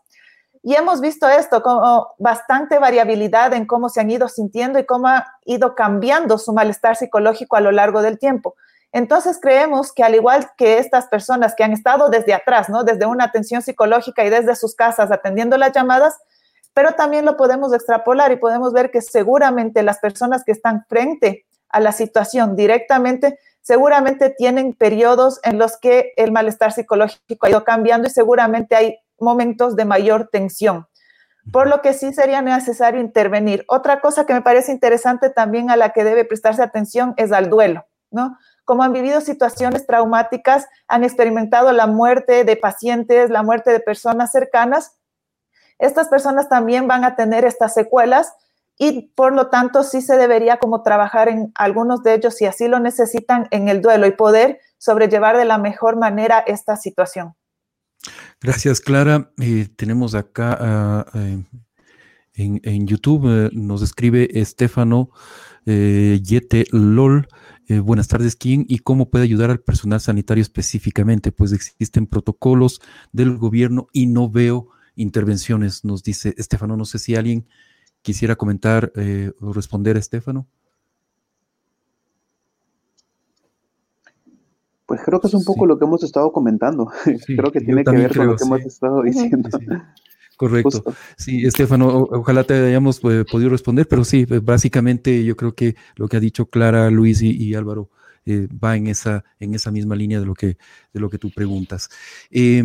y 0.67 0.75
hemos 0.75 1.01
visto 1.01 1.29
esto, 1.29 1.63
como 1.63 2.09
bastante 2.19 2.81
variabilidad 2.81 3.55
en 3.55 3.67
cómo 3.67 3.89
se 3.89 4.01
han 4.01 4.11
ido 4.11 4.27
sintiendo 4.27 4.81
y 4.81 4.85
cómo 4.85 5.07
ha 5.07 5.25
ido 5.45 5.77
cambiando 5.77 6.39
su 6.39 6.53
malestar 6.53 6.97
psicológico 6.97 7.55
a 7.55 7.61
lo 7.61 7.71
largo 7.71 8.03
del 8.03 8.19
tiempo. 8.19 8.57
Entonces 8.91 9.39
creemos 9.41 9.93
que 9.93 10.03
al 10.03 10.17
igual 10.17 10.51
que 10.57 10.79
estas 10.79 11.07
personas 11.07 11.55
que 11.55 11.63
han 11.63 11.73
estado 11.73 12.09
desde 12.09 12.35
atrás, 12.35 12.69
¿no? 12.69 12.83
Desde 12.83 13.07
una 13.07 13.27
atención 13.27 13.63
psicológica 13.63 14.25
y 14.25 14.29
desde 14.29 14.57
sus 14.57 14.75
casas 14.75 15.13
atendiendo 15.13 15.57
las 15.57 15.71
llamadas, 15.71 16.19
pero 16.75 16.95
también 16.95 17.25
lo 17.25 17.37
podemos 17.37 17.73
extrapolar 17.73 18.33
y 18.33 18.37
podemos 18.37 18.73
ver 18.73 18.91
que 18.91 19.03
seguramente 19.03 19.85
las 19.85 20.01
personas 20.01 20.43
que 20.43 20.51
están 20.51 20.85
frente 20.89 21.47
a 21.69 21.79
la 21.79 21.93
situación 21.93 22.57
directamente, 22.57 23.39
seguramente 23.63 24.31
tienen 24.31 24.73
periodos 24.73 25.39
en 25.45 25.59
los 25.59 25.77
que 25.77 26.13
el 26.17 26.33
malestar 26.33 26.73
psicológico 26.73 27.47
ha 27.47 27.51
ido 27.51 27.63
cambiando 27.63 28.09
y 28.09 28.11
seguramente 28.11 28.75
hay 28.75 28.99
momentos 29.19 29.77
de 29.77 29.85
mayor 29.85 30.29
tensión, 30.31 30.87
por 31.53 31.69
lo 31.69 31.83
que 31.83 31.93
sí 31.93 32.13
sería 32.13 32.43
necesario 32.43 33.01
intervenir. 33.01 33.65
Otra 33.69 34.01
cosa 34.01 34.27
que 34.27 34.35
me 34.35 34.43
parece 34.43 34.73
interesante 34.73 35.31
también 35.31 35.71
a 35.71 35.77
la 35.77 35.91
que 35.91 36.05
debe 36.05 36.25
prestarse 36.25 36.63
atención 36.63 37.15
es 37.17 37.33
al 37.33 37.49
duelo, 37.51 37.87
¿no? 38.11 38.37
Como 38.65 38.83
han 38.83 38.93
vivido 38.93 39.21
situaciones 39.21 39.87
traumáticas, 39.87 40.67
han 40.89 41.05
experimentado 41.05 41.73
la 41.73 41.87
muerte 41.87 42.45
de 42.45 42.57
pacientes, 42.57 43.31
la 43.31 43.43
muerte 43.43 43.71
de 43.71 43.81
personas 43.81 44.33
cercanas, 44.33 44.97
estas 45.79 46.09
personas 46.09 46.49
también 46.49 46.89
van 46.89 47.05
a 47.05 47.17
tener 47.17 47.45
estas 47.45 47.75
secuelas 47.75 48.35
y 48.79 49.09
por 49.15 49.33
lo 49.33 49.49
tanto 49.49 49.83
sí 49.83 50.01
se 50.01 50.17
debería 50.17 50.59
como 50.59 50.83
trabajar 50.83 51.29
en 51.29 51.53
algunos 51.55 52.03
de 52.03 52.15
ellos 52.15 52.35
si 52.35 52.47
así 52.47 52.69
lo 52.69 52.79
necesitan 52.79 53.49
en 53.51 53.69
el 53.69 53.83
duelo 53.83 54.07
y 54.07 54.13
poder 54.13 54.61
sobrellevar 54.79 55.37
de 55.37 55.45
la 55.45 55.59
mejor 55.59 55.97
manera 55.97 56.39
esta 56.47 56.77
situación. 56.77 57.35
Gracias, 58.41 58.81
Clara. 58.81 59.33
Eh, 59.41 59.69
tenemos 59.77 60.15
acá 60.15 61.07
uh, 61.13 61.19
eh, 61.19 61.45
en, 62.35 62.61
en, 62.63 62.87
YouTube, 62.87 63.27
eh, 63.27 63.51
nos 63.53 63.83
escribe 63.83 64.29
Estefano 64.39 65.11
Yete 65.65 66.67
Lol. 66.71 67.27
buenas 67.69 68.07
tardes, 68.07 68.37
¿quién 68.37 68.65
y 68.69 68.79
cómo 68.79 69.11
puede 69.11 69.25
ayudar 69.25 69.51
al 69.51 69.59
personal 69.59 70.01
sanitario 70.01 70.43
específicamente? 70.43 71.33
Pues 71.33 71.53
existen 71.53 72.07
protocolos 72.07 72.81
del 73.13 73.37
gobierno 73.37 73.89
y 73.93 74.07
no 74.07 74.31
veo 74.31 74.69
intervenciones, 74.95 75.85
nos 75.85 76.05
dice 76.05 76.35
Estefano. 76.37 76.77
No 76.77 76.85
sé 76.85 77.01
si 77.01 77.17
alguien 77.17 77.49
quisiera 78.03 78.37
comentar 78.37 78.93
o 79.41 79.53
responder 79.53 79.97
a 79.97 79.99
Estefano. 79.99 80.47
Pues 84.97 85.05
creo 85.05 85.21
que 85.21 85.27
es 85.27 85.35
un 85.35 85.45
poco 85.45 85.65
sí. 85.65 85.69
lo 85.69 85.79
que 85.79 85.85
hemos 85.85 86.03
estado 86.03 86.33
comentando. 86.33 86.91
Sí, 87.27 87.37
creo 87.37 87.53
que 87.53 87.61
tiene 87.61 87.85
que 87.85 87.91
ver 87.91 88.17
con 88.17 88.27
lo 88.27 88.33
que 88.33 88.39
sí. 88.39 88.47
hemos 88.47 88.61
estado 88.61 89.03
diciendo. 89.03 89.49
Sí, 89.59 89.67
Correcto. 90.37 90.71
Justo. 90.71 90.95
Sí, 91.17 91.47
Estefano, 91.47 92.09
ojalá 92.11 92.45
te 92.45 92.55
hayamos 92.55 93.01
eh, 93.05 93.25
podido 93.31 93.51
responder, 93.51 93.89
pero 93.89 94.05
sí, 94.05 94.27
básicamente 94.27 95.25
yo 95.25 95.35
creo 95.35 95.55
que 95.55 95.77
lo 95.97 96.09
que 96.09 96.19
ha 96.19 96.21
dicho 96.21 96.47
Clara, 96.47 96.91
Luis 96.91 97.23
y, 97.23 97.31
y 97.31 97.55
Álvaro 97.55 97.91
eh, 98.27 98.49
va 98.63 98.77
en 98.77 98.87
esa, 98.87 99.25
en 99.39 99.55
esa 99.55 99.71
misma 99.71 99.97
línea 99.97 100.21
de 100.21 100.27
lo 100.27 100.35
que, 100.35 100.59
de 100.93 101.01
lo 101.01 101.09
que 101.09 101.19
tú 101.19 101.31
preguntas. 101.31 101.89
Eh, 102.31 102.63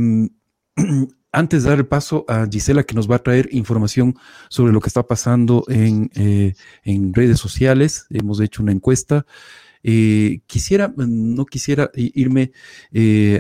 antes 1.31 1.63
de 1.63 1.69
dar 1.69 1.79
el 1.79 1.87
paso 1.87 2.25
a 2.27 2.45
Gisela, 2.49 2.83
que 2.83 2.95
nos 2.95 3.09
va 3.09 3.17
a 3.17 3.23
traer 3.23 3.47
información 3.51 4.15
sobre 4.49 4.73
lo 4.73 4.81
que 4.81 4.87
está 4.87 5.03
pasando 5.03 5.63
en, 5.69 6.09
eh, 6.15 6.53
redes 7.13 7.39
sociales, 7.39 8.05
hemos 8.09 8.41
hecho 8.41 8.61
una 8.61 8.71
encuesta. 8.71 9.25
Eh, 9.83 10.41
quisiera, 10.47 10.93
no 10.95 11.45
quisiera 11.45 11.91
irme 11.95 12.51
eh, 12.91 13.39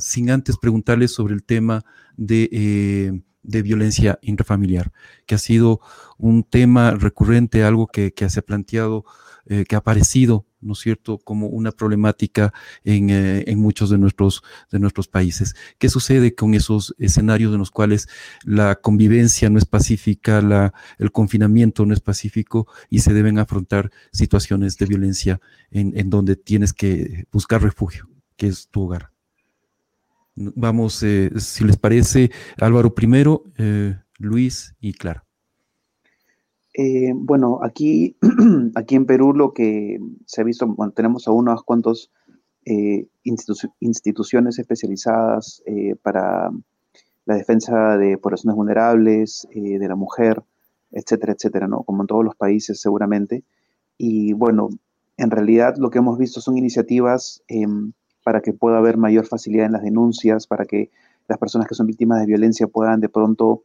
sin 0.00 0.30
antes 0.30 0.56
preguntarles 0.58 1.12
sobre 1.12 1.34
el 1.34 1.44
tema 1.44 1.84
de, 2.16 3.22
violencia 3.42 4.18
intrafamiliar, 4.22 4.92
que 5.26 5.34
ha 5.34 5.38
sido 5.38 5.80
un 6.18 6.44
tema 6.44 6.92
recurrente, 6.92 7.64
algo 7.64 7.86
que, 7.88 8.12
que 8.12 8.28
se 8.30 8.40
ha 8.40 8.42
planteado, 8.42 9.04
que 9.46 9.74
ha 9.74 9.78
aparecido 9.78 10.46
¿no 10.62 10.72
es 10.72 10.78
cierto?, 10.78 11.18
como 11.18 11.48
una 11.48 11.72
problemática 11.72 12.52
eh, 12.84 13.44
en, 13.46 13.60
muchos 13.60 13.90
de 13.90 13.98
nuestros, 13.98 14.42
de 14.70 14.78
nuestros 14.78 15.08
países. 15.08 15.54
¿Qué 15.78 15.88
sucede 15.88 16.34
con 16.34 16.54
esos 16.54 16.94
escenarios 16.98 17.52
en 17.52 17.58
los 17.58 17.70
cuales 17.70 18.08
la 18.44 18.76
convivencia 18.76 19.50
no 19.50 19.58
es 19.58 19.64
pacífica, 19.64 20.40
la, 20.40 20.72
el 20.98 21.12
confinamiento 21.12 21.84
no 21.84 21.92
es 21.92 22.00
pacífico 22.00 22.66
y 22.88 23.00
se 23.00 23.12
deben 23.12 23.38
afrontar 23.38 23.90
situaciones 24.12 24.78
de 24.78 24.86
violencia 24.86 25.40
en, 25.70 26.10
donde 26.10 26.36
tienes 26.36 26.72
que 26.72 27.26
buscar 27.32 27.62
refugio, 27.62 28.08
que 28.36 28.46
es 28.46 28.68
tu 28.68 28.82
hogar? 28.82 29.10
Vamos, 30.34 31.02
eh, 31.02 31.30
si 31.36 31.64
les 31.64 31.76
parece, 31.76 32.30
Álvaro 32.58 32.94
primero, 32.94 33.44
eh, 33.58 33.96
Luis 34.18 34.74
y 34.80 34.94
Clara. 34.94 35.26
Eh, 36.74 37.12
bueno, 37.14 37.60
aquí, 37.62 38.16
aquí 38.74 38.94
en 38.94 39.06
Perú 39.06 39.34
lo 39.34 39.52
que 39.52 39.98
se 40.26 40.40
ha 40.40 40.44
visto, 40.44 40.74
tenemos 40.94 41.28
a 41.28 41.32
unos 41.32 41.62
cuantos 41.64 42.10
eh, 42.64 43.06
instituciones 43.22 44.58
especializadas 44.58 45.62
eh, 45.66 45.96
para 46.02 46.50
la 47.26 47.36
defensa 47.36 47.96
de 47.98 48.18
poblaciones 48.18 48.56
vulnerables, 48.56 49.46
de 49.52 49.88
la 49.88 49.94
mujer, 49.94 50.42
etcétera, 50.90 51.34
etcétera, 51.34 51.68
¿no? 51.68 51.82
Como 51.84 52.02
en 52.02 52.06
todos 52.08 52.24
los 52.24 52.34
países 52.34 52.80
seguramente. 52.80 53.44
Y 53.96 54.32
bueno, 54.32 54.70
en 55.16 55.30
realidad 55.30 55.76
lo 55.76 55.90
que 55.90 55.98
hemos 55.98 56.18
visto 56.18 56.40
son 56.40 56.58
iniciativas 56.58 57.42
em, 57.46 57.92
para 58.24 58.40
que 58.40 58.52
pueda 58.52 58.78
haber 58.78 58.96
mayor 58.96 59.26
facilidad 59.26 59.66
en 59.66 59.72
las 59.72 59.82
denuncias, 59.82 60.46
para 60.48 60.64
que 60.64 60.90
las 61.28 61.38
personas 61.38 61.68
que 61.68 61.74
son 61.74 61.86
víctimas 61.86 62.20
de 62.20 62.26
violencia 62.26 62.66
puedan 62.66 63.00
de 63.00 63.08
pronto 63.08 63.62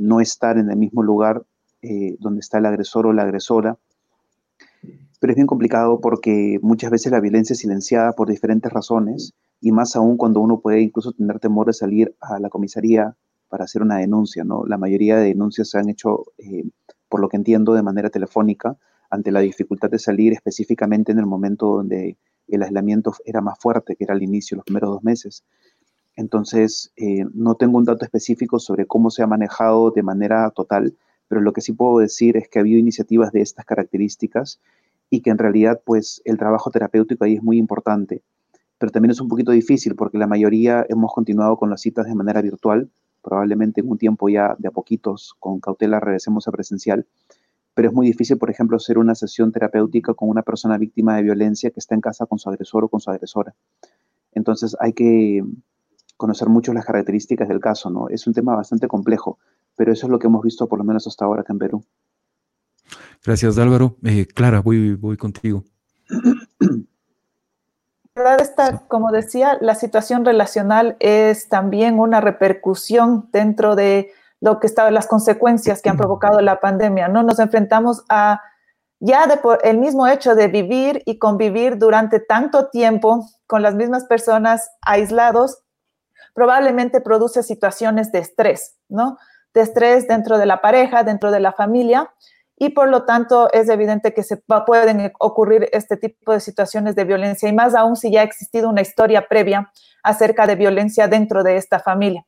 no 0.00 0.20
estar 0.20 0.58
en 0.58 0.70
el 0.70 0.76
mismo 0.76 1.04
lugar 1.04 1.44
eh, 1.82 2.16
donde 2.18 2.40
está 2.40 2.58
el 2.58 2.66
agresor 2.66 3.06
o 3.06 3.12
la 3.12 3.22
agresora. 3.22 3.78
Pero 5.20 5.32
es 5.32 5.36
bien 5.36 5.46
complicado 5.46 6.00
porque 6.00 6.58
muchas 6.62 6.90
veces 6.90 7.12
la 7.12 7.20
violencia 7.20 7.54
es 7.54 7.60
silenciada 7.60 8.12
por 8.12 8.28
diferentes 8.28 8.72
razones 8.72 9.34
y 9.60 9.72
más 9.72 9.96
aún 9.96 10.16
cuando 10.16 10.40
uno 10.40 10.60
puede 10.60 10.80
incluso 10.80 11.12
tener 11.12 11.40
temor 11.40 11.66
de 11.66 11.72
salir 11.72 12.14
a 12.20 12.38
la 12.38 12.48
comisaría 12.48 13.16
para 13.48 13.64
hacer 13.64 13.82
una 13.82 13.98
denuncia. 13.98 14.44
¿no? 14.44 14.64
La 14.66 14.78
mayoría 14.78 15.16
de 15.16 15.28
denuncias 15.28 15.70
se 15.70 15.78
han 15.78 15.88
hecho, 15.88 16.24
eh, 16.38 16.64
por 17.08 17.20
lo 17.20 17.28
que 17.28 17.36
entiendo, 17.36 17.74
de 17.74 17.82
manera 17.82 18.10
telefónica 18.10 18.76
ante 19.10 19.32
la 19.32 19.40
dificultad 19.40 19.90
de 19.90 19.98
salir 19.98 20.32
específicamente 20.32 21.12
en 21.12 21.18
el 21.18 21.26
momento 21.26 21.66
donde 21.66 22.18
el 22.46 22.62
aislamiento 22.62 23.12
era 23.24 23.40
más 23.40 23.58
fuerte, 23.58 23.96
que 23.96 24.04
era 24.04 24.14
al 24.14 24.22
inicio, 24.22 24.56
los 24.56 24.64
primeros 24.64 24.90
dos 24.90 25.02
meses. 25.02 25.44
Entonces, 26.16 26.92
eh, 26.96 27.24
no 27.32 27.54
tengo 27.54 27.78
un 27.78 27.84
dato 27.84 28.04
específico 28.04 28.58
sobre 28.58 28.86
cómo 28.86 29.10
se 29.10 29.22
ha 29.22 29.26
manejado 29.26 29.90
de 29.90 30.02
manera 30.02 30.50
total, 30.50 30.94
pero 31.28 31.40
lo 31.40 31.52
que 31.52 31.60
sí 31.60 31.72
puedo 31.72 31.98
decir 31.98 32.36
es 32.36 32.48
que 32.48 32.58
ha 32.58 32.62
habido 32.62 32.78
iniciativas 32.78 33.32
de 33.32 33.42
estas 33.42 33.64
características 33.64 34.60
y 35.10 35.20
que 35.20 35.30
en 35.30 35.38
realidad 35.38 35.80
pues 35.84 36.20
el 36.24 36.38
trabajo 36.38 36.70
terapéutico 36.70 37.24
ahí 37.24 37.34
es 37.34 37.42
muy 37.42 37.58
importante, 37.58 38.22
pero 38.78 38.90
también 38.90 39.10
es 39.10 39.20
un 39.20 39.28
poquito 39.28 39.52
difícil 39.52 39.94
porque 39.94 40.18
la 40.18 40.26
mayoría 40.26 40.84
hemos 40.88 41.12
continuado 41.12 41.56
con 41.56 41.70
las 41.70 41.80
citas 41.80 42.06
de 42.06 42.14
manera 42.14 42.42
virtual, 42.42 42.90
probablemente 43.22 43.80
en 43.80 43.90
un 43.90 43.98
tiempo 43.98 44.28
ya 44.28 44.56
de 44.58 44.68
a 44.68 44.70
poquitos 44.70 45.34
con 45.38 45.60
cautela 45.60 46.00
regresemos 46.00 46.48
a 46.48 46.52
presencial, 46.52 47.06
pero 47.74 47.88
es 47.88 47.94
muy 47.94 48.06
difícil, 48.06 48.38
por 48.38 48.50
ejemplo, 48.50 48.76
hacer 48.76 48.98
una 48.98 49.14
sesión 49.14 49.52
terapéutica 49.52 50.14
con 50.14 50.28
una 50.28 50.42
persona 50.42 50.78
víctima 50.78 51.16
de 51.16 51.22
violencia 51.22 51.70
que 51.70 51.78
está 51.78 51.94
en 51.94 52.00
casa 52.00 52.26
con 52.26 52.38
su 52.38 52.48
agresor 52.48 52.84
o 52.84 52.88
con 52.88 53.00
su 53.00 53.10
agresora. 53.10 53.54
Entonces 54.32 54.76
hay 54.80 54.92
que 54.92 55.44
conocer 56.16 56.48
mucho 56.48 56.72
las 56.72 56.84
características 56.84 57.48
del 57.48 57.60
caso, 57.60 57.90
¿no? 57.90 58.08
Es 58.08 58.26
un 58.26 58.34
tema 58.34 58.56
bastante 58.56 58.88
complejo 58.88 59.38
pero 59.78 59.92
eso 59.92 60.06
es 60.06 60.10
lo 60.10 60.18
que 60.18 60.26
hemos 60.26 60.42
visto 60.42 60.68
por 60.68 60.78
lo 60.78 60.84
menos 60.84 61.06
hasta 61.06 61.24
ahora 61.24 61.40
acá 61.40 61.54
en 61.54 61.58
Perú. 61.60 61.84
Gracias 63.24 63.56
Álvaro. 63.56 63.96
Eh, 64.04 64.26
Clara, 64.26 64.60
voy, 64.60 64.94
voy 64.96 65.16
contigo. 65.16 65.64
Esta, 68.40 68.80
como 68.88 69.12
decía, 69.12 69.58
la 69.60 69.76
situación 69.76 70.24
relacional 70.24 70.96
es 70.98 71.48
también 71.48 72.00
una 72.00 72.20
repercusión 72.20 73.28
dentro 73.32 73.76
de 73.76 74.10
lo 74.40 74.58
que 74.58 74.66
estaban 74.66 74.92
las 74.92 75.06
consecuencias 75.06 75.80
que 75.80 75.88
han 75.88 75.96
provocado 75.96 76.40
la 76.40 76.58
pandemia. 76.58 77.06
No 77.06 77.22
nos 77.22 77.38
enfrentamos 77.38 78.04
a 78.08 78.40
ya 79.00 79.28
de 79.28 79.36
por 79.36 79.60
el 79.62 79.78
mismo 79.78 80.08
hecho 80.08 80.34
de 80.34 80.48
vivir 80.48 81.02
y 81.06 81.18
convivir 81.18 81.78
durante 81.78 82.18
tanto 82.18 82.68
tiempo 82.68 83.24
con 83.46 83.62
las 83.62 83.76
mismas 83.76 84.04
personas 84.04 84.68
aislados, 84.80 85.62
probablemente 86.34 87.00
produce 87.00 87.44
situaciones 87.44 88.10
de 88.10 88.18
estrés, 88.18 88.76
¿no? 88.88 89.16
De 89.58 89.64
estrés 89.64 90.06
dentro 90.06 90.38
de 90.38 90.46
la 90.46 90.62
pareja, 90.62 91.02
dentro 91.02 91.30
de 91.30 91.40
la 91.40 91.52
familia, 91.52 92.10
y 92.56 92.70
por 92.70 92.88
lo 92.88 93.04
tanto 93.04 93.52
es 93.52 93.68
evidente 93.68 94.14
que 94.14 94.22
se 94.22 94.36
pueden 94.66 95.12
ocurrir 95.18 95.68
este 95.72 95.96
tipo 95.96 96.32
de 96.32 96.40
situaciones 96.40 96.94
de 96.94 97.04
violencia, 97.04 97.48
y 97.48 97.52
más 97.52 97.74
aún 97.74 97.96
si 97.96 98.10
ya 98.10 98.20
ha 98.20 98.24
existido 98.24 98.68
una 98.68 98.80
historia 98.80 99.28
previa 99.28 99.70
acerca 100.02 100.46
de 100.46 100.54
violencia 100.54 101.08
dentro 101.08 101.42
de 101.42 101.56
esta 101.56 101.80
familia. 101.80 102.24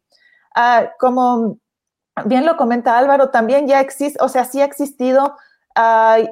Ah, 0.55 0.91
como 0.99 1.59
bien 2.25 2.45
lo 2.45 2.57
comenta 2.57 2.99
Álvaro, 2.99 3.31
también 3.31 3.67
ya 3.67 3.81
existe, 3.81 4.19
o 4.23 4.29
sea, 4.29 4.45
sí 4.45 4.61
ha 4.61 4.65
existido 4.65 5.37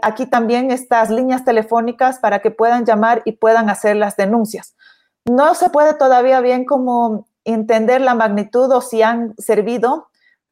aquí 0.03 0.27
también 0.27 0.71
estas 0.71 1.11
líneas 1.11 1.45
telefónicas 1.45 2.19
para 2.19 2.41
que 2.41 2.51
puedan 2.51 2.85
llamar 2.85 3.23
y 3.25 3.33
puedan 3.33 3.71
hacer 3.71 3.97
las 3.97 4.17
denuncias. 4.17 4.75
No 5.25 5.55
se 5.55 5.71
puede 5.71 5.95
todavía 5.95 6.41
bien 6.41 6.65
como 6.65 7.29
entender 7.45 8.01
la 8.01 8.15
magnitud 8.15 8.71
o 8.73 8.81
si 8.81 9.03
han 9.03 9.35
servido 9.39 10.08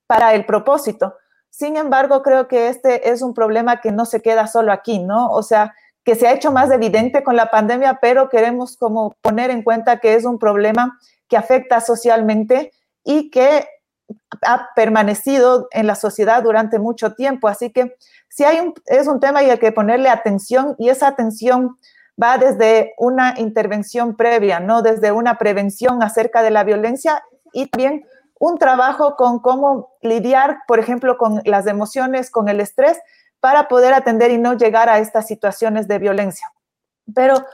para 0.07 0.35
el 0.35 0.45
propósito. 0.47 1.15
Sin 1.51 1.77
embargo, 1.77 2.23
creo 2.23 2.49
que 2.49 2.69
este 2.69 3.11
es 3.11 3.23
un 3.23 3.35
problema 3.35 3.81
que 3.81 3.93
no 3.93 4.05
se 4.05 4.21
queda 4.21 4.47
solo 4.47 4.73
aquí, 4.73 4.99
¿no? 4.99 5.31
O 5.31 5.43
sea, 5.43 5.75
que 6.05 6.15
se 6.15 6.29
ha 6.29 6.33
hecho 6.33 6.53
más 6.53 6.71
evidente 6.71 7.25
con 7.25 7.35
la 7.35 7.51
pandemia, 7.51 7.99
pero 8.01 8.29
queremos 8.29 8.77
como 8.77 9.15
poner 9.23 9.51
en 9.51 9.63
cuenta 9.63 9.99
que 9.99 10.15
es 10.15 10.25
un 10.25 10.39
problema 10.39 10.99
que 11.29 11.37
afecta 11.37 11.81
socialmente 11.81 12.73
y 13.03 13.31
que 13.31 13.67
ha 14.43 14.69
permanecido 14.77 15.67
en 15.73 15.87
la 15.87 15.95
sociedad 15.95 16.43
durante 16.43 16.79
mucho 16.79 17.15
tiempo. 17.15 17.49
Así 17.49 17.73
que 17.73 17.97
si 18.29 18.45
hay 18.45 18.61
un, 18.61 18.75
es 18.87 19.09
un 19.09 19.19
tema 19.19 19.43
y 19.43 19.51
hay 19.51 19.59
que 19.59 19.73
ponerle 19.73 20.09
atención 20.09 20.77
y 20.79 20.91
esa 20.91 21.09
atención 21.09 21.77
va 22.23 22.39
desde 22.39 22.95
una 22.99 23.35
intervención 23.39 24.17
previa, 24.17 24.61
no 24.61 24.83
desde 24.83 25.13
una 25.13 25.39
prevención 25.39 26.03
acerca 26.03 26.43
de 26.43 26.51
la 26.51 26.65
violencia 26.65 27.23
y 27.53 27.67
también 27.67 28.07
un 28.39 28.59
trabajo 28.59 29.17
con 29.17 29.39
cómo 29.39 29.97
lidiar, 30.03 30.59
por 30.67 30.79
ejemplo, 30.79 31.17
con 31.17 31.41
las 31.45 31.67
emociones, 31.67 32.31
con 32.31 32.49
el 32.49 32.61
estrés, 32.61 32.99
para 33.41 33.69
poder 33.69 33.95
atender 33.95 34.31
y 34.31 34.39
no 34.39 34.55
llegar 34.55 34.89
a 34.89 34.99
estas 34.99 35.27
situaciones 35.27 35.89
de 35.89 35.99
violencia. 35.99 36.53
Pero 37.15 37.45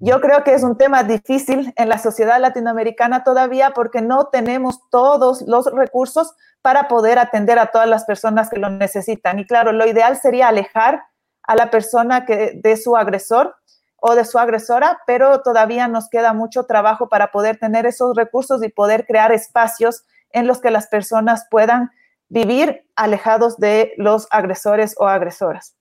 yo 0.00 0.20
creo 0.20 0.42
que 0.42 0.54
es 0.54 0.62
un 0.62 0.76
tema 0.76 1.04
difícil 1.04 1.72
en 1.76 1.88
la 1.88 1.98
sociedad 1.98 2.40
latinoamericana 2.40 3.24
todavía 3.24 3.70
porque 3.70 4.00
no 4.00 4.28
tenemos 4.28 4.80
todos 4.90 5.42
los 5.42 5.66
recursos 5.66 6.34
para 6.62 6.88
poder 6.88 7.18
atender 7.18 7.58
a 7.58 7.66
todas 7.66 7.88
las 7.88 8.04
personas 8.04 8.50
que 8.50 8.58
lo 8.58 8.70
necesitan. 8.70 9.38
Y 9.38 9.46
claro, 9.46 9.72
lo 9.72 9.86
ideal 9.86 10.16
sería 10.16 10.48
alejar 10.48 11.02
a 11.42 11.56
la 11.56 11.70
persona 11.70 12.20
de 12.20 12.76
su 12.76 12.96
agresor 12.96 13.54
o 13.96 14.14
de 14.14 14.24
su 14.24 14.38
agresora, 14.38 15.00
pero 15.06 15.42
todavía 15.42 15.86
nos 15.86 16.08
queda 16.08 16.32
mucho 16.32 16.64
trabajo 16.64 17.08
para 17.08 17.30
poder 17.30 17.58
tener 17.58 17.86
esos 17.86 18.16
recursos 18.16 18.64
y 18.64 18.68
poder 18.68 19.06
crear 19.06 19.32
espacios 19.32 20.04
en 20.32 20.46
los 20.46 20.60
que 20.60 20.70
las 20.70 20.86
personas 20.86 21.46
puedan 21.50 21.90
vivir 22.28 22.84
alejados 22.96 23.58
de 23.58 23.92
los 23.98 24.26
agresores 24.30 24.94
o 24.98 25.06
agresoras. 25.06 25.74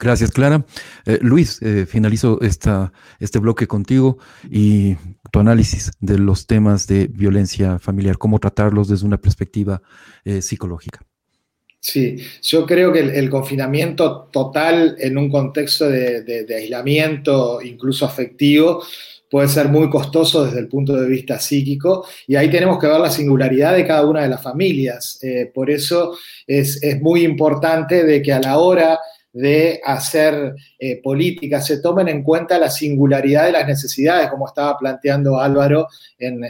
Gracias, 0.00 0.32
Clara. 0.32 0.64
Eh, 1.06 1.18
Luis, 1.22 1.62
eh, 1.62 1.86
finalizo 1.86 2.40
esta, 2.40 2.92
este 3.20 3.38
bloque 3.38 3.68
contigo 3.68 4.18
y 4.50 4.96
tu 5.30 5.38
análisis 5.38 5.92
de 6.00 6.18
los 6.18 6.48
temas 6.48 6.88
de 6.88 7.06
violencia 7.06 7.78
familiar, 7.78 8.18
cómo 8.18 8.40
tratarlos 8.40 8.88
desde 8.88 9.06
una 9.06 9.18
perspectiva 9.18 9.80
eh, 10.24 10.42
psicológica. 10.42 11.02
Sí, 11.78 12.16
yo 12.42 12.66
creo 12.66 12.92
que 12.92 13.00
el, 13.00 13.30
confinamiento 13.30 14.28
total 14.32 14.96
en 14.98 15.18
un 15.18 15.30
contexto 15.30 15.88
de 15.88 16.54
aislamiento, 16.56 17.60
incluso 17.60 18.06
afectivo, 18.06 18.84
puede 19.32 19.48
ser 19.48 19.70
muy 19.70 19.88
costoso 19.88 20.44
desde 20.44 20.58
el 20.58 20.68
punto 20.68 20.94
de 20.94 21.08
vista 21.08 21.38
psíquico 21.38 22.06
y 22.26 22.36
ahí 22.36 22.50
tenemos 22.50 22.78
que 22.78 22.86
ver 22.86 23.00
la 23.00 23.10
singularidad 23.10 23.74
de 23.74 23.86
cada 23.86 24.04
una 24.04 24.20
de 24.20 24.28
las 24.28 24.42
familias. 24.42 25.18
Eh, 25.22 25.50
por 25.54 25.70
eso 25.70 26.18
es, 26.46 26.78
muy 27.00 27.24
importante 27.24 28.04
de 28.04 28.20
que 28.20 28.30
a 28.34 28.40
la 28.40 28.58
hora 28.58 29.00
de 29.32 29.80
hacer 29.82 30.54
eh, 30.78 31.00
política 31.02 31.62
se 31.62 31.80
tomen 31.80 32.08
en 32.08 32.22
cuenta 32.22 32.58
la 32.58 32.68
singularidad 32.68 33.46
de 33.46 33.52
las 33.52 33.66
necesidades, 33.66 34.28
como 34.28 34.46
estaba 34.46 34.76
planteando 34.76 35.40
Álvaro 35.40 35.88
en, 36.18 36.42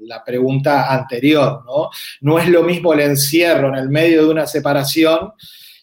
la 0.00 0.22
pregunta 0.22 0.92
anterior. 0.92 1.62
¿no? 1.64 1.88
no 2.20 2.38
es 2.38 2.46
lo 2.46 2.62
mismo 2.62 2.92
el 2.92 3.00
encierro 3.00 3.68
en 3.68 3.76
el 3.76 3.88
medio 3.88 4.26
de 4.26 4.30
una 4.30 4.46
separación 4.46 5.32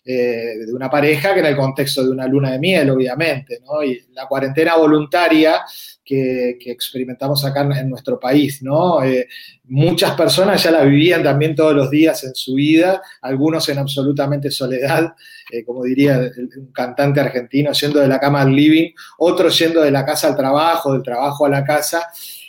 eh, 0.05 0.65
de 0.65 0.73
una 0.73 0.89
pareja 0.89 1.33
que 1.33 1.41
en 1.41 1.45
el 1.45 1.55
contexto 1.55 2.03
de 2.03 2.09
una 2.09 2.25
luna 2.25 2.51
de 2.51 2.59
miel, 2.59 2.89
obviamente. 2.89 3.59
Y 3.85 4.11
la 4.13 4.27
cuarentena 4.27 4.75
voluntaria 4.75 5.61
que, 6.09 6.71
experimentamos 6.71 7.45
acá 7.45 7.61
en, 7.61 7.89
nuestro 7.89 8.19
país, 8.19 8.63
¿no? 8.63 9.03
Eh, 9.03 9.27
muchas 9.65 10.13
personas 10.15 10.63
ya 10.63 10.71
la 10.71 10.83
vivían 10.83 11.21
también 11.21 11.55
todos 11.55 11.75
los 11.75 11.91
días 11.91 12.23
en 12.23 12.33
su 12.33 12.55
vida, 12.55 12.99
algunos 13.21 13.69
en 13.69 13.77
absolutamente 13.77 14.49
soledad, 14.49 15.13
eh, 15.51 15.63
como 15.63 15.83
diría 15.83 16.17
un 16.57 16.71
cantante 16.71 17.19
argentino, 17.19 17.71
yendo 17.73 17.99
de 17.99 18.07
la 18.07 18.19
cama 18.19 18.41
al 18.41 18.55
living, 18.55 18.91
otros 19.19 19.57
yendo 19.59 19.81
de 19.81 19.91
la 19.91 20.03
casa 20.03 20.29
al 20.29 20.35
trabajo, 20.35 20.93
del 20.93 21.03
trabajo 21.03 21.45
a 21.45 21.49
la 21.49 21.63
casa. 21.63 22.07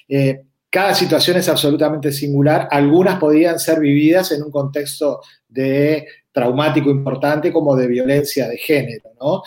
Eh, 0.09 0.41
cada 0.71 0.95
situación 0.95 1.37
es 1.37 1.49
absolutamente 1.49 2.13
singular. 2.13 2.67
Algunas 2.71 3.19
podían 3.19 3.59
ser 3.59 3.81
vividas 3.81 4.33
en 4.33 4.43
un 4.43 4.51
contexto 4.51 5.21
de 5.49 6.07
traumático 6.33 6.91
importante 6.91 7.53
como 7.53 7.75
de 7.77 7.89
violencia 7.89 8.49
de 8.49 8.57
género. 8.57 9.11
¿no? 9.21 9.43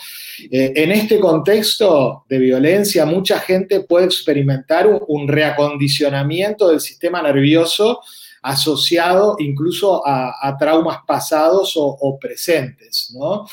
Eh, 0.50 0.72
en 0.76 0.92
este 0.92 1.18
contexto 1.18 2.24
de 2.28 2.38
violencia, 2.38 3.06
mucha 3.06 3.38
gente 3.40 3.80
puede 3.80 4.06
experimentar 4.06 4.86
un, 4.86 5.28
reacondicionamiento 5.28 6.68
del 6.68 6.80
sistema 6.80 7.22
nervioso 7.22 8.00
asociado 8.42 9.36
incluso 9.38 10.02
a, 10.06 10.54
traumas 10.58 10.98
pasados 11.06 11.72
o, 11.76 12.18
presentes. 12.20 13.14
¿no? 13.18 13.46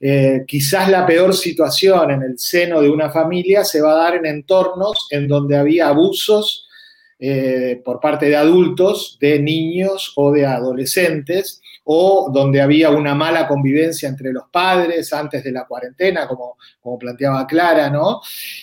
Eh, 0.00 0.44
quizás 0.48 0.88
la 0.88 1.06
peor 1.06 1.32
situación 1.32 2.10
en 2.10 2.22
el 2.22 2.38
seno 2.38 2.80
de 2.80 2.90
una 2.90 3.10
familia 3.10 3.64
se 3.64 3.80
va 3.80 3.92
a 3.92 4.04
dar 4.04 4.16
en 4.16 4.26
entornos 4.26 5.06
en 5.10 5.28
donde 5.28 5.56
había 5.56 5.88
abusos 5.88 6.66
eh, 7.20 7.80
por 7.84 8.00
parte 8.00 8.26
de 8.26 8.34
adultos, 8.34 9.16
de 9.20 9.38
niños 9.38 10.12
o 10.16 10.32
de 10.32 10.44
adolescentes, 10.44 11.60
o 11.84 12.30
donde 12.32 12.60
había 12.60 12.90
una 12.90 13.14
mala 13.14 13.48
convivencia 13.48 14.08
entre 14.08 14.32
los 14.32 14.44
padres 14.50 15.12
antes 15.12 15.42
de 15.42 15.52
la 15.52 15.66
cuarentena, 15.66 16.28
como, 16.28 16.56
como 16.80 16.98
planteaba 16.98 17.46
Clara, 17.46 17.90
¿no? 17.90 18.20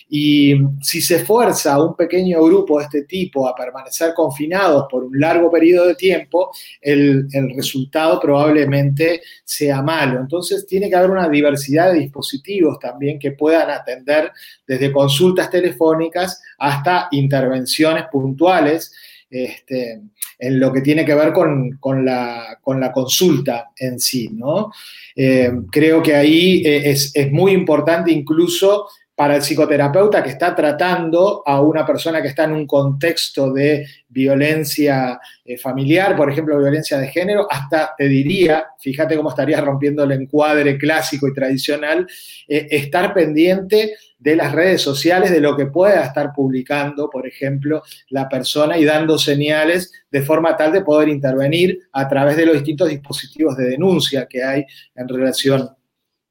Y 0.09 0.55
si 0.81 1.01
se 1.01 1.19
fuerza 1.25 1.73
a 1.73 1.83
un 1.83 1.95
pequeño 1.95 2.41
grupo 2.43 2.79
de 2.79 2.85
este 2.85 3.03
tipo 3.03 3.47
a 3.47 3.55
permanecer 3.55 4.13
confinados 4.13 4.85
por 4.89 5.03
un 5.03 5.19
largo 5.19 5.51
periodo 5.51 5.87
de 5.87 5.95
tiempo, 5.95 6.51
el, 6.81 7.27
el 7.31 7.55
resultado 7.55 8.19
probablemente 8.19 9.21
sea 9.43 9.81
malo. 9.81 10.19
Entonces 10.19 10.65
tiene 10.65 10.89
que 10.89 10.95
haber 10.95 11.11
una 11.11 11.27
diversidad 11.27 11.91
de 11.91 11.99
dispositivos 11.99 12.79
también 12.79 13.19
que 13.19 13.31
puedan 13.31 13.69
atender 13.69 14.31
desde 14.65 14.91
consultas 14.91 15.49
telefónicas 15.49 16.41
hasta 16.57 17.07
intervenciones 17.11 18.05
puntuales 18.11 18.93
este, 19.29 20.01
en 20.39 20.59
lo 20.59 20.71
que 20.71 20.81
tiene 20.81 21.03
que 21.05 21.13
ver 21.13 21.33
con, 21.33 22.05
la, 22.05 22.57
consulta 22.93 23.71
en 23.77 23.99
sí, 23.99 24.29
¿no? 24.31 24.71
Eh, 25.15 25.51
creo 25.69 26.01
que 26.01 26.15
ahí 26.15 26.63
eh, 26.65 26.89
es, 26.89 27.11
es 27.13 27.31
muy 27.31 27.51
importante 27.51 28.11
incluso 28.11 28.87
para 29.19 29.35
el 29.35 29.41
psicoterapeuta 29.41 30.23
que 30.23 30.29
está 30.29 30.55
tratando 30.55 31.43
a 31.45 31.59
una 31.59 31.85
persona 31.85 32.21
que 32.21 32.29
está 32.29 32.45
en 32.45 32.53
un 32.53 32.65
contexto 32.65 33.51
de 33.51 33.85
violencia 34.07 35.19
eh, 35.43 35.57
familiar, 35.57 36.15
por 36.15 36.31
ejemplo, 36.31 36.57
violencia 36.57 36.97
de 36.97 37.09
género, 37.09 37.45
hasta 37.51 37.93
te 37.97 38.07
diría, 38.07 38.67
fíjate 38.79 39.17
cómo 39.17 39.27
estaría 39.27 39.59
rompiendo 39.59 40.05
el 40.05 40.13
encuadre 40.13 40.77
clásico 40.77 41.27
y 41.27 41.33
tradicional, 41.33 42.07
estar 42.47 43.13
pendiente 43.13 43.93
de 44.17 44.37
las 44.37 44.53
redes 44.53 44.81
sociales, 44.81 45.31
de 45.31 45.41
lo 45.41 45.57
que 45.57 45.65
pueda 45.65 46.05
estar 46.05 46.31
publicando, 46.33 47.09
por 47.09 47.27
ejemplo, 47.27 47.83
la 48.11 48.29
persona 48.29 48.77
y 48.77 48.85
dando 48.85 49.17
señales 49.17 49.91
de 50.09 50.21
forma 50.21 50.55
tal 50.55 50.71
de 50.71 50.85
poder 50.85 51.09
intervenir 51.09 51.77
a 51.91 52.07
través 52.07 52.37
de 52.37 52.45
los 52.45 52.55
distintos 52.55 52.87
dispositivos 52.87 53.57
de 53.57 53.65
denuncia 53.65 54.27
que 54.27 54.45
hay 54.45 54.65
en 54.95 55.09
relación 55.09 55.71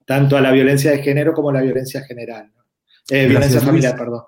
tanto 0.06 0.38
a 0.38 0.40
la 0.40 0.52
violencia 0.52 0.90
de 0.90 1.02
género 1.02 1.34
como 1.34 1.50
a 1.50 1.52
la 1.52 1.60
violencia 1.60 2.00
general. 2.00 2.50
Eh, 3.10 3.26
violencia 3.26 3.60
familiar, 3.60 3.96
perdón. 3.96 4.22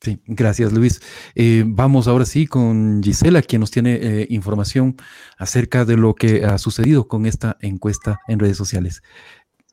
Sí, 0.00 0.18
gracias 0.26 0.72
Luis. 0.72 1.00
Eh, 1.34 1.62
vamos 1.66 2.08
ahora 2.08 2.24
sí 2.24 2.46
con 2.46 3.02
Gisela, 3.02 3.42
quien 3.42 3.60
nos 3.60 3.70
tiene 3.70 3.96
eh, 3.96 4.26
información 4.30 4.96
acerca 5.36 5.84
de 5.84 5.98
lo 5.98 6.14
que 6.14 6.42
ha 6.44 6.56
sucedido 6.56 7.06
con 7.06 7.26
esta 7.26 7.58
encuesta 7.60 8.20
en 8.26 8.38
redes 8.38 8.56
sociales. 8.56 9.02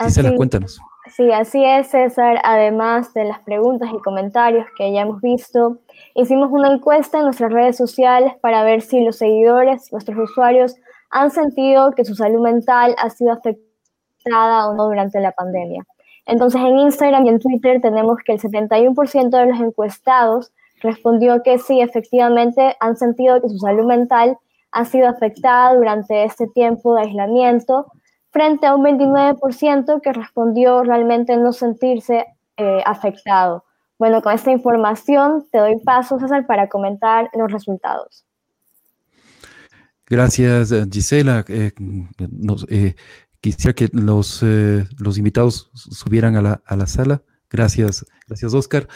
Gisela, 0.03 0.35
cuéntanos. 0.35 0.81
Sí, 1.15 1.31
así 1.31 1.63
es, 1.63 1.87
César. 1.87 2.39
Además 2.43 3.13
de 3.13 3.23
las 3.23 3.39
preguntas 3.39 3.89
y 3.93 4.01
comentarios 4.01 4.65
que 4.77 4.91
ya 4.91 5.01
hemos 5.01 5.21
visto, 5.21 5.79
hicimos 6.13 6.49
una 6.51 6.73
encuesta 6.73 7.19
en 7.19 7.25
nuestras 7.25 7.51
redes 7.53 7.77
sociales 7.77 8.33
para 8.41 8.63
ver 8.63 8.81
si 8.81 9.03
los 9.03 9.15
seguidores, 9.15 9.91
nuestros 9.93 10.29
usuarios, 10.29 10.75
han 11.09 11.31
sentido 11.31 11.91
que 11.91 12.03
su 12.03 12.15
salud 12.15 12.41
mental 12.41 12.95
ha 12.97 13.09
sido 13.09 13.31
afectada 13.31 14.67
o 14.67 14.75
no 14.75 14.87
durante 14.87 15.21
la 15.21 15.31
pandemia. 15.31 15.85
Entonces, 16.27 16.61
en 16.61 16.77
Instagram 16.77 17.25
y 17.25 17.29
en 17.29 17.39
Twitter 17.39 17.81
tenemos 17.81 18.17
que 18.23 18.33
el 18.33 18.39
71% 18.39 19.29
de 19.29 19.45
los 19.47 19.59
encuestados 19.59 20.51
respondió 20.81 21.41
que 21.41 21.57
sí, 21.57 21.81
efectivamente 21.81 22.75
han 22.79 22.97
sentido 22.97 23.41
que 23.41 23.49
su 23.49 23.57
salud 23.57 23.85
mental 23.85 24.37
ha 24.71 24.85
sido 24.85 25.07
afectada 25.07 25.73
durante 25.73 26.25
este 26.25 26.47
tiempo 26.47 26.93
de 26.93 27.03
aislamiento 27.03 27.87
frente 28.29 28.67
a 28.67 28.75
un 28.75 28.83
29% 28.83 30.01
que 30.01 30.13
respondió 30.13 30.83
realmente 30.83 31.35
no 31.37 31.53
sentirse 31.53 32.25
eh, 32.57 32.83
afectado. 32.85 33.63
Bueno, 33.97 34.21
con 34.21 34.33
esta 34.33 34.51
información 34.51 35.47
te 35.51 35.57
doy 35.57 35.79
paso, 35.79 36.19
César, 36.19 36.45
para 36.45 36.67
comentar 36.67 37.29
los 37.33 37.51
resultados. 37.51 38.25
Gracias, 40.09 40.73
Gisela. 40.91 41.43
Eh, 41.47 41.71
eh, 42.69 42.95
quisiera 43.41 43.73
que 43.73 43.89
los, 43.91 44.43
los 44.97 45.17
invitados 45.17 45.69
subieran 45.73 46.35
a 46.35 46.41
la, 46.41 46.61
a 46.65 46.75
la 46.75 46.87
sala. 46.87 47.23
Gracias, 47.49 48.05
gracias 48.27 48.53
Oscar. 48.53 48.89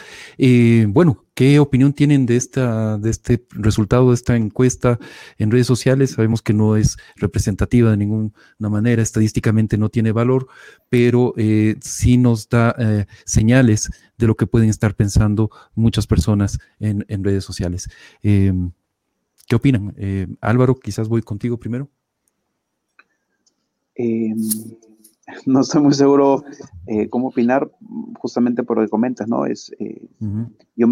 Bueno, 0.88 1.24
¿qué 1.34 1.58
opinión 1.58 1.94
tienen 1.94 2.26
de, 2.26 2.36
esta, 2.36 2.98
de 2.98 3.08
este 3.08 3.46
resultado 3.50 4.08
de 4.10 4.14
esta 4.14 4.36
encuesta 4.36 4.98
en 5.38 5.50
redes 5.50 5.66
sociales? 5.66 6.10
Sabemos 6.10 6.42
que 6.42 6.52
no 6.52 6.76
es 6.76 6.98
representativa 7.16 7.90
de 7.90 7.96
ninguna 7.96 8.32
manera, 8.58 9.00
estadísticamente 9.00 9.78
no 9.78 9.88
tiene 9.88 10.12
valor, 10.12 10.48
pero 10.90 11.32
eh, 11.38 11.76
sí 11.80 12.18
nos 12.18 12.50
da 12.50 12.74
eh, 12.78 13.06
señales 13.24 13.90
de 14.18 14.26
lo 14.26 14.36
que 14.36 14.46
pueden 14.46 14.68
estar 14.68 14.94
pensando 14.94 15.50
muchas 15.74 16.06
personas 16.06 16.58
en, 16.78 17.24
redes 17.24 17.44
sociales. 17.44 17.88
Em, 18.22 18.72
¿Qué 19.48 19.56
opinan? 19.56 19.94
Eh, 19.96 20.26
Álvaro, 20.42 20.78
quizás 20.78 21.08
voy 21.08 21.22
contigo 21.22 21.58
primero. 21.58 21.90
Em, 23.94 24.36
no 25.46 25.60
estoy 25.60 25.82
muy 25.82 25.94
seguro 25.94 26.44
eh, 26.86 27.08
cómo 27.08 27.28
opinar, 27.28 27.70
justamente 28.18 28.62
por 28.62 28.78
lo 28.78 28.84
que 28.84 28.90
comentas, 28.90 29.28
¿no? 29.28 29.46
Es, 29.46 29.72
eh, 29.78 30.08
Yo 30.76 30.86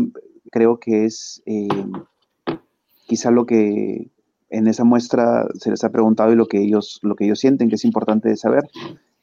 creo 0.50 0.78
que 0.78 1.04
es 1.04 1.42
eh, 1.46 1.68
quizá 3.06 3.30
lo 3.30 3.46
que 3.46 4.10
en 4.50 4.66
esa 4.66 4.84
muestra 4.84 5.46
se 5.54 5.70
les 5.70 5.84
ha 5.84 5.92
preguntado 5.92 6.32
y 6.32 6.36
lo 6.36 6.46
que 6.46 6.60
ellos, 6.60 6.98
lo 7.02 7.14
que 7.14 7.24
ellos 7.24 7.38
sienten 7.38 7.68
que 7.68 7.76
es 7.76 7.84
importante 7.84 8.28
de 8.28 8.36
saber. 8.36 8.64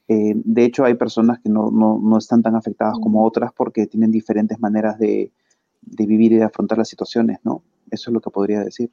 de 0.07 0.63
hecho, 0.63 0.85
hay 0.85 0.93
personas 0.93 1.39
que 1.39 1.49
no, 1.49 1.69
no, 1.69 1.99
no, 2.01 2.17
están 2.17 2.41
tan 2.41 2.55
afectadas 2.55 2.97
como 3.01 3.25
otras 3.25 3.51
porque 3.51 3.87
tienen 3.87 4.09
diferentes 4.09 4.57
maneras 4.57 4.97
de, 4.97 5.33
de, 5.81 6.05
vivir 6.05 6.31
y 6.31 6.37
de 6.37 6.45
afrontar 6.45 6.77
las 6.77 6.87
situaciones, 6.87 7.39
¿no? 7.43 7.61
Eso 7.91 8.09
es 8.09 8.13
lo 8.13 8.21
que 8.21 8.29
podría 8.29 8.63
decir. 8.63 8.89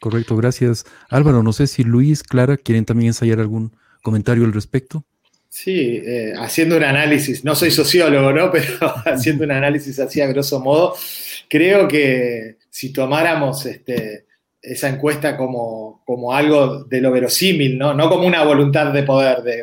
Correcto, 0.00 0.36
gracias. 0.36 0.84
Álvaro, 1.08 1.42
no 1.42 1.52
sé 1.52 1.66
si 1.66 1.82
Luis, 1.82 2.22
Clara, 2.22 2.56
quieren 2.56 2.84
también 2.84 3.08
ensayar 3.08 3.40
algún 3.40 3.72
comentario 4.06 4.44
al 4.44 4.52
respecto? 4.52 5.04
Sí, 5.48 6.00
eh, 6.04 6.32
haciendo 6.38 6.76
un 6.76 6.84
análisis, 6.84 7.44
no 7.44 7.56
soy 7.56 7.72
sociólogo, 7.72 8.32
¿no? 8.32 8.50
Pero 8.52 8.94
haciendo 9.04 9.42
un 9.44 9.50
análisis 9.50 9.98
así 9.98 10.20
a 10.20 10.28
grosso 10.28 10.60
modo, 10.60 10.94
creo 11.48 11.88
que 11.88 12.58
si 12.70 12.92
tomáramos 12.92 13.66
este, 13.66 14.26
esa 14.62 14.88
encuesta 14.88 15.36
como, 15.36 16.02
como, 16.04 16.32
algo 16.32 16.84
de 16.84 17.00
lo 17.00 17.10
verosímil, 17.10 17.78
¿no? 17.78 17.94
No 17.94 18.08
como 18.08 18.28
una 18.28 18.44
voluntad 18.44 18.92
de 18.92 19.02
poder, 19.02 19.42
de, 19.42 19.62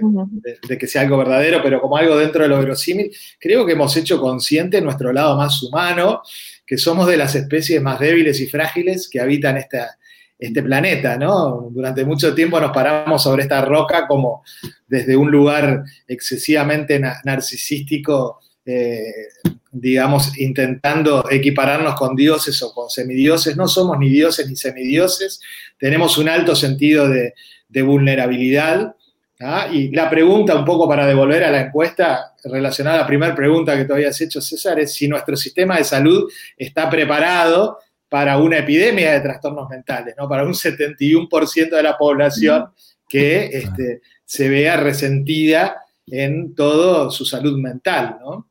de, 0.68 0.78
que 0.78 0.88
sea 0.88 1.04
algo 1.04 1.18
verdadero, 1.18 1.62
pero 1.64 1.80
como 1.80 1.96
algo 1.96 2.18
dentro 2.18 2.44
de 2.44 2.50
lo 2.50 2.60
verosímil, 2.60 3.10
creo 3.40 3.66
que 3.66 3.74
hemos 3.74 3.96
hecho 3.96 4.20
consciente 4.20 4.82
nuestro 4.82 5.14
lado 5.14 5.38
más 5.38 5.64
humano, 5.64 6.22
que 6.66 6.78
somos 6.78 7.08
de 7.08 7.16
las 7.16 7.34
especies 7.36 7.82
más 7.82 8.00
débiles 8.00 8.42
y 8.42 8.48
frágiles 8.48 9.08
que 9.10 9.22
habitan 9.22 9.56
esta, 9.56 9.98
este 10.46 10.62
planeta, 10.62 11.18
¿no? 11.18 11.70
Durante 11.72 12.04
mucho 12.04 12.36
tiempo 12.36 12.60
nos 12.60 12.72
paramos 12.72 13.24
sobre 13.24 13.44
esta 13.44 13.64
roca 13.64 14.06
como 14.08 14.44
desde 14.86 15.16
un 15.16 15.32
lugar 15.32 15.86
excesivamente 16.06 17.00
narcisístico, 17.00 18.42
eh, 18.66 19.30
digamos, 19.72 20.38
intentando 20.38 21.24
equipararnos 21.32 21.96
con 21.96 22.14
dioses 22.14 22.62
o 22.62 22.74
con 22.74 22.90
semidioses. 22.90 23.56
No 23.56 23.70
somos 23.70 23.98
ni 23.98 24.10
dioses 24.10 24.50
ni 24.50 24.58
semidioses, 24.58 25.40
tenemos 25.80 26.18
un 26.18 26.28
alto 26.28 26.56
sentido 26.56 27.08
de, 27.08 27.34
vulnerabilidad 27.82 28.96
¿ah? 29.40 29.68
Y 29.72 29.90
la 29.92 30.10
pregunta, 30.10 30.56
un 30.56 30.66
poco 30.66 30.88
para 30.88 31.08
devolver 31.08 31.44
a 31.46 31.52
la 31.52 31.62
encuesta, 31.62 32.36
relacionada 32.44 32.98
a 32.98 33.02
la 33.02 33.08
primera 33.08 33.34
pregunta 33.34 33.76
que 33.78 33.86
tú 33.86 33.94
habías 33.94 34.20
hecho, 34.20 34.42
César, 34.42 34.80
es 34.80 34.94
si 34.94 35.08
nuestro 35.08 35.36
sistema 35.36 35.78
de 35.78 35.86
salud 35.86 36.30
está 36.58 36.90
preparado 36.90 37.80
para 38.14 38.38
una 38.38 38.60
epidemia 38.60 39.12
de 39.12 39.22
trastornos 39.22 39.68
mentales, 39.70 40.14
¿no? 40.16 40.30
Para 40.30 40.44
un 40.44 40.54
71% 40.54 41.76
de 41.76 41.82
la 41.82 41.98
población 41.98 42.72
que 43.10 43.46
este, 43.46 44.04
se 44.24 44.50
vea 44.50 44.78
resentida 44.78 45.84
en 46.06 46.54
todo 46.54 47.10
su 47.10 47.26
salud 47.26 47.58
mental, 47.58 48.20
¿no? 48.22 48.48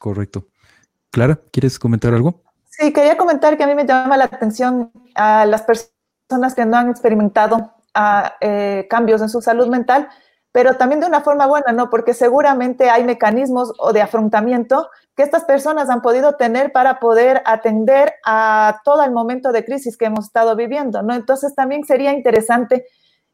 Correcto. 0.00 0.48
Clara, 1.12 1.38
¿quieres 1.52 1.78
comentar 1.78 2.12
algo? 2.12 2.42
Sí, 2.68 2.92
quería 2.92 3.16
comentar 3.16 3.56
que 3.56 3.62
a 3.62 3.68
mí 3.68 3.76
me 3.76 3.86
llama 3.86 4.16
la 4.16 4.24
atención 4.24 4.90
a 5.14 5.46
las 5.46 5.62
personas 5.62 6.56
que 6.56 6.66
no 6.66 6.76
han 6.76 6.90
experimentado 6.90 7.72
ah, 7.94 8.34
eh, 8.40 8.88
cambios 8.90 9.22
en 9.22 9.28
su 9.28 9.40
salud 9.40 9.68
mental, 9.68 10.08
pero 10.50 10.74
también 10.74 10.98
de 10.98 11.06
una 11.06 11.20
forma 11.20 11.46
buena, 11.46 11.70
¿no? 11.70 11.88
Porque 11.88 12.14
seguramente 12.14 12.90
hay 12.90 13.04
mecanismos 13.04 13.72
o 13.78 13.92
de 13.92 14.02
afrontamiento 14.02 14.88
que 15.16 15.22
estas 15.22 15.44
personas 15.44 15.90
han 15.90 16.02
podido 16.02 16.36
tener 16.36 16.72
para 16.72 17.00
poder 17.00 17.42
atender 17.44 18.14
a 18.24 18.80
todo 18.84 19.02
el 19.02 19.12
momento 19.12 19.52
de 19.52 19.64
crisis 19.64 19.96
que 19.96 20.06
hemos 20.06 20.26
estado 20.26 20.56
viviendo, 20.56 21.02
¿no? 21.02 21.14
Entonces 21.14 21.54
también 21.54 21.84
sería 21.84 22.12
interesante 22.12 22.86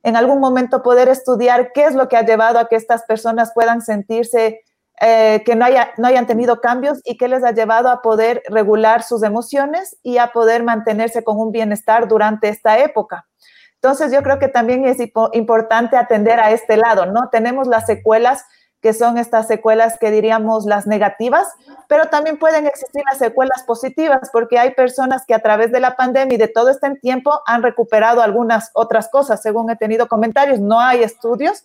en 0.03 0.17
algún 0.17 0.41
momento 0.41 0.83
poder 0.83 1.09
estudiar 1.09 1.73
qué 1.73 1.85
es 1.85 1.95
lo 1.95 2.09
que 2.09 2.17
ha 2.17 2.25
llevado 2.25 2.59
a 2.59 2.69
que 2.69 2.77
estas 2.77 3.05
personas 3.05 3.53
puedan 3.55 3.83
sentirse 3.83 4.61
eh, 5.01 5.43
que 5.45 5.57
no, 5.57 5.67
haya, 5.67 5.91
no 5.99 6.09
hayan 6.09 6.27
tenido 6.27 6.61
cambios 6.63 7.01
y 7.05 7.19
qué 7.19 7.29
les 7.29 7.45
ha 7.45 7.53
llevado 7.53 7.91
a 7.91 8.01
poder 8.01 8.43
regular 8.49 9.03
sus 9.03 9.23
emociones 9.23 9.99
y 10.03 10.17
a 10.17 10.33
poder 10.33 10.63
mantenerse 10.63 11.23
con 11.23 11.39
un 11.39 11.53
bienestar 11.53 12.09
durante 12.09 12.49
esta 12.49 12.79
época. 12.79 13.27
Entonces, 13.75 14.11
yo 14.11 14.23
creo 14.23 14.39
que 14.39 14.49
también 14.49 14.87
es 14.87 14.97
importante 15.33 15.97
atender 15.99 16.41
a 16.41 16.51
este 16.51 16.79
lado, 16.79 17.05
¿no? 17.07 17.29
Tenemos 17.31 17.69
las 17.69 17.85
secuelas 17.85 18.45
que 18.87 18.93
son 18.93 19.19
estas 19.19 19.49
secuelas 19.49 19.99
que 19.99 20.13
diríamos 20.13 20.65
las 20.65 20.87
negativas, 20.87 21.49
pero 21.89 22.07
también 22.07 22.39
pueden 22.39 22.69
existir 22.69 23.03
las 23.11 23.19
secuelas 23.19 23.65
positivas, 23.65 24.31
porque 24.33 24.61
hay 24.61 24.75
personas 24.75 25.27
que 25.27 25.35
a 25.35 25.41
través 25.41 25.73
de 25.73 25.81
la 25.81 25.97
pandemia 25.97 26.37
y 26.37 26.39
de 26.39 26.47
todo 26.47 26.71
este 26.71 26.89
tiempo 27.01 27.41
han 27.47 27.65
recuperado 27.65 28.23
algunas 28.23 28.71
otras 28.75 29.09
cosas, 29.09 29.43
según 29.43 29.71
he 29.71 29.77
tenido 29.77 30.07
comentarios. 30.07 30.61
No 30.61 30.79
hay 30.79 31.03
estudios, 31.03 31.65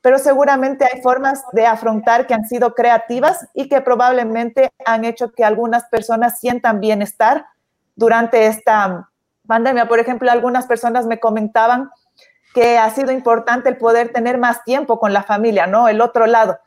pero 0.00 0.18
seguramente 0.18 0.86
hay 0.90 1.02
formas 1.02 1.44
de 1.52 1.66
afrontar 1.66 2.26
que 2.26 2.32
han 2.32 2.46
sido 2.46 2.74
creativas 2.74 3.46
y 3.52 3.68
que 3.68 3.82
probablemente 3.82 4.70
han 4.86 5.04
hecho 5.04 5.32
que 5.32 5.44
algunas 5.44 5.84
personas 5.90 6.40
sientan 6.40 6.80
bienestar 6.80 7.44
durante 7.96 8.46
esta 8.46 9.10
pandemia. 9.46 9.88
Por 9.88 9.98
ejemplo, 9.98 10.30
algunas 10.30 10.66
personas 10.66 11.04
me 11.04 11.20
comentaban 11.20 11.90
que 12.56 12.78
ha 12.78 12.88
sido 12.88 13.12
importante 13.12 13.68
el 13.68 13.76
poder 13.76 14.14
tener 14.14 14.38
más 14.38 14.64
tiempo 14.64 14.98
con 14.98 15.12
la 15.12 15.22
familia, 15.22 15.66
¿no? 15.66 15.88
El 15.88 16.00
otro 16.00 16.26
lado. 16.26 16.58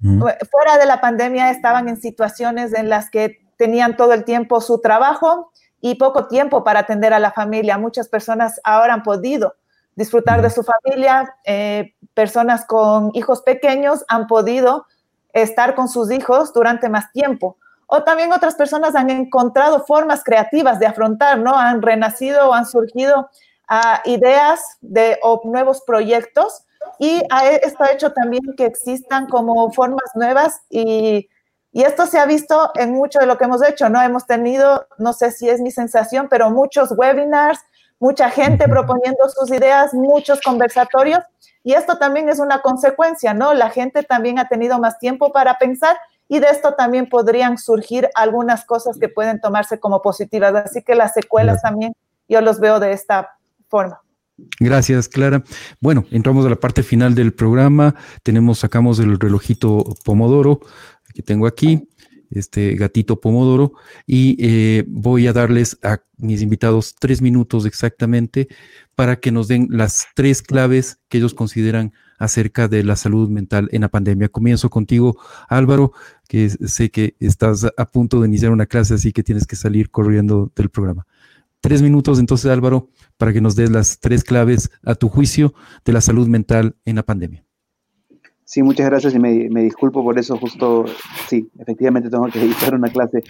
Fuera 0.00 0.76
de 0.76 0.86
la 0.86 1.00
pandemia 1.00 1.52
estaban 1.52 1.88
en 1.88 2.00
situaciones 2.00 2.74
en 2.74 2.88
las 2.88 3.10
que 3.10 3.38
tenían 3.56 3.96
todo 3.96 4.12
el 4.12 4.24
tiempo 4.24 4.60
su 4.60 4.80
trabajo 4.80 5.52
y 5.80 5.94
poco 5.94 6.26
tiempo 6.26 6.64
para 6.64 6.80
atender 6.80 7.12
a 7.14 7.20
la 7.20 7.30
familia. 7.30 7.78
Muchas 7.78 8.08
personas 8.08 8.60
ahora 8.64 8.92
han 8.92 9.04
podido 9.04 9.54
disfrutar 9.94 10.42
de 10.42 10.50
su 10.50 10.64
familia. 10.64 11.36
Eh, 11.44 11.94
personas 12.12 12.64
con 12.64 13.12
hijos 13.14 13.42
pequeños 13.42 14.04
han 14.08 14.26
podido 14.26 14.84
estar 15.32 15.76
con 15.76 15.88
sus 15.88 16.10
hijos 16.10 16.52
durante 16.52 16.88
más 16.88 17.12
tiempo. 17.12 17.56
O 17.86 18.02
también 18.02 18.32
otras 18.32 18.56
personas 18.56 18.96
han 18.96 19.10
encontrado 19.10 19.84
formas 19.84 20.24
creativas 20.24 20.80
de 20.80 20.86
afrontar, 20.86 21.38
¿no? 21.38 21.56
Han 21.56 21.82
renacido 21.82 22.48
o 22.48 22.52
han 22.52 22.66
surgido 22.66 23.30
uh, 23.70 24.08
ideas 24.08 24.60
de, 24.80 25.18
o 25.22 25.40
nuevos 25.44 25.82
proyectos 25.82 26.64
y 26.98 27.22
esto 27.62 27.84
ha 27.84 27.92
hecho 27.92 28.12
también 28.12 28.42
que 28.56 28.66
existan 28.66 29.26
como 29.26 29.70
formas 29.72 30.10
nuevas 30.14 30.60
y, 30.68 31.28
y 31.72 31.82
esto 31.82 32.06
se 32.06 32.18
ha 32.18 32.26
visto 32.26 32.72
en 32.74 32.92
mucho 32.92 33.20
de 33.20 33.26
lo 33.26 33.38
que 33.38 33.44
hemos 33.44 33.66
hecho, 33.66 33.88
¿no? 33.88 34.02
Hemos 34.02 34.26
tenido, 34.26 34.86
no 34.98 35.12
sé 35.12 35.30
si 35.30 35.48
es 35.48 35.60
mi 35.60 35.70
sensación, 35.70 36.28
pero 36.28 36.50
muchos 36.50 36.92
webinars, 36.92 37.60
mucha 37.98 38.28
gente 38.30 38.66
proponiendo 38.68 39.28
sus 39.28 39.50
ideas, 39.50 39.94
muchos 39.94 40.40
conversatorios, 40.40 41.20
y 41.62 41.74
esto 41.74 41.98
también 41.98 42.28
es 42.28 42.38
una 42.38 42.60
consecuencia, 42.62 43.34
¿no? 43.34 43.54
La 43.54 43.70
gente 43.70 44.02
también 44.02 44.38
ha 44.38 44.48
tenido 44.48 44.78
más 44.78 44.98
tiempo 44.98 45.32
para 45.32 45.58
pensar 45.58 45.96
y 46.28 46.38
de 46.38 46.48
esto 46.48 46.74
también 46.74 47.08
podrían 47.08 47.58
surgir 47.58 48.08
algunas 48.14 48.64
cosas 48.64 48.98
que 48.98 49.08
pueden 49.08 49.40
tomarse 49.40 49.78
como 49.78 50.00
positivas. 50.00 50.54
Así 50.54 50.82
que 50.82 50.94
las 50.94 51.12
secuelas 51.12 51.60
también 51.60 51.92
yo 52.28 52.40
los 52.40 52.60
veo 52.60 52.80
de 52.80 52.92
esta 52.92 53.36
forma. 53.70 54.00
Gracias, 54.58 55.08
Clara. 55.08 55.44
Bueno, 55.80 56.04
entramos 56.10 56.46
a 56.46 56.50
la 56.50 56.56
parte 56.56 56.82
final 56.82 57.14
del 57.14 57.32
programa. 57.32 57.94
Tenemos, 58.22 58.58
sacamos 58.58 58.98
el 58.98 59.18
relojito 59.18 59.84
Pomodoro 60.04 60.60
que 61.14 61.22
tengo 61.22 61.46
aquí 61.46 61.88
este 62.30 62.74
gatito 62.76 63.20
Pomodoro, 63.20 63.72
y 64.06 64.36
eh, 64.38 64.84
voy 64.86 65.26
a 65.26 65.32
darles 65.32 65.78
a 65.82 65.98
mis 66.16 66.42
invitados 66.42 66.94
tres 66.98 67.20
minutos 67.20 67.66
exactamente 67.66 68.48
para 68.94 69.16
que 69.16 69.32
nos 69.32 69.48
den 69.48 69.68
las 69.70 70.06
tres 70.14 70.42
claves 70.42 71.00
que 71.08 71.18
ellos 71.18 71.34
consideran 71.34 71.92
acerca 72.18 72.68
de 72.68 72.84
la 72.84 72.96
salud 72.96 73.28
mental 73.28 73.68
en 73.72 73.80
la 73.80 73.88
pandemia. 73.88 74.28
Comienzo 74.28 74.70
contigo, 74.70 75.18
Álvaro, 75.48 75.92
que 76.28 76.50
sé 76.50 76.90
que 76.90 77.16
estás 77.18 77.66
a 77.76 77.86
punto 77.86 78.20
de 78.20 78.28
iniciar 78.28 78.52
una 78.52 78.66
clase, 78.66 78.94
así 78.94 79.12
que 79.12 79.22
tienes 79.22 79.46
que 79.46 79.56
salir 79.56 79.90
corriendo 79.90 80.52
del 80.54 80.68
programa. 80.68 81.06
Tres 81.60 81.82
minutos 81.82 82.18
entonces, 82.18 82.50
Álvaro, 82.50 82.90
para 83.20 83.34
que 83.34 83.42
nos 83.42 83.54
des 83.54 83.70
las 83.70 84.00
tres 84.00 84.24
claves 84.24 84.70
a 84.82 84.94
tu 84.94 85.10
juicio 85.10 85.52
de 85.84 85.92
la 85.92 86.00
salud 86.00 86.26
mental 86.26 86.74
en 86.86 86.96
la 86.96 87.02
pandemia. 87.02 87.44
Sí, 88.44 88.62
muchas 88.62 88.86
gracias 88.86 89.14
y 89.14 89.18
me, 89.18 89.62
disculpo 89.62 90.02
por 90.02 90.18
eso, 90.18 90.38
justo, 90.38 90.86
sí, 91.28 91.48
efectivamente 91.58 92.08
tengo 92.08 92.26
que 92.28 92.40
editar 92.44 92.74
una 92.74 92.88
clase. 92.88 93.22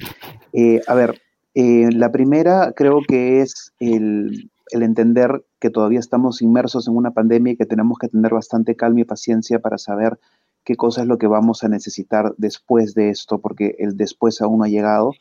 Eh, 0.53 0.81
a 0.87 0.95
ver, 0.95 1.21
eh, 1.55 1.91
la 1.93 2.13
primera 2.13 2.73
creo 2.75 3.01
que 3.07 3.41
es 3.41 3.73
el, 3.81 4.49
entender 4.71 5.45
que 5.59 5.71
todavía 5.71 5.99
estamos 5.99 6.41
inmersos 6.41 6.87
en 6.87 6.97
una 6.97 7.11
pandemia 7.11 7.55
y 7.55 7.57
que 7.57 7.67
tenemos 7.67 7.99
que 7.99 8.07
tener 8.07 8.33
bastante 8.33 8.77
calma 8.77 9.01
y 9.01 9.05
paciencia 9.05 9.59
para 9.59 9.77
saber 9.77 10.21
qué 10.63 10.77
cosa 10.77 11.03
es 11.03 11.09
lo 11.09 11.19
que 11.19 11.27
vamos 11.27 11.65
a 11.65 11.69
necesitar 11.69 12.33
después 12.39 12.95
de 12.95 13.11
esto, 13.11 13.41
porque 13.41 13.75
el 13.81 13.97
después 13.97 14.41
aún 14.41 14.59
no 14.59 14.65
ha 14.65 14.69
llegado. 14.69 15.15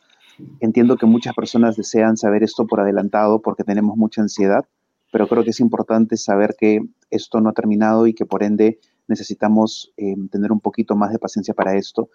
Entiendo 0.60 0.96
que 0.96 1.06
muchas 1.06 1.34
personas 1.34 1.76
desean 1.76 2.16
saber 2.16 2.42
esto 2.42 2.66
por 2.66 2.80
adelantado 2.80 3.40
porque 3.40 3.64
tenemos 3.64 3.96
mucha 3.96 4.22
ansiedad, 4.22 4.64
pero 5.12 5.26
creo 5.26 5.44
que 5.44 5.50
es 5.50 5.60
importante 5.60 6.16
saber 6.16 6.56
que 6.58 6.80
esto 7.10 7.40
no 7.40 7.50
ha 7.50 7.52
terminado 7.52 8.06
y 8.06 8.14
que 8.14 8.26
por 8.26 8.42
ende 8.42 8.78
necesitamos 9.08 9.92
eh, 9.96 10.14
tener 10.30 10.52
un 10.52 10.60
poquito 10.60 10.94
más 10.94 11.12
de 11.12 11.18
paciencia 11.18 11.54
para 11.54 11.76
esto. 11.76 12.10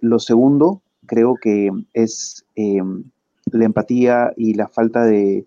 Lo 0.00 0.18
segundo, 0.18 0.80
creo 1.06 1.34
que 1.34 1.70
es 1.92 2.44
eh, 2.56 2.80
la 3.52 3.64
empatía 3.64 4.32
y 4.36 4.54
la 4.54 4.68
falta 4.68 5.04
de, 5.04 5.46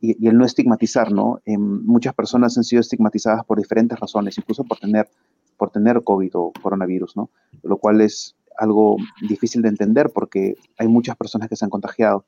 y, 0.00 0.26
el 0.26 0.36
no 0.36 0.44
estigmatizar, 0.44 1.12
¿no? 1.12 1.40
Eh, 1.44 1.58
muchas 1.58 2.14
personas 2.14 2.56
han 2.58 2.64
sido 2.64 2.80
estigmatizadas 2.80 3.44
por 3.44 3.58
diferentes 3.58 3.98
razones, 3.98 4.36
incluso 4.38 4.64
por 4.64 4.78
tener, 4.78 5.08
por 5.56 5.70
tener 5.70 6.02
COVID 6.02 6.30
o 6.34 6.52
coronavirus, 6.60 7.16
¿no? 7.16 7.30
Lo 7.62 7.76
cual 7.76 8.00
es 8.00 8.34
algo 8.58 8.96
difícil 9.28 9.62
de 9.62 9.68
entender 9.68 10.10
porque 10.10 10.56
hay 10.78 10.88
muchas 10.88 11.16
personas 11.16 11.48
que 11.48 11.56
se 11.56 11.64
han 11.64 11.70
contagiado. 11.70 12.24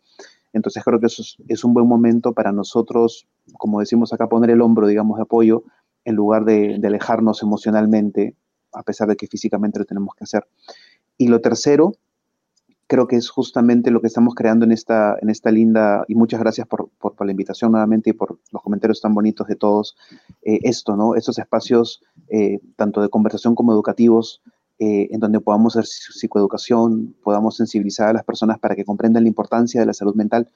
Entonces 0.55 0.85
creo 0.85 1.01
que 1.01 1.07
eso 1.07 1.22
es, 1.49 1.64
un 1.64 1.75
buen 1.75 1.87
momento 1.87 2.33
para 2.33 2.53
nosotros, 2.53 3.27
como 3.59 3.81
decimos 3.81 4.12
acá, 4.12 4.29
poner 4.29 4.51
el 4.51 4.62
hombro, 4.62 4.87
digamos, 4.87 5.16
de 5.16 5.22
apoyo 5.22 5.64
en 6.05 6.14
lugar 6.14 6.45
de, 6.45 6.81
alejarnos 6.85 7.43
emocionalmente, 7.43 8.37
a 8.72 8.85
pesar 8.85 9.09
de 9.09 9.16
que 9.16 9.27
físicamente 9.27 9.81
lo 9.81 9.85
tenemos 9.85 10.14
que 10.14 10.22
hacer. 10.22 10.47
Y 11.18 11.27
lo 11.27 11.41
tercero, 11.41 11.95
creo 12.87 13.09
que 13.09 13.16
es 13.16 13.31
justamente 13.31 13.91
lo 13.91 14.01
que 14.01 14.07
estamos 14.07 14.37
creando 14.37 14.64
en 14.64 14.70
esta, 14.70 15.16
en 15.20 15.29
esta 15.29 15.51
linda, 15.51 16.05
y 16.07 16.14
muchas 16.14 16.39
gracias 16.39 16.68
por, 16.68 16.89
la 17.18 17.31
invitación 17.33 17.72
nuevamente 17.72 18.11
y 18.11 18.12
por 18.12 18.39
los 18.53 18.62
comentarios 18.62 19.01
tan 19.01 19.12
bonitos 19.12 19.49
de 19.49 19.57
todos, 19.57 19.97
eh, 20.43 20.61
esto, 20.62 20.95
¿no? 20.95 21.16
Estos 21.16 21.39
espacios, 21.39 22.01
eh, 22.29 22.61
tanto 22.77 23.03
de 23.03 23.09
conversación 23.09 23.57
como 23.57 23.72
educativos, 23.72 24.41
eh, 24.79 25.09
en 25.11 25.20
donde 25.20 25.41
podamos 25.41 25.77
hacer 25.77 25.87
psicoeducación, 25.87 27.14
podamos 27.22 27.57
sensibilizar 27.57 28.09
a 28.09 28.12
las 28.12 28.25
personas 28.25 28.59
para 28.59 28.75
que 28.75 28.85
comprendan 28.85 29.22
la 29.25 29.29
importancia 29.29 29.81
de 29.81 29.87
la 29.87 29.93
salud 29.93 30.14
mental, 30.14 30.49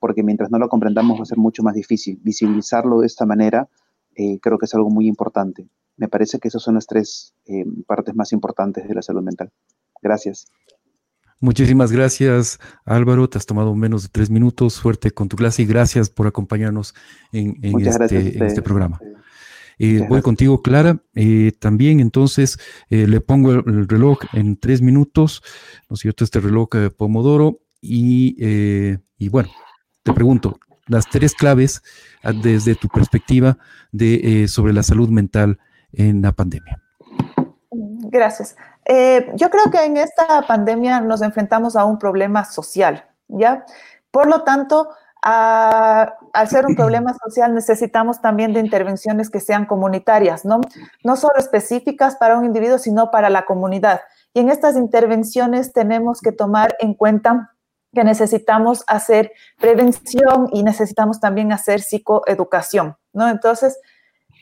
porque 0.00 0.22
mientras 0.22 0.50
no 0.50 0.58
lo 0.58 0.68
comprendamos 0.68 1.18
va 1.18 1.22
a 1.22 1.26
ser 1.26 1.38
mucho 1.38 1.62
más 1.62 1.74
difícil. 1.74 2.18
Visibilizarlo 2.22 3.00
de 3.00 3.06
esta 3.06 3.26
manera 3.26 3.68
eh, 4.14 4.38
creo 4.40 4.58
que 4.58 4.66
es 4.66 4.74
algo 4.74 4.90
muy 4.90 5.06
importante. 5.06 5.68
Me 5.96 6.08
parece 6.08 6.38
que 6.38 6.48
esas 6.48 6.62
son 6.62 6.74
las 6.74 6.86
tres 6.86 7.34
eh, 7.46 7.64
partes 7.86 8.14
más 8.14 8.32
importantes 8.32 8.88
de 8.88 8.94
la 8.94 9.02
salud 9.02 9.22
mental. 9.22 9.50
Gracias. 10.02 10.46
Muchísimas 11.40 11.92
gracias, 11.92 12.58
Álvaro. 12.84 13.28
Te 13.28 13.38
has 13.38 13.46
tomado 13.46 13.74
menos 13.76 14.02
de 14.02 14.08
tres 14.08 14.28
minutos. 14.28 14.74
Suerte 14.74 15.12
con 15.12 15.28
tu 15.28 15.36
clase 15.36 15.62
y 15.62 15.66
gracias 15.66 16.10
por 16.10 16.26
acompañarnos 16.26 16.94
en, 17.30 17.56
este, 17.86 18.44
este, 18.44 18.62
programa. 18.62 18.98
Eh, 19.78 20.04
voy 20.08 20.22
contigo, 20.22 20.62
Clara. 20.62 21.00
también, 21.60 22.00
entonces, 22.00 22.58
le 22.88 23.20
pongo 23.20 23.52
el, 23.52 23.88
reloj 23.88 24.18
en 24.32 24.56
tres 24.56 24.82
minutos, 24.82 25.42
¿no 25.88 25.94
es 25.94 26.00
cierto? 26.00 26.24
Este 26.24 26.40
reloj 26.40 26.68
Pomodoro. 26.96 27.60
Y, 27.80 28.36
y 29.18 29.28
bueno, 29.28 29.50
te 30.02 30.12
pregunto, 30.12 30.58
las 30.88 31.08
tres 31.08 31.34
claves 31.34 31.82
ah, 32.22 32.32
desde 32.32 32.74
tu 32.74 32.88
perspectiva 32.88 33.58
de, 33.92 34.42
eh, 34.42 34.48
sobre 34.48 34.72
la 34.72 34.82
salud 34.82 35.08
mental 35.08 35.58
en 35.92 36.22
la 36.22 36.32
pandemia. 36.32 36.82
Gracias. 37.70 38.56
Eh, 38.84 39.30
yo 39.34 39.50
creo 39.50 39.70
que 39.70 39.84
en 39.84 39.98
esta 39.98 40.42
pandemia 40.46 41.00
nos 41.00 41.22
enfrentamos 41.22 41.76
a 41.76 41.84
un 41.84 41.98
problema 41.98 42.44
social, 42.44 43.04
¿ya? 43.28 43.64
Por 44.10 44.28
lo 44.28 44.42
tanto, 44.42 44.88
al 45.30 46.48
ser 46.48 46.66
un 46.66 46.74
problema 46.74 47.14
social 47.22 47.54
necesitamos 47.54 48.20
también 48.20 48.52
de 48.52 48.60
intervenciones 48.60 49.30
que 49.30 49.40
sean 49.40 49.66
comunitarias, 49.66 50.44
¿no? 50.44 50.60
No 51.04 51.16
solo 51.16 51.34
específicas 51.36 52.16
para 52.16 52.38
un 52.38 52.44
individuo, 52.44 52.78
sino 52.78 53.10
para 53.10 53.28
la 53.28 53.44
comunidad. 53.44 54.00
Y 54.32 54.40
en 54.40 54.50
estas 54.50 54.76
intervenciones 54.76 55.72
tenemos 55.72 56.20
que 56.20 56.32
tomar 56.32 56.76
en 56.80 56.94
cuenta 56.94 57.54
que 57.92 58.04
necesitamos 58.04 58.84
hacer 58.86 59.32
prevención 59.58 60.48
y 60.52 60.62
necesitamos 60.62 61.20
también 61.20 61.52
hacer 61.52 61.80
psicoeducación, 61.80 62.96
¿no? 63.12 63.28
Entonces, 63.28 63.78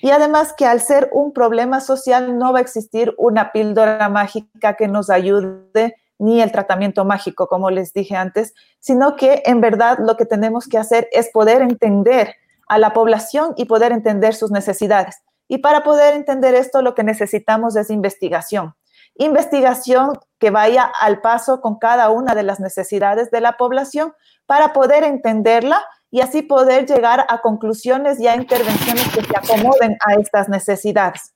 y 0.03 0.11
además 0.11 0.53
que 0.53 0.67
al 0.67 0.81
ser 0.81 1.09
un 1.13 1.33
problema 1.33 1.81
social 1.81 2.39
no 2.39 2.53
va 2.53 2.59
a 2.59 2.63
existir 2.63 3.15
una 3.19 3.53
píldora 3.53 4.09
mágica 4.09 4.75
que 4.75 4.89
nos 4.89 5.11
ayude 5.11 5.97
ni 6.19 6.41
el 6.41 6.53
tratamiento 6.53 7.05
mágico, 7.05 7.47
como 7.47 7.71
les 7.71 7.93
dije 7.93 8.17
antes, 8.17 8.55
sino 8.79 9.17
que 9.17 9.43
en 9.45 9.61
verdad 9.61 9.99
lo 9.99 10.17
que 10.17 10.27
tenemos 10.27 10.67
que 10.67 10.79
hacer 10.79 11.09
es 11.13 11.31
poder 11.31 11.63
entender 11.63 12.35
a 12.69 12.79
la 12.79 12.93
población 12.93 13.55
y 13.57 13.67
poder 13.67 13.93
entender 13.93 14.35
sus 14.35 14.51
necesidades. 14.51 15.23
Y 15.49 15.59
para 15.59 15.85
poder 15.85 16.15
entender 16.15 16.55
esto, 16.55 16.83
lo 16.83 16.95
que 16.95 17.05
necesitamos 17.05 17.77
es 17.77 17.91
investigación. 17.91 18.75
Investigación 19.15 20.19
que 20.39 20.51
vaya 20.51 20.83
al 21.01 21.21
paso 21.21 21.61
con 21.61 21.79
cada 21.79 22.11
una 22.11 22.35
de 22.35 22.43
las 22.43 22.61
necesidades 22.61 23.31
de 23.31 23.41
la 23.41 23.57
población 23.57 24.13
para 24.47 24.73
poder 24.73 25.05
entenderla 25.05 25.83
y 26.11 26.21
así 26.21 26.43
poder 26.43 26.87
llegar 26.87 27.25
a 27.29 27.41
conclusiones 27.41 28.21
y 28.21 28.27
a 28.27 28.37
intervenciones 28.37 29.09
que 29.15 29.23
se 29.23 29.37
acomoden 29.37 29.97
a 30.05 30.15
estas 30.15 30.49
necesidades. 30.49 31.36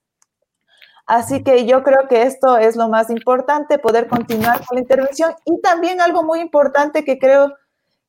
Así 1.10 1.42
que 1.42 1.66
yo 1.66 1.82
creo 1.82 2.06
que 2.08 2.22
esto 2.22 2.56
es 2.56 2.76
lo 2.76 2.88
más 2.88 3.10
importante, 3.10 3.80
poder 3.80 4.06
continuar 4.06 4.64
con 4.64 4.76
la 4.76 4.82
intervención. 4.82 5.34
Y 5.44 5.60
también 5.60 6.00
algo 6.00 6.22
muy 6.22 6.38
importante 6.38 7.04
que 7.04 7.18
creo 7.18 7.52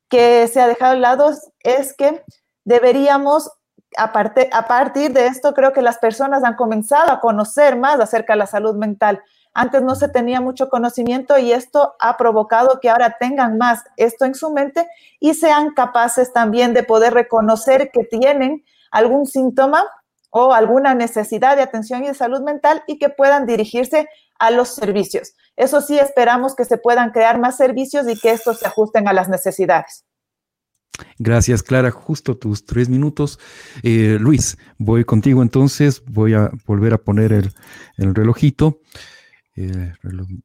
que 0.08 0.48
se 0.48 0.62
ha 0.62 0.68
dejado 0.68 0.94
de 0.94 1.00
lado 1.00 1.32
es 1.64 1.96
que 1.96 2.24
deberíamos, 2.64 3.50
a, 3.98 4.14
a 4.52 4.68
partir 4.68 5.14
de 5.14 5.26
esto, 5.26 5.56
creo 5.56 5.74
que 5.74 5.82
las 5.82 5.98
personas 5.98 6.44
han 6.44 6.54
comenzado 6.54 7.12
a 7.12 7.20
conocer 7.22 7.76
más 7.76 8.00
acerca 8.00 8.34
de 8.34 8.38
la 8.38 8.46
salud 8.46 8.76
mental. 8.76 9.24
Antes 9.56 9.82
no 9.82 9.96
se 9.96 10.08
tenía 10.08 10.40
mucho 10.40 10.70
conocimiento 10.70 11.40
y 11.40 11.54
esto 11.54 11.96
ha 12.00 12.18
provocado 12.18 12.80
que 12.80 12.92
ahora 12.92 13.18
tengan 13.20 13.58
más 13.58 13.84
esto 13.98 14.26
en 14.26 14.36
su 14.36 14.52
mente 14.52 14.88
y 15.20 15.34
sean 15.34 15.74
capaces 15.74 16.34
también 16.34 16.76
de 16.76 16.84
poder 16.84 17.16
reconocer 17.16 17.90
que 17.92 18.04
tienen 18.04 18.64
algún 18.92 19.26
síntoma 19.26 19.88
o 20.32 20.54
alguna 20.54 20.96
necesidad 20.96 21.56
de 21.56 21.62
atención 21.62 22.04
y 22.04 22.08
de 22.08 22.14
salud 22.14 22.42
mental 22.42 22.84
y 22.88 22.98
que 22.98 23.10
puedan 23.10 23.46
dirigirse 23.46 24.08
a 24.40 24.50
los 24.50 24.70
servicios. 24.70 25.34
Eso 25.56 25.82
sí, 25.82 26.00
esperamos 26.00 26.56
que 26.56 26.66
se 26.66 26.78
puedan 26.78 27.12
crear 27.12 27.40
más 27.40 27.58
servicios 27.58 28.08
y 28.10 28.20
que 28.20 28.32
estos 28.32 28.60
se 28.60 28.68
ajusten 28.68 29.08
a 29.08 29.14
las 29.14 29.30
necesidades. 29.30 30.06
Gracias, 31.20 31.64
Clara. 31.64 31.92
Justo 31.92 32.38
tus 32.38 32.66
tres 32.66 32.90
minutos. 32.90 33.40
Eh, 33.84 34.18
Luis, 34.20 34.58
voy 34.78 35.04
contigo 35.04 35.42
entonces. 35.42 36.04
Voy 36.06 36.34
a 36.34 36.52
volver 36.66 36.94
a 36.94 36.98
poner 36.98 37.34
el, 37.34 38.16
relojito. 38.16 38.80
Eh, 39.56 39.94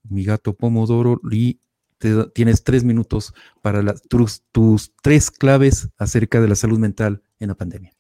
mi 0.09 0.25
gato 0.25 0.55
Pomodoro 0.55 1.21
y 1.31 1.61
tienes 2.35 2.65
tres 2.65 2.85
minutos 2.85 3.35
para 3.63 3.83
tus 4.09 4.93
tres 5.03 5.31
claves 5.31 5.89
acerca 5.97 6.41
de 6.41 6.49
la 6.49 6.55
salud 6.55 6.79
mental 6.79 7.23
en 7.39 7.49
la 7.49 7.55
pandemia. 7.55 7.96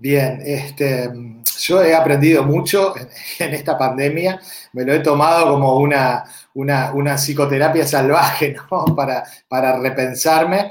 Bien, 0.00 0.40
este, 0.44 1.10
yo 1.58 1.82
he 1.82 1.92
aprendido 1.92 2.44
mucho 2.44 2.94
en, 3.40 3.52
esta 3.52 3.76
pandemia, 3.76 4.40
me 4.72 4.84
lo 4.84 4.94
he 4.94 5.00
tomado 5.00 5.50
como 5.50 5.76
una, 5.78 6.22
una, 6.54 7.18
psicoterapia 7.18 7.84
salvaje, 7.84 8.54
¿no? 8.70 8.94
Para, 8.94 9.24
para 9.48 9.76
repensarme. 9.80 10.70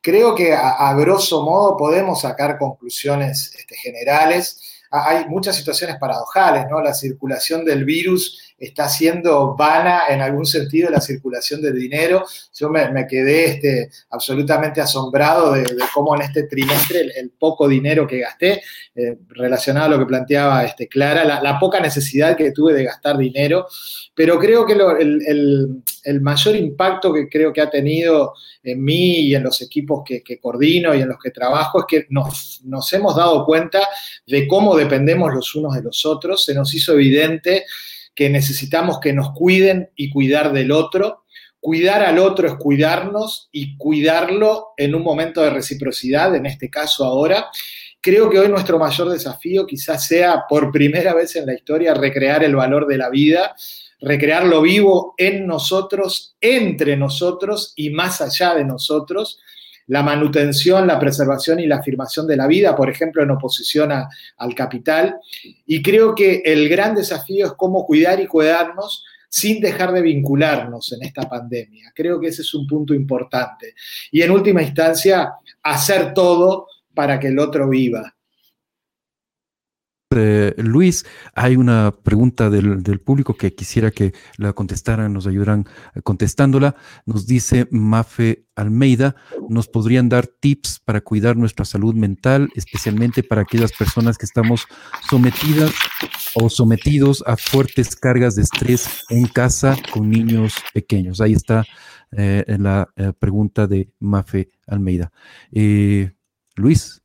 Creo 0.00 0.32
que 0.32 0.54
a, 0.54 0.94
grosso 0.94 1.42
modo 1.42 1.76
podemos 1.76 2.20
sacar 2.20 2.56
conclusiones 2.56 3.52
este, 3.58 3.74
generales. 3.76 4.84
Hay 4.92 5.26
muchas 5.26 5.56
situaciones 5.56 5.96
paradojales, 5.98 6.66
¿no? 6.70 6.80
La 6.80 6.94
circulación 6.94 7.64
del 7.64 7.84
virus 7.84 8.47
está 8.58 8.84
haciendo 8.84 9.54
vana 9.54 10.02
en 10.08 10.20
algún 10.20 10.44
sentido 10.44 10.90
la 10.90 11.00
circulación 11.00 11.62
del 11.62 11.78
dinero. 11.78 12.24
Yo 12.54 12.68
me, 12.68 13.06
quedé 13.06 13.44
este, 13.52 13.90
absolutamente 14.10 14.80
asombrado 14.80 15.52
de, 15.52 15.64
cómo 15.94 16.14
en 16.16 16.22
este 16.22 16.44
trimestre 16.44 17.08
el, 17.16 17.30
poco 17.38 17.68
dinero 17.68 18.06
que 18.06 18.18
gasté, 18.18 18.62
eh, 18.94 19.16
relacionado 19.28 19.86
a 19.86 19.88
lo 19.90 19.98
que 20.00 20.06
planteaba 20.06 20.64
este, 20.64 20.88
Clara, 20.88 21.24
la, 21.24 21.58
poca 21.58 21.78
necesidad 21.78 22.36
que 22.36 22.50
tuve 22.50 22.74
de 22.74 22.84
gastar 22.84 23.16
dinero, 23.16 23.66
pero 24.14 24.38
creo 24.38 24.66
que 24.66 24.72
el, 24.72 26.20
mayor 26.20 26.56
impacto 26.56 27.12
que 27.12 27.28
creo 27.28 27.52
que 27.52 27.60
ha 27.60 27.70
tenido 27.70 28.34
en 28.62 28.82
mí 28.82 29.20
y 29.20 29.34
en 29.34 29.44
los 29.44 29.62
equipos 29.62 30.02
que, 30.04 30.40
coordino 30.40 30.94
y 30.94 31.02
en 31.02 31.08
los 31.08 31.18
que 31.18 31.30
trabajo 31.30 31.80
es 31.80 31.84
que 31.86 32.06
nos 32.08 32.92
hemos 32.92 33.14
dado 33.14 33.44
cuenta 33.44 33.86
de 34.26 34.48
cómo 34.48 34.76
dependemos 34.76 35.32
los 35.32 35.54
unos 35.54 35.74
de 35.74 35.82
los 35.82 36.04
otros, 36.04 36.44
se 36.44 36.54
nos 36.54 36.74
hizo 36.74 36.94
evidente 36.94 37.64
que 38.18 38.28
necesitamos 38.28 38.98
que 38.98 39.12
nos 39.12 39.30
cuiden 39.30 39.92
y 39.94 40.10
cuidar 40.10 40.52
del 40.52 40.72
otro. 40.72 41.22
Cuidar 41.60 42.02
al 42.02 42.18
otro 42.18 42.48
es 42.48 42.54
cuidarnos 42.54 43.48
y 43.52 43.76
cuidarlo 43.76 44.70
en 44.76 44.96
un 44.96 45.04
momento 45.04 45.40
de 45.40 45.50
reciprocidad, 45.50 46.34
en 46.34 46.44
este 46.44 46.68
caso 46.68 47.04
ahora. 47.04 47.46
Creo 48.00 48.28
que 48.28 48.40
hoy 48.40 48.48
nuestro 48.48 48.76
mayor 48.76 49.10
desafío 49.10 49.68
quizás 49.68 50.04
sea 50.04 50.46
por 50.48 50.72
primera 50.72 51.14
vez 51.14 51.36
en 51.36 51.46
la 51.46 51.54
historia 51.54 51.94
recrear 51.94 52.42
el 52.42 52.56
valor 52.56 52.88
de 52.88 52.98
la 52.98 53.08
vida, 53.08 53.54
recrear 54.00 54.46
lo 54.46 54.62
vivo 54.62 55.14
en 55.16 55.46
nosotros, 55.46 56.34
entre 56.40 56.96
nosotros 56.96 57.72
y 57.76 57.90
más 57.90 58.20
allá 58.20 58.52
de 58.56 58.64
nosotros 58.64 59.38
la 59.88 60.02
manutención, 60.02 60.86
la 60.86 60.98
preservación 60.98 61.60
y 61.60 61.66
la 61.66 61.76
afirmación 61.76 62.26
de 62.26 62.36
la 62.36 62.46
vida, 62.46 62.76
por 62.76 62.88
ejemplo, 62.88 63.22
en 63.22 63.30
oposición 63.30 63.90
al 63.90 64.54
capital. 64.54 65.16
Y 65.66 65.82
creo 65.82 66.14
que 66.14 66.42
el 66.44 66.68
gran 66.68 66.94
desafío 66.94 67.46
es 67.46 67.52
cómo 67.52 67.84
cuidar 67.84 68.20
y 68.20 68.26
cuidarnos 68.26 69.04
sin 69.28 69.60
dejar 69.60 69.92
de 69.92 70.02
vincularnos 70.02 70.92
en 70.92 71.02
esta 71.02 71.28
pandemia. 71.28 71.92
Creo 71.94 72.20
que 72.20 72.28
ese 72.28 72.42
es 72.42 72.54
un 72.54 72.66
punto 72.66 72.94
importante. 72.94 73.74
Y 74.10 74.22
en 74.22 74.30
última 74.30 74.62
instancia, 74.62 75.32
hacer 75.62 76.14
todo 76.14 76.66
para 76.94 77.18
que 77.18 77.28
el 77.28 77.38
otro 77.38 77.68
viva. 77.68 78.14
Eh, 80.10 80.54
Luis, 80.56 81.04
hay 81.34 81.56
una 81.56 81.94
pregunta 82.02 82.48
del, 82.48 83.00
público 83.00 83.34
que 83.34 83.54
quisiera 83.54 83.90
que 83.90 84.14
la 84.38 84.54
contestaran, 84.54 85.12
nos 85.12 85.26
ayudaran 85.26 85.66
contestándola. 86.02 86.76
Nos 87.04 87.26
dice 87.26 87.68
Mafe 87.70 88.46
Almeida, 88.56 89.16
¿nos 89.48 89.68
podrían 89.68 90.08
dar 90.08 90.26
tips 90.26 90.80
para 90.84 91.02
cuidar 91.02 91.36
nuestra 91.36 91.64
salud 91.64 91.94
mental, 91.94 92.48
especialmente 92.54 93.22
para 93.22 93.42
aquellas 93.42 93.72
personas 93.72 94.16
que 94.16 94.24
estamos 94.24 94.66
sometidas 95.08 95.72
o 96.34 96.48
sometidos 96.48 97.22
a 97.26 97.36
fuertes 97.36 97.94
cargas 97.94 98.34
de 98.34 98.42
estrés 98.42 99.04
en 99.10 99.26
casa 99.26 99.76
con 99.92 100.10
niños 100.10 100.54
pequeños? 100.72 101.20
Ahí 101.20 101.34
está 101.34 101.64
eh, 102.12 102.44
la 102.58 102.88
eh, 102.96 103.12
pregunta 103.18 103.66
de 103.66 103.90
Mafe 104.00 104.48
Almeida. 104.66 105.12
Luis. 106.56 107.02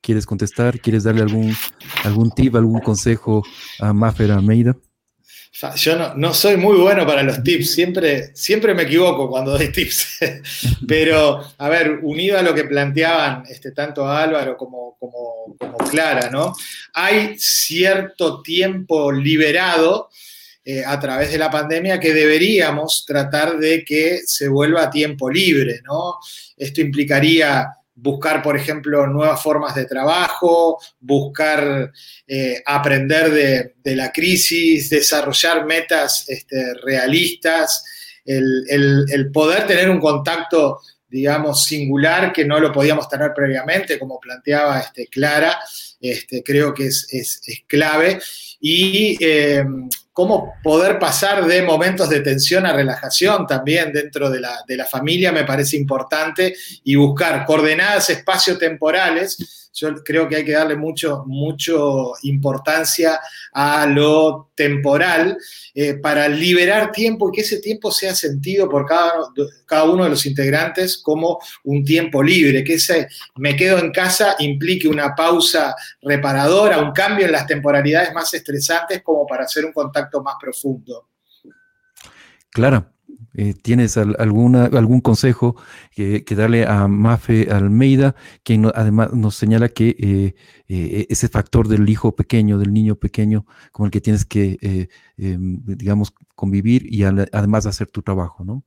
¿Quieres 0.00 0.26
contestar? 0.26 0.80
¿Quieres 0.80 1.04
darle 1.04 1.22
algún, 1.22 1.56
algún 2.04 2.30
tip, 2.30 2.54
algún 2.54 2.80
consejo 2.80 3.42
a 3.80 3.92
Maffer 3.92 4.30
Almeida? 4.30 4.76
Yo 5.76 6.14
no, 6.14 6.34
soy 6.34 6.58
muy 6.58 6.76
bueno 6.76 7.06
para 7.06 7.22
los 7.22 7.42
tips, 7.42 7.72
siempre, 7.72 8.30
siempre 8.34 8.74
me 8.74 8.82
equivoco 8.82 9.30
cuando 9.30 9.52
doy 9.52 9.72
tips. 9.72 10.18
Pero, 10.86 11.42
a 11.56 11.68
ver, 11.70 12.00
unido 12.02 12.38
a 12.38 12.42
lo 12.42 12.54
que 12.54 12.64
planteaban 12.64 13.44
este, 13.48 13.72
tanto 13.72 14.06
Álvaro 14.06 14.56
como, 14.56 14.96
como, 14.98 15.56
Clara, 15.90 16.30
¿no? 16.30 16.52
Hay 16.92 17.36
cierto 17.38 18.42
tiempo 18.42 19.10
liberado 19.12 20.10
eh, 20.64 20.82
a 20.84 20.98
través 21.00 21.30
de 21.30 21.38
la 21.38 21.50
pandemia 21.50 22.00
que 22.00 22.12
deberíamos 22.12 23.04
tratar 23.06 23.56
de 23.56 23.84
que 23.84 24.20
se 24.26 24.48
vuelva 24.48 24.82
a 24.82 24.90
tiempo 24.90 25.30
libre, 25.30 25.80
¿no? 25.84 26.16
Esto 26.56 26.82
implicaría 26.82 27.66
buscar, 27.96 28.42
por 28.42 28.56
ejemplo, 28.56 29.06
nuevas 29.06 29.42
formas 29.42 29.74
de 29.74 29.86
trabajo, 29.86 30.78
buscar 31.00 31.90
eh, 32.26 32.62
aprender 32.64 33.74
de, 33.82 33.96
la 33.96 34.12
crisis, 34.12 34.90
desarrollar 34.90 35.64
metas 35.64 36.28
este, 36.28 36.74
realistas, 36.84 37.84
el, 38.24 39.30
poder 39.32 39.66
tener 39.66 39.88
un 39.88 40.00
contacto, 40.00 40.80
digamos, 41.08 41.64
singular 41.64 42.32
que 42.32 42.44
no 42.44 42.60
lo 42.60 42.70
podíamos 42.70 43.08
tener 43.08 43.32
previamente, 43.34 43.98
como 43.98 44.20
planteaba 44.20 44.80
este, 44.80 45.06
Clara, 45.06 45.58
este, 46.00 46.42
creo 46.42 46.74
que 46.74 46.86
es, 46.86 47.64
clave. 47.66 48.20
Y 48.60 49.16
eh, 49.24 49.64
cómo 50.16 50.54
poder 50.62 50.98
pasar 50.98 51.44
de 51.44 51.60
momentos 51.60 52.08
de 52.08 52.20
tensión 52.20 52.64
a 52.64 52.72
relajación 52.72 53.46
también 53.46 53.92
dentro 53.92 54.30
de 54.30 54.40
la, 54.40 54.64
de 54.66 54.74
la 54.74 54.86
familia 54.86 55.30
me 55.30 55.44
parece 55.44 55.76
importante 55.76 56.56
y 56.84 56.94
buscar 56.94 57.44
coordenadas 57.44 58.08
espaciotemporales 58.08 59.65
yo 59.76 59.94
creo 60.02 60.26
que 60.26 60.36
hay 60.36 60.44
que 60.44 60.52
darle 60.52 60.74
mucho, 60.74 61.24
mucho 61.26 62.14
importancia 62.22 63.20
a 63.52 63.86
lo 63.86 64.50
temporal 64.54 65.36
eh, 65.74 65.94
para 65.94 66.28
liberar 66.28 66.90
tiempo 66.90 67.28
y 67.28 67.36
que 67.36 67.40
ese 67.42 67.60
tiempo 67.60 67.90
sea 67.92 68.14
sentido 68.14 68.68
por 68.70 68.86
cada, 68.86 69.84
uno 69.84 70.04
de 70.04 70.10
los 70.10 70.24
integrantes 70.24 70.96
como 70.96 71.38
un 71.64 71.84
tiempo 71.84 72.22
libre, 72.22 72.64
que 72.64 72.74
ese 72.74 73.08
me 73.36 73.54
quedo 73.54 73.78
en 73.78 73.92
casa 73.92 74.34
implique 74.38 74.88
una 74.88 75.14
pausa 75.14 75.74
reparadora, 76.00 76.78
un 76.78 76.92
cambio 76.92 77.26
en 77.26 77.32
las 77.32 77.46
temporalidades 77.46 78.14
más 78.14 78.32
estresantes 78.32 79.02
como 79.02 79.26
para 79.26 79.44
hacer 79.44 79.66
un 79.66 79.72
contacto 79.72 80.22
más 80.22 80.36
profundo. 80.40 81.08
Clara, 82.50 82.90
eh, 83.38 83.52
¿Tienes 83.52 83.98
alguna, 83.98 84.64
algún 84.64 85.02
consejo 85.02 85.56
que, 85.94 86.24
darle 86.30 86.64
a 86.64 86.88
Mafe 86.88 87.48
Almeida, 87.50 88.14
quien 88.42 88.64
además 88.74 89.12
nos 89.12 89.36
señala 89.36 89.68
que 89.68 89.90
eh, 89.98 90.34
eh, 90.68 91.06
ese 91.10 91.28
factor 91.28 91.68
del 91.68 91.86
hijo 91.86 92.16
pequeño, 92.16 92.56
del 92.56 92.72
niño 92.72 92.96
pequeño, 92.96 93.44
con 93.72 93.84
el 93.84 93.90
que 93.90 94.00
tienes 94.00 94.24
que, 94.24 94.88
em, 95.18 95.60
digamos, 95.66 96.14
convivir 96.34 96.90
y 96.90 97.04
además 97.04 97.66
hacer 97.66 97.90
tu 97.90 98.00
trabajo, 98.00 98.42
¿no? 98.42 98.62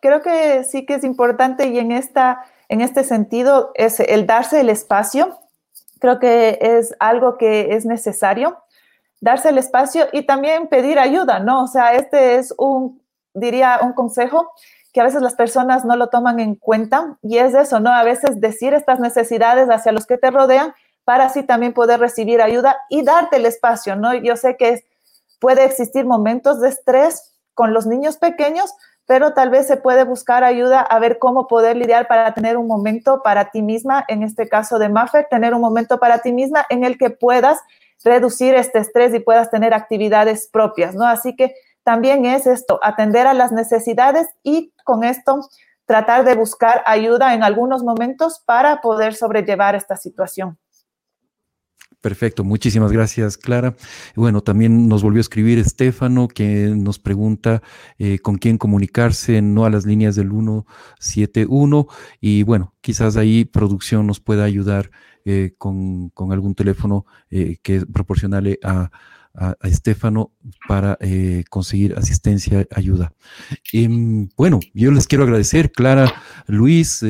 Creo 0.00 0.20
que 0.20 0.64
sí 0.64 0.86
que 0.86 0.94
es 0.94 1.04
importante 1.04 1.68
y 1.68 1.78
en, 1.78 1.92
esta, 1.92 2.40
en 2.68 2.80
este 2.80 3.04
sentido 3.04 3.70
es 3.76 4.00
el 4.00 4.26
darse 4.26 4.60
el 4.60 4.70
espacio. 4.70 5.38
Creo 6.00 6.18
que 6.18 6.58
es 6.60 6.96
algo 6.98 7.38
que 7.38 7.76
es 7.76 7.84
necesario 7.84 8.56
darse 9.20 9.50
el 9.50 9.58
espacio 9.58 10.06
y 10.12 10.22
también 10.22 10.68
pedir 10.68 10.98
ayuda, 10.98 11.38
¿no? 11.38 11.64
O 11.64 11.66
sea, 11.66 11.94
este 11.94 12.36
es 12.36 12.54
un, 12.56 13.02
diría, 13.34 13.80
un 13.82 13.92
consejo 13.92 14.50
que 14.92 15.00
a 15.00 15.04
veces 15.04 15.22
las 15.22 15.34
personas 15.34 15.84
no 15.84 15.96
lo 15.96 16.08
toman 16.08 16.40
en 16.40 16.56
cuenta 16.56 17.18
y 17.22 17.38
es 17.38 17.54
eso, 17.54 17.80
¿no? 17.80 17.92
A 17.92 18.02
veces 18.02 18.40
decir 18.40 18.74
estas 18.74 18.98
necesidades 18.98 19.68
hacia 19.68 19.92
los 19.92 20.06
que 20.06 20.18
te 20.18 20.30
rodean 20.30 20.74
para 21.04 21.26
así 21.26 21.42
también 21.42 21.72
poder 21.72 22.00
recibir 22.00 22.42
ayuda 22.42 22.76
y 22.88 23.02
darte 23.02 23.36
el 23.36 23.46
espacio, 23.46 23.94
¿no? 23.96 24.14
Yo 24.14 24.36
sé 24.36 24.56
que 24.56 24.84
puede 25.38 25.64
existir 25.64 26.04
momentos 26.04 26.60
de 26.60 26.68
estrés 26.68 27.34
con 27.54 27.72
los 27.72 27.86
niños 27.86 28.16
pequeños, 28.16 28.72
pero 29.06 29.32
tal 29.32 29.50
vez 29.50 29.66
se 29.66 29.76
puede 29.76 30.04
buscar 30.04 30.44
ayuda 30.44 30.80
a 30.80 30.98
ver 30.98 31.18
cómo 31.18 31.46
poder 31.46 31.76
lidiar 31.76 32.06
para 32.06 32.32
tener 32.32 32.56
un 32.56 32.66
momento 32.66 33.22
para 33.22 33.50
ti 33.50 33.62
misma, 33.62 34.04
en 34.08 34.22
este 34.22 34.48
caso 34.48 34.78
de 34.78 34.88
Maffer, 34.88 35.26
tener 35.28 35.54
un 35.54 35.60
momento 35.60 35.98
para 35.98 36.18
ti 36.18 36.32
misma 36.32 36.64
en 36.68 36.84
el 36.84 36.96
que 36.96 37.10
puedas 37.10 37.58
reducir 38.04 38.54
este 38.54 38.78
estrés 38.78 39.14
y 39.14 39.20
puedas 39.20 39.50
tener 39.50 39.74
actividades 39.74 40.48
propias, 40.52 40.94
¿no? 40.94 41.06
Así 41.06 41.36
que 41.36 41.54
también 41.84 42.26
es 42.26 42.46
esto, 42.46 42.78
atender 42.82 43.26
a 43.26 43.34
las 43.34 43.52
necesidades 43.52 44.28
y 44.42 44.72
con 44.84 45.04
esto 45.04 45.40
tratar 45.86 46.24
de 46.24 46.34
buscar 46.34 46.82
ayuda 46.86 47.34
en 47.34 47.42
algunos 47.42 47.82
momentos 47.82 48.40
para 48.46 48.80
poder 48.80 49.14
sobrellevar 49.14 49.74
esta 49.74 49.96
situación. 49.96 50.56
Perfecto, 52.00 52.44
muchísimas 52.44 52.92
gracias, 52.92 53.36
Clara. 53.36 53.76
Bueno, 54.16 54.40
también 54.40 54.88
nos 54.88 55.02
volvió 55.02 55.18
a 55.18 55.20
escribir 55.20 55.58
Estefano, 55.58 56.28
que 56.28 56.72
nos 56.74 56.98
pregunta 56.98 57.62
eh, 57.98 58.18
con 58.20 58.38
quién 58.38 58.56
comunicarse, 58.56 59.42
no 59.42 59.66
a 59.66 59.70
las 59.70 59.84
líneas 59.84 60.16
del 60.16 60.30
171. 60.30 61.86
Y 62.18 62.42
bueno, 62.44 62.74
quizás 62.80 63.18
ahí 63.18 63.44
producción 63.44 64.06
nos 64.06 64.18
pueda 64.18 64.44
ayudar 64.44 64.90
eh, 65.26 65.52
con, 65.58 66.10
algún 66.30 66.54
teléfono 66.54 67.04
eh, 67.28 67.58
que 67.62 67.84
proporcionale 67.84 68.58
a, 68.64 68.90
a, 69.34 69.56
Estefano 69.62 70.32
para 70.68 70.98
eh, 71.00 71.44
conseguir 71.48 71.94
asistencia, 71.96 72.66
ayuda. 72.74 73.12
Em, 73.72 74.28
bueno, 74.36 74.60
yo 74.74 74.90
les 74.90 75.06
quiero 75.06 75.24
agradecer, 75.24 75.72
Clara, 75.72 76.12
Luis, 76.46 77.04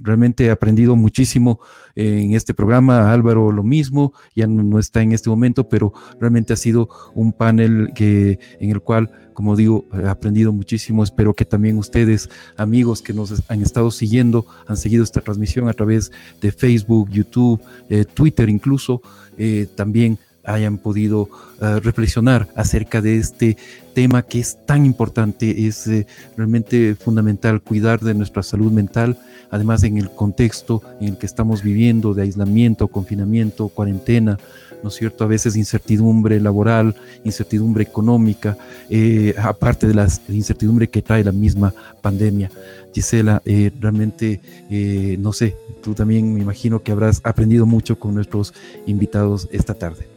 realmente 0.00 0.46
he 0.46 0.50
aprendido 0.50 0.96
muchísimo 0.96 1.60
en 1.96 2.34
este 2.34 2.54
programa, 2.54 3.12
Álvaro 3.12 3.52
lo 3.52 3.62
mismo, 3.62 4.12
ya 4.34 4.46
no, 4.46 4.78
está 4.78 5.02
en 5.02 5.12
este 5.12 5.30
momento, 5.30 5.68
pero 5.68 5.92
realmente 6.20 6.52
ha 6.52 6.56
sido 6.56 6.88
un 7.14 7.32
panel 7.32 7.92
que, 7.94 8.38
en 8.60 8.70
el 8.70 8.80
cual 8.80 9.10
como 9.34 9.56
digo, 9.56 9.84
he 9.92 10.08
aprendido 10.08 10.52
muchísimo. 10.52 11.02
Espero 11.02 11.34
que 11.34 11.44
también 11.44 11.76
ustedes, 11.76 12.30
amigos 12.56 13.02
que 13.02 13.12
nos 13.12 13.42
han 13.50 13.62
estado 13.62 13.90
siguiendo, 13.90 14.46
han 14.66 14.76
seguido 14.76 15.04
esta 15.04 15.20
transmisión 15.20 15.68
a 15.68 15.74
través 15.74 16.12
de 16.40 16.52
Facebook, 16.52 17.10
YouTube, 17.10 17.60
eh, 17.90 18.04
Twitter 18.04 18.48
incluso, 18.48 19.02
eh, 19.36 19.66
también 19.74 20.18
hayan 20.44 20.78
podido 20.78 21.28
eh, 21.60 21.80
reflexionar 21.80 22.48
acerca 22.54 23.00
de 23.00 23.18
este 23.18 23.56
tema 23.94 24.22
que 24.22 24.40
es 24.40 24.58
tan 24.66 24.86
importante, 24.86 25.66
es 25.66 25.88
realmente 26.36 26.96
fundamental 26.96 27.60
cuidar 27.60 28.00
de 28.00 28.14
nuestra 28.14 28.42
salud 28.42 28.72
mental, 28.72 29.18
además 29.50 29.84
en 29.84 29.98
el 29.98 30.10
contexto 30.10 30.82
en 31.00 31.08
el 31.08 31.18
que 31.18 31.26
estamos 31.26 31.62
viviendo 31.62 32.12
de 32.12 32.22
aislamiento, 32.22 32.88
confinamiento, 32.88 33.68
cuarentena, 33.68 34.38
¿no 34.84 34.88
es 34.88 34.96
cierto? 34.96 35.24
A 35.24 35.26
veces 35.26 35.56
incertidumbre 35.56 36.38
laboral, 36.40 36.94
incertidumbre 37.24 37.82
económica, 37.82 38.58
eh, 38.90 39.34
aparte 39.38 39.88
de 39.88 39.94
la 39.94 40.06
incertidumbre 40.28 40.88
que 40.88 41.00
trae 41.00 41.24
la 41.24 41.32
misma 41.32 41.72
pandemia. 42.02 42.50
Gisela, 42.92 43.40
eh, 43.46 43.72
realmente, 43.80 44.42
eh, 44.70 45.16
no 45.18 45.32
sé, 45.32 45.56
tú 45.82 45.94
también 45.94 46.34
me 46.34 46.40
imagino 46.40 46.82
que 46.82 46.92
habrás 46.92 47.22
aprendido 47.24 47.64
mucho 47.64 47.98
con 47.98 48.14
nuestros 48.14 48.52
invitados 48.86 49.48
esta 49.50 49.72
tarde. 49.72 50.13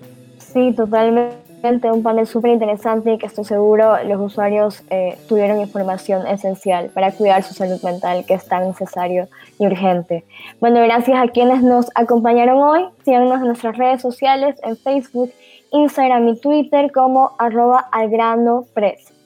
Sí, 0.58 0.74
totalmente 0.74 1.92
un 1.92 2.02
panel 2.02 2.26
súper 2.26 2.52
interesante 2.52 3.14
y 3.14 3.18
que 3.20 3.28
estoy 3.28 3.46
seguro 3.46 4.04
los 4.06 4.20
usuarios 4.20 4.84
eh, 4.90 5.20
tuvieron 5.30 5.62
información 5.62 6.26
esencial 6.26 6.90
para 6.96 7.12
cuidar 7.12 7.44
su 7.44 7.54
salud 7.54 7.80
mental, 7.84 8.26
que 8.26 8.34
es 8.34 8.46
tan 8.48 8.68
necesario 8.68 9.28
y 9.60 9.68
urgente. 9.68 10.26
Bueno, 10.60 10.82
gracias 10.82 11.20
a 11.22 11.28
quienes 11.28 11.62
nos 11.62 11.90
acompañaron 11.94 12.58
hoy. 12.58 12.86
Síganos 13.06 13.40
en 13.40 13.46
nuestras 13.46 13.78
redes 13.78 14.02
sociales, 14.02 14.56
en 14.64 14.78
Facebook, 14.78 15.32
Instagram 15.72 16.28
y 16.30 16.40
Twitter 16.40 16.92
como 16.92 17.36
arroba. 17.38 17.88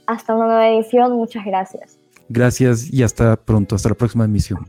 Hasta 0.06 0.36
una 0.36 0.48
nueva 0.48 0.68
edición, 0.68 1.14
muchas 1.14 1.46
gracias. 1.46 1.98
Gracias 2.28 2.92
y 2.92 3.04
hasta 3.04 3.38
pronto, 3.38 3.76
hasta 3.76 3.88
la 3.88 3.96
próxima 3.96 4.26
emisión. 4.26 4.68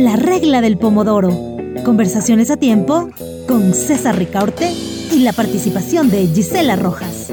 La 0.00 0.16
regla 0.16 0.62
del 0.62 0.78
pomodoro 0.78 1.28
Conversaciones 1.84 2.50
a 2.50 2.56
tiempo 2.56 3.10
con 3.46 3.74
César 3.74 4.16
Ricaurte 4.16 4.72
y 5.12 5.18
la 5.18 5.34
participación 5.34 6.08
de 6.08 6.26
Gisela 6.26 6.74
Rojas. 6.74 7.30